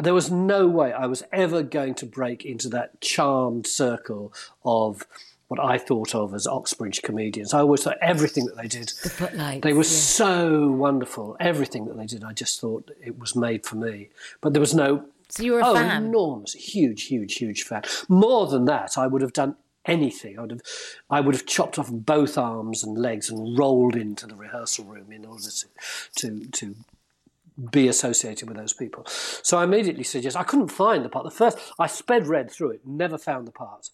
There 0.00 0.14
was 0.14 0.30
no 0.30 0.66
way 0.66 0.92
I 0.92 1.06
was 1.06 1.22
ever 1.32 1.62
going 1.62 1.94
to 1.96 2.06
break 2.06 2.44
into 2.44 2.68
that 2.70 3.00
charmed 3.00 3.66
circle 3.66 4.32
of 4.64 5.06
what 5.52 5.60
I 5.60 5.76
thought 5.76 6.14
of 6.14 6.32
as 6.32 6.46
Oxbridge 6.46 7.02
comedians. 7.02 7.52
I 7.52 7.60
always 7.60 7.82
thought 7.82 7.98
everything 8.00 8.46
that 8.46 8.56
they 8.56 8.68
did, 8.68 8.88
the 9.02 9.60
they 9.62 9.74
were 9.74 9.80
yeah. 9.80 9.90
so 9.90 10.70
wonderful. 10.70 11.36
Everything 11.38 11.84
that 11.88 11.98
they 11.98 12.06
did, 12.06 12.24
I 12.24 12.32
just 12.32 12.58
thought 12.58 12.90
it 13.04 13.18
was 13.18 13.36
made 13.36 13.66
for 13.66 13.76
me. 13.76 14.08
But 14.40 14.54
there 14.54 14.60
was 14.60 14.74
no. 14.74 15.04
So 15.32 15.44
you 15.44 15.52
were 15.52 15.60
a 15.60 15.66
oh, 15.66 15.74
fan? 15.74 16.04
enormous, 16.04 16.52
huge, 16.52 17.04
huge, 17.06 17.36
huge 17.36 17.62
fan. 17.62 17.80
More 18.06 18.46
than 18.46 18.66
that, 18.66 18.98
I 18.98 19.06
would 19.06 19.22
have 19.22 19.32
done 19.32 19.56
anything. 19.86 20.38
I 20.38 20.42
would 20.42 20.50
have, 20.50 20.60
I 21.08 21.20
would 21.22 21.34
have 21.34 21.46
chopped 21.46 21.78
off 21.78 21.90
both 21.90 22.36
arms 22.36 22.84
and 22.84 22.98
legs 22.98 23.30
and 23.30 23.56
rolled 23.56 23.96
into 23.96 24.26
the 24.26 24.36
rehearsal 24.36 24.84
room 24.84 25.10
in 25.10 25.24
order 25.24 25.48
to, 25.48 25.66
to, 26.16 26.50
to 26.50 26.74
be 27.70 27.88
associated 27.88 28.46
with 28.46 28.58
those 28.58 28.74
people. 28.74 29.06
So 29.06 29.56
I 29.56 29.64
immediately 29.64 30.04
said 30.04 30.22
yes. 30.22 30.36
I 30.36 30.42
couldn't 30.42 30.68
find 30.68 31.02
the 31.02 31.08
part. 31.08 31.24
The 31.24 31.30
first, 31.30 31.56
I 31.78 31.86
sped 31.86 32.26
read 32.26 32.50
through 32.50 32.72
it, 32.72 32.82
never 32.84 33.16
found 33.16 33.46
the 33.46 33.52
part. 33.52 33.88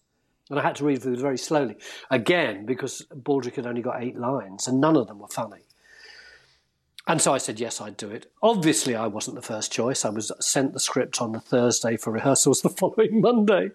And 0.49 0.59
I 0.59 0.61
had 0.61 0.75
to 0.75 0.83
read 0.83 1.01
through 1.01 1.13
it 1.13 1.19
very 1.21 1.37
slowly. 1.37 1.77
Again, 2.11 2.65
because 2.65 3.05
Baldrick 3.15 3.55
had 3.55 3.65
only 3.65 3.81
got 3.81 4.03
eight 4.03 4.17
lines 4.17 4.67
and 4.67 4.81
none 4.81 4.97
of 4.97 5.07
them 5.07 5.19
were 5.19 5.27
funny. 5.29 5.61
And 7.07 7.21
so 7.21 7.33
I 7.33 7.37
said, 7.37 7.59
yes, 7.59 7.81
I'd 7.81 7.97
do 7.97 8.09
it. 8.09 8.31
Obviously, 8.41 8.95
I 8.95 9.07
wasn't 9.07 9.35
the 9.35 9.41
first 9.41 9.71
choice. 9.71 10.05
I 10.05 10.09
was 10.09 10.31
sent 10.39 10.73
the 10.73 10.79
script 10.79 11.21
on 11.21 11.31
the 11.31 11.39
Thursday 11.39 11.97
for 11.97 12.11
rehearsals 12.11 12.61
the 12.63 12.69
following 12.69 13.21
Monday. 13.21 13.71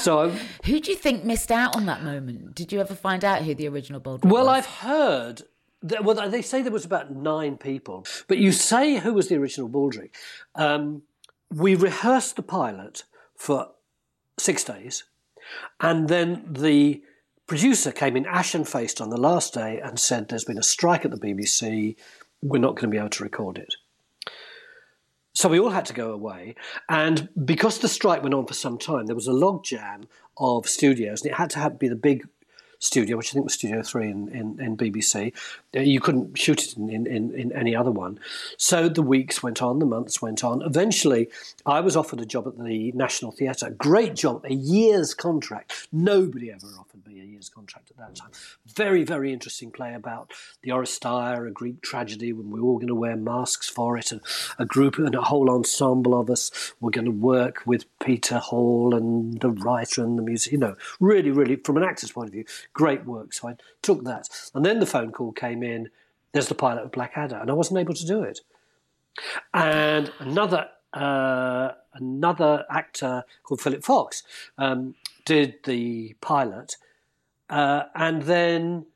so, 0.00 0.30
Who 0.64 0.80
do 0.80 0.90
you 0.90 0.96
think 0.96 1.24
missed 1.24 1.52
out 1.52 1.76
on 1.76 1.86
that 1.86 2.02
moment? 2.02 2.54
Did 2.54 2.72
you 2.72 2.80
ever 2.80 2.94
find 2.94 3.24
out 3.24 3.42
who 3.42 3.54
the 3.54 3.68
original 3.68 4.00
Baldrick 4.00 4.24
well, 4.24 4.44
was? 4.44 4.46
Well, 4.46 4.48
I've 4.48 4.66
heard. 4.66 5.42
That, 5.82 6.04
well, 6.04 6.28
they 6.28 6.42
say 6.42 6.62
there 6.62 6.72
was 6.72 6.86
about 6.86 7.14
nine 7.14 7.58
people, 7.58 8.06
but 8.28 8.38
you 8.38 8.50
say 8.50 8.98
who 8.98 9.12
was 9.12 9.28
the 9.28 9.36
original 9.36 9.68
Baldrick. 9.68 10.10
Um, 10.54 11.02
we 11.50 11.74
rehearsed 11.74 12.36
the 12.36 12.42
pilot 12.42 13.04
for 13.36 13.68
six 14.38 14.64
days, 14.64 15.04
and 15.80 16.08
then 16.08 16.44
the 16.50 17.02
producer 17.46 17.92
came 17.92 18.16
in 18.16 18.26
ashen 18.26 18.64
faced 18.64 19.00
on 19.00 19.10
the 19.10 19.16
last 19.16 19.54
day 19.54 19.80
and 19.80 19.98
said, 19.98 20.28
"There's 20.28 20.44
been 20.44 20.58
a 20.58 20.62
strike 20.62 21.04
at 21.04 21.10
the 21.10 21.18
BBC. 21.18 21.96
We're 22.42 22.58
not 22.58 22.74
going 22.76 22.90
to 22.90 22.94
be 22.94 22.98
able 22.98 23.10
to 23.10 23.22
record 23.22 23.58
it." 23.58 23.74
So 25.34 25.50
we 25.50 25.60
all 25.60 25.70
had 25.70 25.84
to 25.86 25.92
go 25.92 26.12
away. 26.12 26.54
And 26.88 27.28
because 27.44 27.78
the 27.78 27.88
strike 27.88 28.22
went 28.22 28.34
on 28.34 28.46
for 28.46 28.54
some 28.54 28.78
time, 28.78 29.04
there 29.04 29.14
was 29.14 29.28
a 29.28 29.32
logjam 29.32 30.04
of 30.38 30.66
studios, 30.66 31.20
and 31.20 31.30
it 31.30 31.36
had 31.36 31.50
to 31.50 31.58
have, 31.58 31.78
be 31.78 31.88
the 31.88 31.94
big 31.94 32.26
studio, 32.78 33.16
which 33.16 33.30
I 33.30 33.32
think 33.34 33.44
was 33.44 33.54
Studio 33.54 33.82
3 33.82 34.10
in, 34.10 34.28
in, 34.28 34.60
in 34.60 34.76
BBC. 34.76 35.32
You 35.76 36.00
couldn't 36.00 36.38
shoot 36.38 36.64
it 36.64 36.76
in, 36.76 37.06
in, 37.06 37.34
in, 37.34 37.52
any 37.52 37.76
other 37.76 37.90
one. 37.90 38.18
So 38.56 38.88
the 38.88 39.02
weeks 39.02 39.42
went 39.42 39.62
on, 39.62 39.78
the 39.78 39.86
months 39.86 40.22
went 40.22 40.42
on. 40.42 40.62
Eventually, 40.62 41.28
I 41.66 41.80
was 41.80 41.96
offered 41.96 42.20
a 42.20 42.26
job 42.26 42.46
at 42.46 42.58
the 42.58 42.92
National 42.92 43.30
Theatre. 43.30 43.70
Great 43.70 44.14
job, 44.14 44.44
a 44.44 44.54
year's 44.54 45.12
contract. 45.12 45.88
Nobody 45.92 46.50
ever 46.50 46.66
offered 46.78 47.06
me 47.06 47.20
a 47.20 47.24
year's 47.24 47.48
contract 47.48 47.90
at 47.90 47.98
that 47.98 48.14
time. 48.14 48.30
Very, 48.66 49.04
very 49.04 49.32
interesting 49.32 49.70
play 49.70 49.94
about 49.94 50.32
the 50.62 50.70
Oresteia, 50.70 51.46
a 51.46 51.50
Greek 51.50 51.82
tragedy, 51.82 52.32
when 52.32 52.50
we 52.50 52.60
were 52.60 52.66
all 52.66 52.78
going 52.78 52.88
to 52.88 52.94
wear 52.94 53.16
masks 53.16 53.68
for 53.68 53.98
it, 53.98 54.12
and 54.12 54.20
a 54.58 54.64
group 54.64 54.98
and 54.98 55.14
a 55.14 55.22
whole 55.22 55.50
ensemble 55.50 56.18
of 56.18 56.30
us 56.30 56.72
were 56.80 56.90
going 56.90 57.04
to 57.04 57.10
work 57.10 57.62
with 57.66 57.84
Peter 57.98 58.38
Hall 58.38 58.94
and 58.94 59.40
the 59.40 59.50
writer 59.50 60.02
and 60.02 60.18
the 60.18 60.22
music. 60.22 60.52
You 60.52 60.58
know, 60.58 60.76
really, 61.00 61.30
really, 61.30 61.56
from 61.56 61.76
an 61.76 61.84
actor's 61.84 62.12
point 62.12 62.28
of 62.28 62.32
view, 62.32 62.44
great 62.72 63.04
work. 63.04 63.32
So 63.34 63.48
I 63.48 63.56
took 63.82 64.04
that, 64.04 64.28
and 64.54 64.64
then 64.64 64.80
the 64.80 64.86
phone 64.86 65.12
call 65.12 65.32
came 65.32 65.62
in. 65.62 65.65
There's 66.32 66.48
the 66.48 66.54
pilot 66.54 66.84
of 66.84 66.92
Blackadder, 66.92 67.36
and 67.36 67.50
I 67.50 67.54
wasn't 67.54 67.80
able 67.80 67.94
to 67.94 68.06
do 68.06 68.22
it. 68.22 68.40
And 69.54 70.12
another 70.18 70.68
uh, 70.92 71.72
another 71.94 72.64
actor 72.70 73.24
called 73.42 73.60
Philip 73.60 73.84
Fox 73.84 74.22
um, 74.58 74.94
did 75.24 75.54
the 75.64 76.14
pilot, 76.20 76.76
uh, 77.50 77.84
and 77.94 78.22
then 78.22 78.86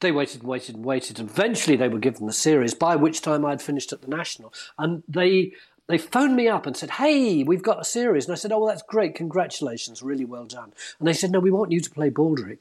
they 0.00 0.12
waited 0.12 0.40
and 0.40 0.48
waited 0.48 0.76
and 0.76 0.84
waited. 0.84 1.18
And 1.18 1.30
Eventually, 1.30 1.76
they 1.76 1.88
were 1.88 1.98
given 1.98 2.26
the 2.26 2.32
series, 2.32 2.74
by 2.74 2.96
which 2.96 3.22
time 3.22 3.44
I'd 3.44 3.62
finished 3.62 3.92
at 3.92 4.02
the 4.02 4.08
National, 4.08 4.52
and 4.78 5.02
they 5.08 5.52
they 5.88 5.98
phoned 5.98 6.36
me 6.36 6.48
up 6.48 6.66
and 6.66 6.76
said, 6.76 6.90
"Hey, 6.90 7.42
we've 7.42 7.62
got 7.62 7.80
a 7.80 7.84
series." 7.84 8.26
And 8.26 8.32
I 8.32 8.36
said, 8.36 8.52
"Oh, 8.52 8.58
well, 8.58 8.68
that's 8.68 8.82
great. 8.82 9.14
Congratulations, 9.14 10.02
really 10.02 10.24
well 10.24 10.44
done." 10.44 10.72
And 10.98 11.08
they 11.08 11.12
said, 11.12 11.30
"No, 11.30 11.40
we 11.40 11.50
want 11.50 11.72
you 11.72 11.80
to 11.80 11.90
play 11.90 12.10
Baldrick." 12.10 12.60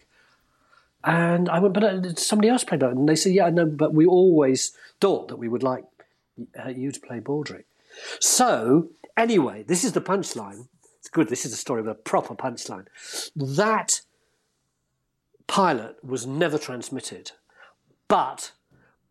And 1.05 1.49
I 1.49 1.59
went, 1.59 1.73
"But 1.73 1.83
uh, 1.83 2.15
somebody 2.15 2.49
else 2.49 2.63
played 2.63 2.81
Baldrick?" 2.81 2.97
And 2.97 3.09
they 3.09 3.15
said, 3.15 3.33
"Yeah, 3.33 3.45
I 3.45 3.49
know, 3.51 3.65
but 3.65 3.93
we 3.93 4.05
always 4.05 4.75
thought 4.99 5.27
that 5.27 5.37
we 5.37 5.47
would 5.47 5.63
like 5.63 5.85
uh, 6.63 6.69
you 6.69 6.91
to 6.91 6.99
play 6.99 7.19
Baldrick." 7.19 7.65
So 8.19 8.89
anyway, 9.15 9.63
this 9.63 9.83
is 9.83 9.93
the 9.93 10.01
punchline. 10.01 10.67
It's 10.99 11.09
good. 11.09 11.29
This 11.29 11.45
is 11.45 11.53
a 11.53 11.57
story 11.57 11.81
with 11.81 11.91
a 11.91 11.95
proper 11.95 12.33
punchline. 12.35 12.87
That 13.35 14.01
pilot 15.47 16.03
was 16.03 16.25
never 16.25 16.57
transmitted, 16.57 17.31
but 18.07 18.51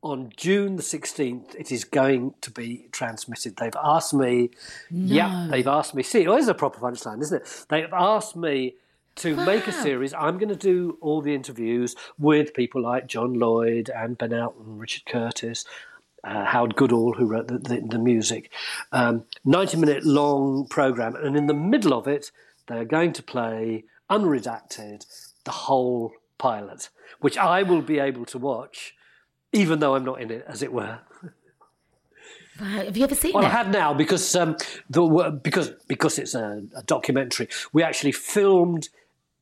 on 0.04 0.30
June 0.36 0.76
the 0.76 0.82
16th, 0.82 1.54
it 1.54 1.72
is 1.72 1.84
going 1.84 2.34
to 2.42 2.50
be 2.50 2.88
transmitted. 2.92 3.56
They've 3.56 3.72
asked 3.82 4.12
me, 4.12 4.50
yeah, 4.90 5.48
they've 5.50 5.66
asked 5.66 5.94
me. 5.94 6.02
See, 6.02 6.28
well, 6.28 6.36
it's 6.36 6.46
a 6.46 6.54
proper 6.54 6.78
punchline, 6.78 7.22
isn't 7.22 7.40
it? 7.40 7.64
They've 7.70 7.92
asked 7.92 8.36
me 8.36 8.74
to 9.16 9.36
make 9.36 9.66
a 9.66 9.72
series. 9.72 10.12
I'm 10.14 10.38
going 10.38 10.48
to 10.48 10.56
do 10.56 10.98
all 11.00 11.22
the 11.22 11.34
interviews 11.34 11.94
with 12.18 12.54
people 12.54 12.82
like 12.82 13.06
John 13.06 13.34
Lloyd 13.34 13.90
and 13.94 14.18
Ben 14.18 14.32
Elton, 14.32 14.78
Richard 14.78 15.06
Curtis. 15.06 15.64
Uh, 16.22 16.46
Howard 16.46 16.74
Goodall, 16.74 17.12
who 17.12 17.26
wrote 17.26 17.48
the, 17.48 17.58
the, 17.58 17.82
the 17.86 17.98
music, 17.98 18.50
um, 18.92 19.24
90 19.44 19.76
minute 19.76 20.06
long 20.06 20.66
program, 20.66 21.14
and 21.16 21.36
in 21.36 21.48
the 21.48 21.52
middle 21.52 21.92
of 21.92 22.08
it, 22.08 22.32
they're 22.66 22.86
going 22.86 23.12
to 23.12 23.22
play 23.22 23.84
unredacted 24.10 25.04
the 25.44 25.50
whole 25.50 26.12
pilot, 26.38 26.88
which 27.20 27.36
I 27.36 27.62
will 27.62 27.82
be 27.82 27.98
able 27.98 28.24
to 28.26 28.38
watch, 28.38 28.94
even 29.52 29.80
though 29.80 29.94
I'm 29.94 30.04
not 30.04 30.20
in 30.20 30.30
it, 30.30 30.44
as 30.48 30.62
it 30.62 30.72
were. 30.72 31.00
Wow, 32.60 32.66
Have 32.66 32.96
you 32.96 33.04
ever 33.04 33.14
seen 33.14 33.32
Well, 33.34 33.44
I 33.44 33.48
have 33.48 33.68
now 33.68 33.92
because 33.94 34.34
um, 34.36 34.56
the 34.88 35.40
because 35.42 35.70
because 35.88 36.18
it's 36.18 36.34
a, 36.34 36.62
a 36.76 36.82
documentary. 36.84 37.48
We 37.72 37.82
actually 37.82 38.12
filmed 38.12 38.88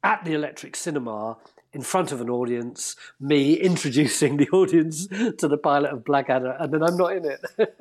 at 0.02 0.24
the 0.24 0.34
Electric 0.34 0.76
Cinema 0.76 1.38
in 1.72 1.82
front 1.82 2.12
of 2.12 2.20
an 2.20 2.28
audience, 2.28 2.96
me 3.18 3.54
introducing 3.60 4.36
the 4.36 4.48
audience 4.50 5.06
to 5.06 5.48
the 5.48 5.56
pilot 5.56 5.92
of 5.92 6.04
Blackadder, 6.04 6.56
and 6.58 6.72
then 6.72 6.82
I'm 6.82 6.96
not 6.96 7.16
in 7.16 7.24
it. 7.24 7.44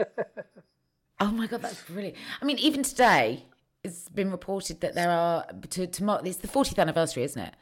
Oh 1.21 1.29
my 1.29 1.45
god, 1.45 1.61
that's 1.61 1.83
brilliant. 1.83 2.17
I 2.41 2.45
mean, 2.45 2.57
even 2.57 2.81
today, 2.81 3.45
it's 3.83 4.09
been 4.09 4.31
reported 4.31 4.81
that 4.81 4.95
there 4.95 5.11
are 5.11 5.45
to 5.69 5.85
tomorrow. 5.85 6.23
It's 6.25 6.37
the 6.37 6.47
40th 6.47 6.79
anniversary, 6.79 7.21
isn't 7.21 7.41
it? 7.41 7.53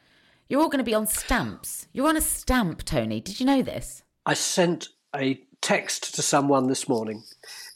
You're 0.48 0.62
all 0.62 0.70
going 0.70 0.78
to 0.78 0.82
be 0.84 0.94
on 0.94 1.06
stamps. 1.06 1.86
You're 1.92 2.08
on 2.08 2.16
a 2.16 2.22
stamp, 2.22 2.84
Tony. 2.84 3.20
Did 3.20 3.38
you 3.38 3.44
know 3.44 3.60
this? 3.60 4.02
I 4.24 4.32
sent 4.32 4.88
a 5.14 5.42
text 5.60 6.14
to 6.14 6.22
someone 6.22 6.68
this 6.68 6.88
morning, 6.88 7.22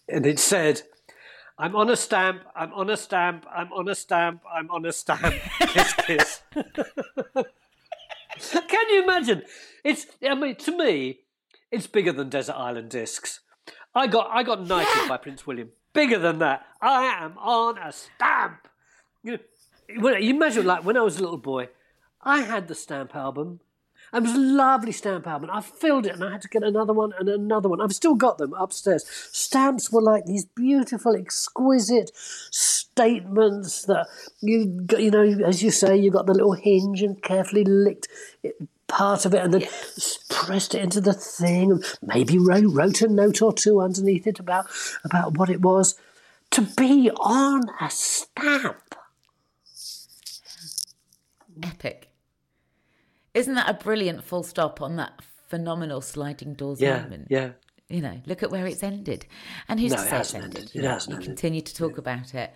and 0.08 0.24
it 0.24 0.38
said. 0.38 0.82
I'm 1.56 1.76
on 1.76 1.88
a 1.88 1.96
stamp, 1.96 2.42
I'm 2.56 2.72
on 2.72 2.90
a 2.90 2.96
stamp, 2.96 3.46
I'm 3.50 3.72
on 3.72 3.88
a 3.88 3.94
stamp, 3.94 4.42
I'm 4.52 4.70
on 4.70 4.84
a 4.86 4.92
stamp. 4.92 5.34
Kiss, 5.60 5.94
kiss. 5.94 6.42
Can 8.68 8.90
you 8.90 9.04
imagine? 9.04 9.42
It's 9.84 10.06
I 10.28 10.34
mean 10.34 10.56
to 10.56 10.76
me, 10.76 11.20
it's 11.70 11.86
bigger 11.86 12.12
than 12.12 12.28
Desert 12.28 12.56
Island 12.56 12.90
Discs. 12.90 13.40
I 13.94 14.08
got 14.08 14.30
I 14.32 14.42
got 14.42 14.66
knighted 14.66 15.08
by 15.08 15.16
Prince 15.16 15.46
William. 15.46 15.70
Bigger 15.92 16.18
than 16.18 16.40
that. 16.40 16.66
I 16.80 17.04
am 17.04 17.38
on 17.38 17.78
a 17.78 17.92
stamp. 17.92 18.66
You 19.22 19.32
know, 19.32 20.00
when 20.00 20.20
you 20.22 20.30
imagine 20.30 20.66
like 20.66 20.84
when 20.84 20.96
I 20.96 21.02
was 21.02 21.18
a 21.18 21.22
little 21.22 21.38
boy, 21.38 21.68
I 22.20 22.40
had 22.40 22.66
the 22.66 22.74
stamp 22.74 23.14
album. 23.14 23.60
It 24.14 24.22
was 24.22 24.32
a 24.32 24.38
lovely 24.38 24.92
stamp 24.92 25.26
album. 25.26 25.50
I 25.52 25.60
filled 25.60 26.06
it 26.06 26.14
and 26.14 26.22
I 26.22 26.30
had 26.30 26.42
to 26.42 26.48
get 26.48 26.62
another 26.62 26.92
one 26.92 27.12
and 27.18 27.28
another 27.28 27.68
one. 27.68 27.80
I've 27.80 27.92
still 27.92 28.14
got 28.14 28.38
them 28.38 28.54
upstairs. 28.54 29.04
Stamps 29.32 29.90
were 29.90 30.02
like 30.02 30.24
these 30.24 30.44
beautiful, 30.44 31.16
exquisite 31.16 32.12
statements 32.14 33.82
that 33.86 34.06
you 34.40 34.86
you 34.96 35.10
know, 35.10 35.24
as 35.44 35.64
you 35.64 35.72
say, 35.72 35.96
you 35.96 36.12
got 36.12 36.26
the 36.26 36.32
little 36.32 36.52
hinge 36.52 37.02
and 37.02 37.20
carefully 37.22 37.64
licked 37.64 38.06
it, 38.44 38.54
part 38.86 39.26
of 39.26 39.34
it 39.34 39.42
and 39.42 39.52
then 39.52 39.66
pressed 40.30 40.76
it 40.76 40.82
into 40.82 41.00
the 41.00 41.12
thing 41.12 41.72
and 41.72 41.84
maybe 42.00 42.38
wrote, 42.38 42.72
wrote 42.72 43.02
a 43.02 43.08
note 43.08 43.42
or 43.42 43.52
two 43.52 43.80
underneath 43.80 44.28
it 44.28 44.38
about, 44.38 44.66
about 45.04 45.36
what 45.36 45.50
it 45.50 45.60
was. 45.60 45.96
To 46.52 46.62
be 46.62 47.10
on 47.10 47.62
a 47.80 47.90
stamp. 47.90 48.94
Epic. 51.64 52.13
Isn't 53.34 53.54
that 53.54 53.68
a 53.68 53.74
brilliant 53.74 54.24
full 54.24 54.42
stop 54.42 54.80
on 54.80 54.96
that 54.96 55.20
phenomenal 55.48 56.00
sliding 56.00 56.54
doors 56.54 56.80
Yeah, 56.80 57.02
moment? 57.02 57.26
yeah. 57.30 57.50
You 57.88 58.00
know, 58.00 58.20
look 58.26 58.42
at 58.42 58.50
where 58.50 58.66
it's 58.66 58.82
ended. 58.82 59.26
And 59.68 59.78
who's 59.78 59.90
No, 59.92 59.98
to 59.98 60.04
it 60.04 60.08
say 60.08 60.20
it's 60.20 60.34
ended? 60.34 60.56
ended. 60.56 60.74
You 60.74 60.80
It 60.80 60.84
know, 60.84 60.90
hasn't 60.90 61.10
you 61.10 61.16
ended. 61.16 61.28
continue 61.28 61.60
to 61.60 61.74
talk 61.74 61.98
about 61.98 62.34
it. 62.34 62.52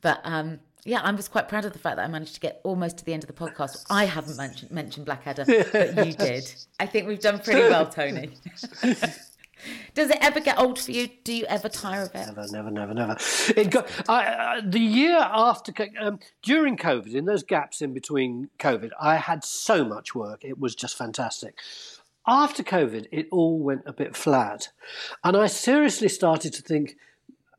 But 0.00 0.20
um, 0.24 0.60
yeah, 0.84 1.00
I 1.02 1.10
was 1.12 1.28
quite 1.28 1.48
proud 1.48 1.66
of 1.66 1.72
the 1.74 1.78
fact 1.78 1.96
that 1.96 2.04
I 2.04 2.08
managed 2.08 2.34
to 2.34 2.40
get 2.40 2.60
almost 2.64 2.96
to 2.98 3.04
the 3.04 3.12
end 3.12 3.22
of 3.22 3.26
the 3.26 3.34
podcast. 3.34 3.84
I 3.90 4.04
haven't 4.06 4.36
mentioned, 4.38 4.70
mentioned 4.70 5.04
Blackadder, 5.06 5.44
but 5.72 6.06
you 6.06 6.12
did. 6.18 6.50
I 6.78 6.86
think 6.86 7.06
we've 7.06 7.20
done 7.20 7.40
pretty 7.40 7.60
well, 7.68 7.86
Tony. 7.86 8.30
Does 9.94 10.10
it 10.10 10.18
ever 10.20 10.40
get 10.40 10.58
old 10.58 10.78
for 10.78 10.90
you? 10.90 11.08
Do 11.24 11.32
you 11.32 11.44
ever 11.46 11.68
tire 11.68 12.02
of 12.02 12.14
it? 12.14 12.26
Never, 12.26 12.46
never, 12.50 12.70
never, 12.70 12.94
never. 12.94 13.16
It 13.56 13.70
got 13.70 13.88
I, 14.08 14.24
uh, 14.26 14.60
the 14.64 14.80
year 14.80 15.18
after 15.18 15.72
um, 15.98 16.20
during 16.42 16.76
COVID, 16.76 17.14
in 17.14 17.24
those 17.24 17.42
gaps 17.42 17.82
in 17.82 17.92
between 17.92 18.50
COVID, 18.58 18.90
I 19.00 19.16
had 19.16 19.44
so 19.44 19.84
much 19.84 20.14
work. 20.14 20.44
It 20.44 20.58
was 20.58 20.74
just 20.74 20.96
fantastic. 20.96 21.58
After 22.26 22.62
COVID, 22.62 23.06
it 23.10 23.28
all 23.30 23.58
went 23.58 23.82
a 23.86 23.92
bit 23.92 24.14
flat, 24.14 24.68
and 25.24 25.36
I 25.36 25.46
seriously 25.46 26.08
started 26.08 26.52
to 26.54 26.62
think 26.62 26.96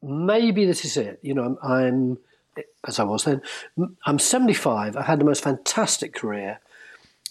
maybe 0.02 0.66
this 0.66 0.86
is 0.86 0.98
it. 0.98 1.20
You 1.22 1.34
know, 1.34 1.44
I'm, 1.44 1.58
I'm 1.64 2.18
as 2.86 3.00
I 3.00 3.04
was 3.04 3.24
then. 3.24 3.42
I'm 4.06 4.20
75. 4.20 4.96
I've 4.96 5.06
had 5.06 5.20
the 5.20 5.26
most 5.26 5.44
fantastic 5.44 6.14
career. 6.14 6.60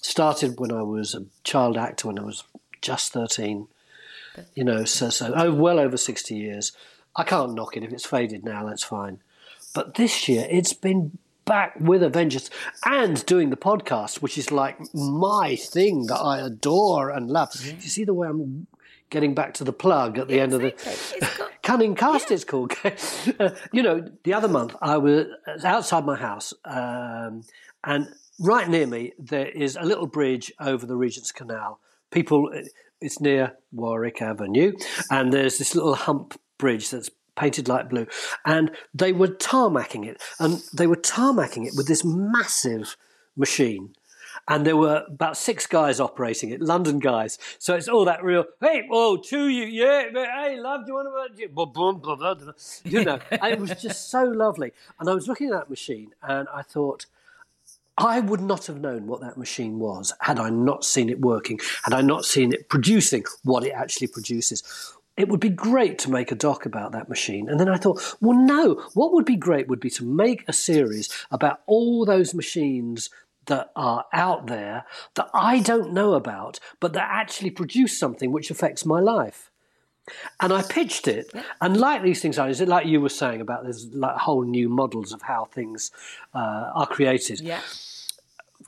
Started 0.02 0.58
when 0.58 0.72
I 0.72 0.82
was 0.82 1.14
a 1.14 1.26
child 1.44 1.76
actor 1.76 2.08
when 2.08 2.18
I 2.18 2.22
was 2.22 2.44
just 2.80 3.12
13 3.12 3.68
you 4.54 4.64
know, 4.64 4.84
so 4.84 5.10
so 5.10 5.32
oh, 5.34 5.52
well 5.52 5.78
over 5.78 5.96
sixty 5.96 6.36
years. 6.36 6.72
I 7.16 7.24
can't 7.24 7.54
knock 7.54 7.76
it 7.76 7.82
if 7.82 7.92
it's 7.92 8.06
faded 8.06 8.44
now. 8.44 8.64
That's 8.66 8.84
fine. 8.84 9.20
But 9.74 9.94
this 9.94 10.28
year, 10.28 10.46
it's 10.50 10.72
been 10.72 11.18
back 11.50 11.74
with 11.80 12.00
a 12.00 12.08
vengeance, 12.08 12.48
and 12.84 13.26
doing 13.26 13.50
the 13.50 13.56
podcast, 13.56 14.22
which 14.22 14.38
is 14.38 14.52
like 14.52 14.78
my 14.94 15.56
thing 15.56 16.06
that 16.06 16.18
I 16.18 16.38
adore 16.38 17.10
and 17.10 17.28
love. 17.28 17.52
Do 17.52 17.70
you 17.70 17.80
see 17.80 18.04
the 18.04 18.14
way 18.14 18.28
I'm 18.28 18.68
getting 19.10 19.34
back 19.34 19.54
to 19.54 19.64
the 19.64 19.72
plug 19.72 20.16
at 20.16 20.28
the 20.28 20.38
end 20.38 20.54
of 20.54 20.60
the 20.60 21.48
cunning 21.64 21.96
cast? 21.96 22.30
It's 22.30 22.44
called. 22.44 22.72
Uh, 23.38 23.50
you 23.72 23.82
know, 23.82 24.08
the 24.24 24.34
other 24.34 24.48
month 24.48 24.76
I 24.80 24.96
was 24.98 25.26
outside 25.64 26.04
my 26.04 26.16
house, 26.16 26.52
um, 26.64 27.42
and 27.84 28.08
right 28.38 28.68
near 28.68 28.86
me 28.86 29.12
there 29.18 29.48
is 29.48 29.76
a 29.76 29.82
little 29.82 30.06
bridge 30.06 30.52
over 30.60 30.86
the 30.86 30.96
Regent's 30.96 31.32
Canal. 31.32 31.80
People 32.10 32.52
it's 33.00 33.20
near 33.20 33.56
Warwick 33.72 34.20
Avenue, 34.22 34.72
and 35.10 35.32
there's 35.32 35.58
this 35.58 35.74
little 35.74 35.94
hump 35.94 36.40
bridge 36.58 36.90
that's 36.90 37.10
painted 37.36 37.68
light 37.68 37.88
blue, 37.88 38.06
and 38.44 38.70
they 38.92 39.12
were 39.12 39.28
tarmacking 39.28 40.06
it, 40.06 40.20
and 40.38 40.62
they 40.74 40.86
were 40.86 40.96
tarmacking 40.96 41.66
it 41.66 41.72
with 41.76 41.86
this 41.86 42.04
massive 42.04 42.96
machine. 43.36 43.94
And 44.48 44.66
there 44.66 44.76
were 44.76 45.04
about 45.06 45.36
six 45.36 45.66
guys 45.66 46.00
operating 46.00 46.50
it, 46.50 46.60
London 46.60 46.98
guys. 46.98 47.38
So 47.58 47.74
it's 47.74 47.88
all 47.88 48.04
that 48.06 48.24
real, 48.24 48.46
hey, 48.60 48.88
oh, 48.90 49.16
to 49.16 49.48
you, 49.48 49.64
yeah, 49.64 50.08
hey, 50.12 50.58
love, 50.58 50.86
do 50.86 50.92
you 50.92 50.94
want 50.94 51.36
to, 51.36 51.48
blah, 51.48 51.66
blah, 51.66 51.92
blah, 51.92 52.16
blah, 52.16 52.52
you 52.84 53.04
know, 53.04 53.20
and 53.30 53.52
it 53.52 53.60
was 53.60 53.70
just 53.80 54.10
so 54.10 54.24
lovely. 54.24 54.72
And 54.98 55.08
I 55.08 55.14
was 55.14 55.28
looking 55.28 55.48
at 55.48 55.52
that 55.52 55.70
machine, 55.70 56.14
and 56.22 56.48
I 56.52 56.62
thought, 56.62 57.06
I 58.00 58.20
would 58.20 58.40
not 58.40 58.66
have 58.66 58.80
known 58.80 59.06
what 59.06 59.20
that 59.20 59.36
machine 59.36 59.78
was 59.78 60.12
had 60.20 60.38
I 60.38 60.50
not 60.50 60.84
seen 60.84 61.10
it 61.10 61.20
working, 61.20 61.60
had 61.84 61.92
I 61.92 62.00
not 62.00 62.24
seen 62.24 62.52
it 62.52 62.68
producing 62.68 63.24
what 63.44 63.64
it 63.64 63.72
actually 63.72 64.06
produces. 64.06 64.62
It 65.16 65.28
would 65.28 65.40
be 65.40 65.50
great 65.50 65.98
to 66.00 66.10
make 66.10 66.32
a 66.32 66.34
doc 66.34 66.64
about 66.64 66.92
that 66.92 67.10
machine. 67.10 67.48
And 67.48 67.60
then 67.60 67.68
I 67.68 67.76
thought, 67.76 68.16
well, 68.22 68.38
no, 68.38 68.74
what 68.94 69.12
would 69.12 69.26
be 69.26 69.36
great 69.36 69.68
would 69.68 69.80
be 69.80 69.90
to 69.90 70.04
make 70.04 70.44
a 70.48 70.52
series 70.52 71.10
about 71.30 71.60
all 71.66 72.06
those 72.06 72.32
machines 72.32 73.10
that 73.46 73.70
are 73.76 74.06
out 74.12 74.46
there 74.46 74.84
that 75.14 75.28
I 75.34 75.60
don't 75.60 75.92
know 75.92 76.14
about, 76.14 76.58
but 76.78 76.94
that 76.94 77.08
actually 77.10 77.50
produce 77.50 77.98
something 77.98 78.32
which 78.32 78.50
affects 78.50 78.86
my 78.86 79.00
life. 79.00 79.50
And 80.40 80.52
I 80.52 80.62
pitched 80.62 81.06
it, 81.06 81.32
and 81.60 81.76
like 81.76 82.02
these 82.02 82.20
things 82.20 82.38
are, 82.38 82.48
is 82.48 82.60
it 82.60 82.68
like 82.68 82.86
you 82.86 83.00
were 83.00 83.10
saying 83.10 83.40
about 83.40 83.62
there's 83.62 83.86
like 83.92 84.16
whole 84.16 84.44
new 84.44 84.68
models 84.68 85.12
of 85.12 85.22
how 85.22 85.44
things 85.44 85.92
uh, 86.34 86.70
are 86.74 86.86
created 86.86 87.40
Yeah. 87.40 87.60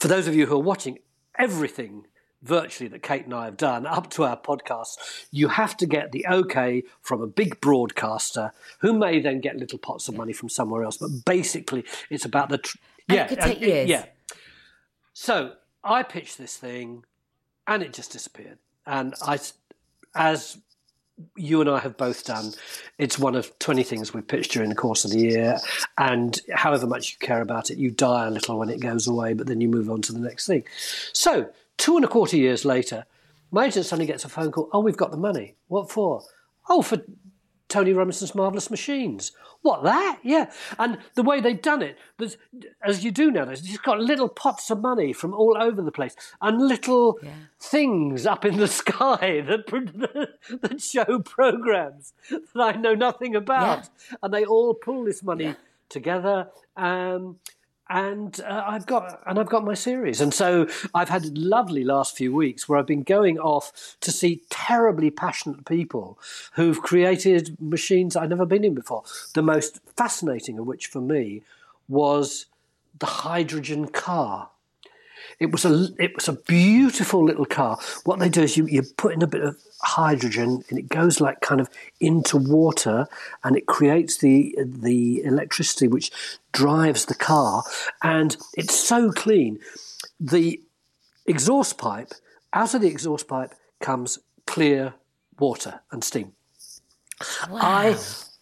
For 0.00 0.08
those 0.08 0.26
of 0.26 0.34
you 0.34 0.46
who 0.46 0.54
are 0.54 0.62
watching, 0.62 0.98
everything 1.38 2.06
virtually 2.42 2.88
that 2.88 3.02
Kate 3.02 3.24
and 3.24 3.34
I 3.34 3.44
have 3.44 3.56
done 3.56 3.86
up 3.86 4.10
to 4.10 4.24
our 4.24 4.36
podcast, 4.36 4.96
you 5.30 5.48
have 5.48 5.76
to 5.78 5.86
get 5.86 6.12
the 6.12 6.26
okay 6.28 6.82
from 7.00 7.22
a 7.22 7.26
big 7.26 7.60
broadcaster 7.60 8.52
who 8.80 8.92
may 8.92 9.20
then 9.20 9.40
get 9.40 9.56
little 9.56 9.78
pots 9.78 10.08
of 10.08 10.16
money 10.16 10.32
from 10.32 10.48
somewhere 10.48 10.82
else. 10.82 10.96
But 10.96 11.10
basically, 11.24 11.84
it's 12.10 12.24
about 12.24 12.48
the. 12.48 12.58
Tr- 12.58 12.78
yeah, 13.08 13.24
it 13.24 13.28
could 13.28 13.40
take 13.40 13.60
years. 13.60 13.88
Yeah. 13.88 14.06
So 15.12 15.52
I 15.84 16.02
pitched 16.02 16.38
this 16.38 16.56
thing 16.56 17.04
and 17.66 17.82
it 17.82 17.92
just 17.92 18.12
disappeared. 18.12 18.58
And 18.86 19.14
I, 19.22 19.38
as 20.14 20.58
you 21.36 21.60
and 21.60 21.70
I 21.70 21.78
have 21.78 21.96
both 21.96 22.24
done, 22.24 22.52
it's 22.98 23.18
one 23.18 23.34
of 23.34 23.58
20 23.58 23.82
things 23.82 24.12
we've 24.12 24.26
pitched 24.26 24.52
during 24.52 24.68
the 24.68 24.74
course 24.74 25.04
of 25.04 25.10
the 25.10 25.18
year. 25.18 25.58
And 25.98 26.38
however 26.52 26.86
much 26.86 27.12
you 27.12 27.26
care 27.26 27.40
about 27.40 27.70
it, 27.70 27.78
you 27.78 27.90
die 27.90 28.26
a 28.26 28.30
little 28.30 28.58
when 28.58 28.70
it 28.70 28.80
goes 28.80 29.06
away, 29.06 29.34
but 29.34 29.46
then 29.46 29.60
you 29.60 29.68
move 29.68 29.90
on 29.90 30.02
to 30.02 30.12
the 30.12 30.20
next 30.20 30.46
thing. 30.46 30.64
So, 31.12 31.48
two 31.78 31.96
and 31.96 32.04
a 32.04 32.08
quarter 32.08 32.36
years 32.36 32.64
later, 32.64 33.06
my 33.50 33.66
agent 33.66 33.86
suddenly 33.86 34.06
gets 34.06 34.24
a 34.24 34.28
phone 34.28 34.50
call. 34.50 34.68
Oh, 34.72 34.80
we've 34.80 34.96
got 34.96 35.10
the 35.10 35.16
money. 35.16 35.54
What 35.68 35.90
for? 35.90 36.22
Oh, 36.68 36.82
for 36.82 36.98
Tony 37.72 37.94
Robinson's 37.94 38.34
Marvelous 38.34 38.70
Machines. 38.70 39.32
What, 39.62 39.82
that? 39.84 40.18
Yeah. 40.22 40.52
And 40.78 40.98
the 41.14 41.22
way 41.22 41.40
they've 41.40 41.60
done 41.60 41.80
it, 41.80 41.96
as 42.84 43.02
you 43.02 43.10
do 43.10 43.30
nowadays, 43.30 43.66
you've 43.66 43.82
got 43.82 43.98
little 43.98 44.28
pots 44.28 44.70
of 44.70 44.82
money 44.82 45.14
from 45.14 45.32
all 45.32 45.56
over 45.58 45.80
the 45.80 45.90
place 45.90 46.14
and 46.42 46.60
little 46.68 47.18
things 47.58 48.26
up 48.26 48.44
in 48.44 48.58
the 48.58 48.68
sky 48.82 49.40
that, 49.40 50.28
that 50.60 50.82
show 50.82 51.20
programs 51.20 52.12
that 52.30 52.60
I 52.60 52.72
know 52.72 52.94
nothing 52.94 53.34
about. 53.34 53.88
And 54.22 54.34
they 54.34 54.44
all 54.44 54.74
pull 54.74 55.04
this 55.04 55.22
money 55.22 55.54
together. 55.88 56.48
Um, 56.76 57.38
and 57.92 58.40
uh, 58.40 58.64
I've 58.66 58.86
got 58.86 59.20
and 59.26 59.38
I've 59.38 59.50
got 59.50 59.64
my 59.64 59.74
series, 59.74 60.20
and 60.20 60.32
so 60.32 60.66
I've 60.94 61.10
had 61.10 61.36
lovely 61.36 61.84
last 61.84 62.16
few 62.16 62.34
weeks 62.34 62.68
where 62.68 62.78
I've 62.78 62.86
been 62.86 63.02
going 63.02 63.38
off 63.38 63.96
to 64.00 64.10
see 64.10 64.42
terribly 64.48 65.10
passionate 65.10 65.66
people 65.66 66.18
who've 66.54 66.80
created 66.80 67.60
machines 67.60 68.16
I've 68.16 68.30
never 68.30 68.46
been 68.46 68.64
in 68.64 68.74
before. 68.74 69.04
The 69.34 69.42
most 69.42 69.80
fascinating 69.94 70.58
of 70.58 70.66
which, 70.66 70.86
for 70.86 71.02
me, 71.02 71.42
was 71.86 72.46
the 72.98 73.06
hydrogen 73.06 73.88
car. 73.88 74.48
It 75.38 75.50
was 75.50 75.64
a 75.64 75.88
it 75.98 76.14
was 76.14 76.28
a 76.28 76.34
beautiful 76.34 77.24
little 77.24 77.44
car. 77.44 77.78
What 78.04 78.18
they 78.18 78.28
do 78.28 78.42
is 78.42 78.56
you, 78.56 78.66
you 78.66 78.82
put 78.96 79.12
in 79.12 79.22
a 79.22 79.26
bit 79.26 79.42
of 79.42 79.56
hydrogen 79.82 80.64
and 80.68 80.78
it 80.78 80.88
goes 80.88 81.20
like 81.20 81.40
kind 81.40 81.60
of 81.60 81.68
into 82.00 82.36
water 82.36 83.06
and 83.42 83.56
it 83.56 83.66
creates 83.66 84.18
the 84.18 84.56
the 84.64 85.22
electricity 85.24 85.88
which 85.88 86.10
drives 86.52 87.06
the 87.06 87.14
car 87.14 87.64
and 88.02 88.36
it's 88.56 88.74
so 88.74 89.10
clean. 89.12 89.58
The 90.20 90.60
exhaust 91.26 91.78
pipe 91.78 92.12
out 92.52 92.74
of 92.74 92.80
the 92.80 92.88
exhaust 92.88 93.28
pipe 93.28 93.54
comes 93.80 94.18
clear 94.46 94.94
water 95.38 95.80
and 95.90 96.04
steam. 96.04 96.32
I 97.50 97.96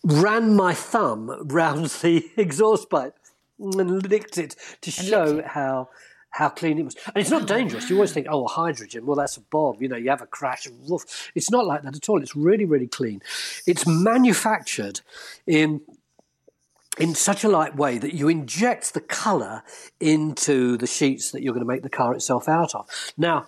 ran 0.04 0.56
my 0.56 0.74
thumb 0.74 1.48
round 1.48 1.86
the 2.02 2.30
exhaust 2.36 2.90
pipe 2.90 3.16
and 3.58 4.08
licked 4.08 4.38
it 4.38 4.56
to 4.80 4.90
show 4.90 5.42
how 5.42 5.90
how 6.30 6.48
clean 6.48 6.78
it 6.78 6.84
was. 6.84 6.96
And 7.06 7.16
it's 7.16 7.30
not 7.30 7.46
dangerous. 7.46 7.90
You 7.90 7.96
always 7.96 8.12
think, 8.12 8.26
oh, 8.30 8.46
hydrogen, 8.46 9.04
well, 9.06 9.16
that's 9.16 9.36
a 9.36 9.40
bomb. 9.40 9.76
You 9.80 9.88
know, 9.88 9.96
you 9.96 10.10
have 10.10 10.22
a 10.22 10.26
crash 10.26 10.66
and 10.66 10.78
woof. 10.88 11.30
It's 11.34 11.50
not 11.50 11.66
like 11.66 11.82
that 11.82 11.96
at 11.96 12.08
all. 12.08 12.22
It's 12.22 12.36
really, 12.36 12.64
really 12.64 12.86
clean. 12.86 13.22
It's 13.66 13.86
manufactured 13.86 15.00
in 15.46 15.82
in 16.98 17.14
such 17.14 17.44
a 17.44 17.48
light 17.48 17.76
way 17.76 17.98
that 17.98 18.14
you 18.14 18.28
inject 18.28 18.92
the 18.92 19.00
colour 19.00 19.62
into 20.00 20.76
the 20.76 20.86
sheets 20.86 21.30
that 21.30 21.42
you're 21.42 21.54
going 21.54 21.64
to 21.64 21.72
make 21.72 21.82
the 21.82 21.88
car 21.88 22.14
itself 22.14 22.48
out 22.48 22.74
of. 22.74 22.86
Now, 23.16 23.46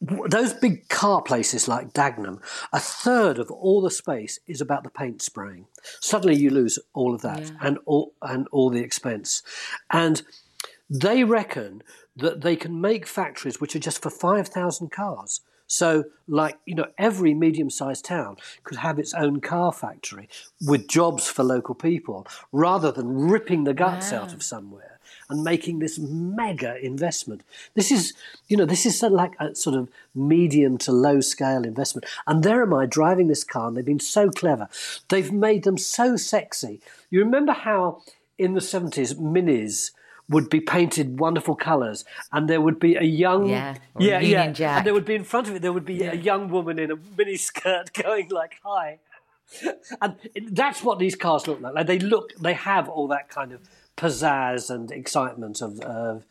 those 0.00 0.54
big 0.54 0.88
car 0.88 1.22
places 1.22 1.68
like 1.68 1.92
Dagenham, 1.92 2.40
a 2.72 2.80
third 2.80 3.38
of 3.38 3.50
all 3.50 3.80
the 3.80 3.90
space 3.90 4.40
is 4.46 4.60
about 4.60 4.82
the 4.82 4.90
paint 4.90 5.22
spraying. 5.22 5.66
Suddenly 6.00 6.36
you 6.36 6.50
lose 6.50 6.78
all 6.94 7.14
of 7.14 7.22
that 7.22 7.42
yeah. 7.42 7.50
and 7.60 7.78
all 7.84 8.14
and 8.22 8.48
all 8.50 8.70
the 8.70 8.80
expense. 8.80 9.42
And 9.90 10.22
they 10.88 11.22
reckon 11.24 11.82
that 12.16 12.40
they 12.40 12.56
can 12.56 12.80
make 12.80 13.06
factories 13.06 13.60
which 13.60 13.74
are 13.76 13.80
just 13.80 14.02
for 14.02 14.10
5,000 14.10 14.90
cars. 14.90 15.40
So, 15.66 16.04
like, 16.26 16.58
you 16.66 16.74
know, 16.74 16.88
every 16.98 17.32
medium 17.32 17.70
sized 17.70 18.04
town 18.04 18.38
could 18.64 18.78
have 18.78 18.98
its 18.98 19.14
own 19.14 19.40
car 19.40 19.72
factory 19.72 20.28
with 20.60 20.88
jobs 20.88 21.28
for 21.28 21.44
local 21.44 21.76
people 21.76 22.26
rather 22.50 22.90
than 22.90 23.28
ripping 23.28 23.62
the 23.62 23.72
guts 23.72 24.10
wow. 24.10 24.22
out 24.22 24.34
of 24.34 24.42
somewhere 24.42 24.98
and 25.28 25.44
making 25.44 25.78
this 25.78 25.96
mega 25.96 26.76
investment. 26.84 27.42
This 27.74 27.92
is, 27.92 28.14
you 28.48 28.56
know, 28.56 28.66
this 28.66 28.84
is 28.84 28.98
sort 28.98 29.12
of 29.12 29.16
like 29.16 29.34
a 29.38 29.54
sort 29.54 29.76
of 29.76 29.88
medium 30.12 30.76
to 30.78 30.90
low 30.90 31.20
scale 31.20 31.62
investment. 31.62 32.04
And 32.26 32.42
there 32.42 32.62
am 32.62 32.74
I 32.74 32.86
driving 32.86 33.28
this 33.28 33.44
car, 33.44 33.68
and 33.68 33.76
they've 33.76 33.84
been 33.84 34.00
so 34.00 34.30
clever. 34.30 34.68
They've 35.08 35.32
made 35.32 35.62
them 35.62 35.78
so 35.78 36.16
sexy. 36.16 36.80
You 37.10 37.20
remember 37.20 37.52
how 37.52 38.02
in 38.38 38.54
the 38.54 38.60
70s, 38.60 39.14
minis 39.14 39.92
would 40.30 40.48
be 40.48 40.60
painted 40.60 41.20
wonderful 41.20 41.54
colours, 41.54 42.04
and 42.32 42.48
there 42.48 42.60
would 42.60 42.80
be 42.80 42.96
a 42.96 43.02
young 43.02 43.48
yeah 43.48 43.74
yeah 43.98 44.20
yeah, 44.20 44.50
Jack. 44.50 44.78
and 44.78 44.86
there 44.86 44.94
would 44.94 45.04
be 45.04 45.14
in 45.14 45.24
front 45.24 45.48
of 45.48 45.54
it 45.54 45.60
there 45.60 45.72
would 45.72 45.84
be 45.84 45.94
yeah. 45.94 46.12
a 46.12 46.16
young 46.16 46.48
woman 46.48 46.78
in 46.78 46.90
a 46.90 46.96
mini 47.18 47.36
skirt 47.36 47.92
going 48.02 48.28
like 48.30 48.58
hi, 48.64 49.00
and 50.00 50.14
that's 50.52 50.82
what 50.82 50.98
these 50.98 51.16
cars 51.16 51.46
look 51.46 51.60
like. 51.60 51.74
Like 51.74 51.86
they 51.86 51.98
look, 51.98 52.32
they 52.36 52.54
have 52.54 52.88
all 52.88 53.08
that 53.08 53.28
kind 53.28 53.52
of 53.52 53.60
pizzazz 53.96 54.70
and 54.70 54.90
excitement 54.90 55.60
of, 55.60 55.80
of 55.80 56.24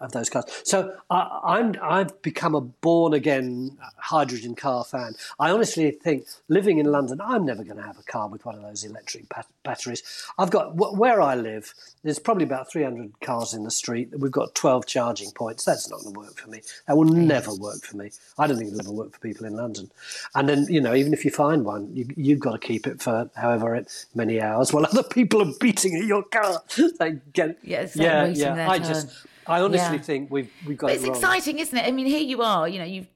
of 0.00 0.12
those 0.12 0.30
cars. 0.30 0.44
So 0.64 0.94
I, 1.10 1.72
I've 1.82 2.22
become 2.22 2.54
a 2.54 2.60
born 2.60 3.14
again 3.14 3.76
hydrogen 3.96 4.54
car 4.54 4.84
fan. 4.84 5.14
I 5.38 5.50
honestly 5.50 5.90
think 5.90 6.26
living 6.48 6.78
in 6.78 6.86
London, 6.86 7.20
I'm 7.20 7.44
never 7.44 7.64
going 7.64 7.76
to 7.76 7.82
have 7.82 7.98
a 7.98 8.02
car 8.02 8.28
with 8.28 8.44
one 8.44 8.54
of 8.54 8.62
those 8.62 8.84
electric 8.84 9.24
batteries. 9.64 10.02
I've 10.38 10.50
got 10.50 10.76
where 10.76 11.20
I 11.20 11.34
live. 11.34 11.74
There's 12.04 12.18
probably 12.18 12.44
about 12.44 12.70
300 12.70 13.20
cars 13.20 13.54
in 13.54 13.64
the 13.64 13.70
street. 13.70 14.10
We've 14.16 14.30
got 14.30 14.54
12 14.54 14.86
charging 14.86 15.30
points. 15.32 15.64
That's 15.64 15.90
not 15.90 16.00
going 16.02 16.14
to 16.14 16.20
work 16.20 16.36
for 16.36 16.48
me. 16.48 16.60
That 16.86 16.96
will 16.96 17.04
never 17.04 17.52
work 17.54 17.82
for 17.82 17.96
me. 17.96 18.10
I 18.38 18.46
don't 18.46 18.56
think 18.56 18.68
it'll 18.68 18.80
ever 18.80 18.92
work 18.92 19.12
for 19.12 19.20
people 19.20 19.46
in 19.46 19.56
London. 19.56 19.90
And 20.34 20.48
then 20.48 20.66
you 20.68 20.80
know, 20.80 20.94
even 20.94 21.12
if 21.12 21.24
you 21.24 21.30
find 21.30 21.64
one, 21.64 21.90
you, 21.94 22.34
have 22.34 22.40
got 22.40 22.52
to 22.52 22.66
keep 22.66 22.86
it 22.86 23.00
for 23.02 23.30
however 23.36 23.84
many 24.14 24.40
hours 24.40 24.72
while 24.72 24.84
other 24.84 25.02
people 25.02 25.42
are 25.42 25.52
beating 25.60 25.96
at 25.96 26.04
your 26.04 26.22
car. 26.22 26.62
they 26.98 27.18
get, 27.32 27.58
yeah, 27.62 27.88
yeah, 27.94 28.26
yeah. 28.26 28.70
I 28.70 28.78
just 28.78 29.26
I 29.48 29.60
honestly 29.60 29.96
yeah. 29.96 30.02
think 30.02 30.30
we've 30.30 30.50
we've 30.66 30.76
got. 30.76 30.88
But 30.88 30.96
it's 30.96 31.04
it 31.04 31.10
exciting, 31.10 31.58
isn't 31.58 31.76
it? 31.76 31.86
I 31.86 31.90
mean, 31.90 32.06
here 32.06 32.20
you 32.20 32.42
are. 32.42 32.68
You 32.68 32.78
know, 32.78 32.84
you've 32.84 33.08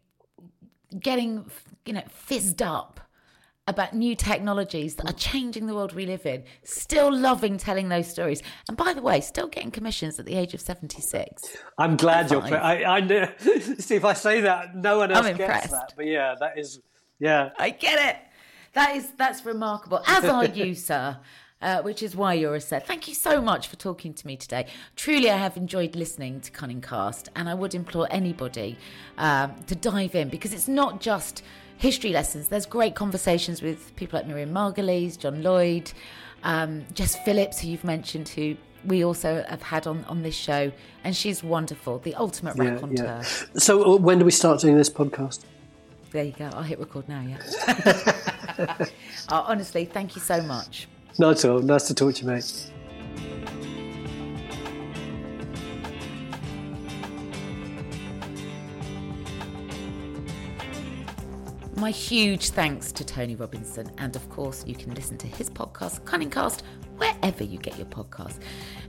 getting 0.99 1.51
you 1.85 1.93
know 1.93 2.03
fizzed 2.09 2.63
up 2.63 3.01
about 3.69 3.95
new 3.95 4.17
technologies 4.17 4.97
that 4.97 5.09
are 5.09 5.15
changing 5.15 5.67
the 5.67 5.75
world 5.75 5.95
we 5.95 6.05
live 6.05 6.27
in. 6.27 6.45
Still 6.65 7.15
loving 7.15 7.59
telling 7.59 7.89
those 7.89 8.09
stories, 8.09 8.43
and 8.69 8.77
by 8.77 8.93
the 8.93 9.03
way, 9.03 9.21
still 9.21 9.49
getting 9.49 9.71
commissions 9.71 10.19
at 10.19 10.27
the 10.27 10.35
age 10.35 10.55
of 10.55 10.61
seventy 10.61 11.03
six. 11.03 11.57
I'm 11.79 11.97
glad 11.97 12.31
you're. 12.31 12.43
I, 12.43 12.85
I 12.85 13.01
know. 13.01 13.29
See, 13.79 13.97
if 13.97 14.05
I 14.05 14.15
say 14.15 14.41
that, 14.43 14.75
no 14.75 14.99
one 14.99 15.13
else 15.13 15.27
gets 15.37 15.71
that. 15.71 15.93
But 15.97 16.07
yeah, 16.07 16.35
that 16.41 16.59
is. 16.59 16.81
Yeah, 17.19 17.51
I 17.59 17.71
get 17.71 18.15
it. 18.15 18.21
That 18.73 18.97
is 18.97 19.11
that's 19.19 19.45
remarkable. 19.45 20.03
As 20.07 20.25
are 20.25 20.47
you, 20.47 20.75
sir 20.89 21.19
uh, 21.63 21.81
which 21.83 22.03
is 22.03 22.17
why 22.17 22.35
you're 22.35 22.55
a 22.55 22.61
set. 22.61 22.87
Thank 22.87 23.09
you 23.09 23.15
so 23.15 23.41
much 23.41 23.69
for 23.69 23.77
talking 23.77 24.13
to 24.15 24.27
me 24.27 24.37
today. 24.37 24.67
Truly, 24.97 25.31
I 25.31 25.37
have 25.37 25.57
enjoyed 25.57 25.95
listening 25.95 26.41
to 26.41 26.51
Cunning 26.51 26.81
Cast, 26.81 27.29
and 27.37 27.49
I 27.49 27.55
would 27.55 27.75
implore 27.75 28.09
anybody 28.11 28.77
um, 29.19 29.55
to 29.67 29.75
dive 29.75 30.15
in 30.15 30.29
because 30.29 30.53
it's 30.53 30.69
not 30.69 31.01
just 31.01 31.43
history 31.79 32.11
lessons. 32.11 32.49
There's 32.49 32.67
great 32.67 32.95
conversations 32.95 33.63
with 33.63 33.95
people 33.97 34.19
like 34.19 34.27
Miriam 34.27 34.53
Margolyes, 34.53 35.19
John 35.19 35.43
Lloyd, 35.43 35.93
um, 36.43 36.85
Jess 36.93 37.17
Phillips, 37.25 37.61
who 37.61 37.69
you've 37.69 37.85
mentioned, 37.85 38.29
who 38.29 38.57
we 38.85 39.05
also 39.05 39.45
have 39.49 39.63
had 39.63 39.87
on, 39.87 40.05
on 40.05 40.23
this 40.23 40.35
show, 40.35 40.73
and 41.05 41.17
she's 41.17 41.43
wonderful, 41.43 41.99
the 42.01 42.15
ultimate 42.17 42.57
yeah, 42.57 42.71
raconteur. 42.71 43.05
Yeah. 43.05 43.23
So, 43.55 43.95
uh, 43.95 43.97
when 43.97 44.19
do 44.19 44.25
we 44.25 44.33
start 44.33 44.61
doing 44.61 44.77
this 44.77 44.91
podcast? 44.91 45.45
There 46.11 46.25
you 46.25 46.33
go. 46.33 46.51
I'll 46.53 46.63
hit 46.63 46.79
record 46.79 47.09
now, 47.09 47.23
yeah. 47.23 48.87
oh, 49.29 49.45
honestly, 49.49 49.85
thank 49.85 50.15
you 50.15 50.21
so 50.21 50.43
much. 50.43 50.89
Not 51.19 51.39
at 51.39 51.45
all. 51.45 51.61
Nice 51.61 51.87
to 51.89 51.95
talk 51.95 52.15
to 52.15 52.23
you, 52.23 52.29
mate. 52.29 52.69
My 61.77 61.91
huge 61.91 62.51
thanks 62.51 62.93
to 62.93 63.05
Tony 63.05 63.35
Robinson, 63.35 63.91
and 63.99 64.15
of 64.15 64.29
course, 64.31 64.65
you 64.67 64.75
can 64.77 64.95
listen 64.95 65.19
to 65.19 65.27
his 65.27 65.51
podcast, 65.51 66.03
Cunningcast, 66.03 66.61
wherever 66.97 67.45
you 67.45 67.59
get 67.59 67.77
your 67.77 67.87
podcasts. 67.87 68.39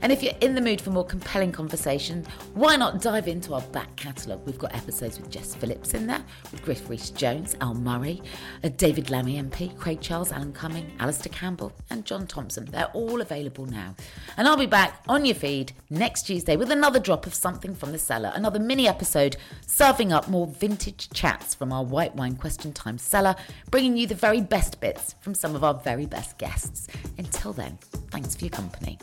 And 0.02 0.12
if 0.12 0.22
you're 0.22 0.34
in 0.40 0.54
the 0.54 0.60
mood 0.60 0.80
for 0.80 0.90
more 0.90 1.04
compelling 1.04 1.52
conversation, 1.52 2.26
why 2.52 2.76
not 2.76 3.00
dive 3.00 3.26
into 3.26 3.54
our 3.54 3.62
back 3.62 3.94
catalogue? 3.96 4.42
We've 4.44 4.58
got 4.58 4.74
episodes 4.74 5.18
with 5.18 5.30
Jess 5.30 5.54
Phillips 5.54 5.94
in 5.94 6.06
there, 6.06 6.22
with 6.52 6.62
Griff 6.62 6.88
Rhys 6.90 7.10
Jones, 7.10 7.56
Al 7.60 7.74
Murray, 7.74 8.20
uh, 8.62 8.68
David 8.76 9.08
Lammy 9.10 9.42
MP, 9.42 9.76
Craig 9.78 10.00
Charles, 10.00 10.32
Alan 10.32 10.52
Cumming, 10.52 10.92
Alastair 11.00 11.32
Campbell, 11.32 11.72
and 11.90 12.04
John 12.04 12.26
Thompson. 12.26 12.66
They're 12.66 12.90
all 12.92 13.20
available 13.20 13.66
now. 13.66 13.94
And 14.36 14.46
I'll 14.46 14.56
be 14.56 14.66
back 14.66 15.02
on 15.08 15.24
your 15.24 15.34
feed 15.34 15.72
next 15.88 16.24
Tuesday 16.24 16.56
with 16.56 16.70
another 16.70 17.00
drop 17.00 17.26
of 17.26 17.34
something 17.34 17.74
from 17.74 17.92
the 17.92 17.98
cellar, 17.98 18.32
another 18.34 18.58
mini 18.58 18.86
episode 18.86 19.36
serving 19.66 20.12
up 20.12 20.28
more 20.28 20.46
vintage 20.46 21.08
chats 21.10 21.54
from 21.54 21.72
our 21.72 21.84
White 21.84 22.14
Wine 22.14 22.36
Question 22.36 22.72
Time 22.72 22.98
cellar, 22.98 23.36
bringing 23.70 23.96
you 23.96 24.06
the 24.06 24.14
very 24.14 24.40
best 24.40 24.80
bits 24.80 25.14
from 25.20 25.34
some 25.34 25.54
of 25.54 25.64
our 25.64 25.74
very 25.74 26.06
best 26.06 26.36
guests. 26.38 26.88
Until 27.18 27.52
then, 27.52 27.78
Thanks 28.10 28.34
for 28.34 28.44
your 28.44 28.50
company. 28.50 28.98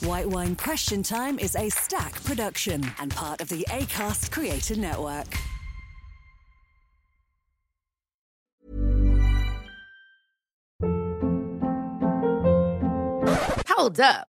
White 0.00 0.28
Wine 0.28 0.56
Question 0.56 1.02
Time 1.02 1.38
is 1.38 1.54
a 1.54 1.68
Stak 1.68 2.24
production 2.24 2.90
and 2.98 3.10
part 3.10 3.42
of 3.42 3.50
the 3.50 3.66
ACAST 3.68 4.30
Creator 4.30 4.76
Network. 4.76 5.26
Hold 13.68 14.00
up. 14.00 14.29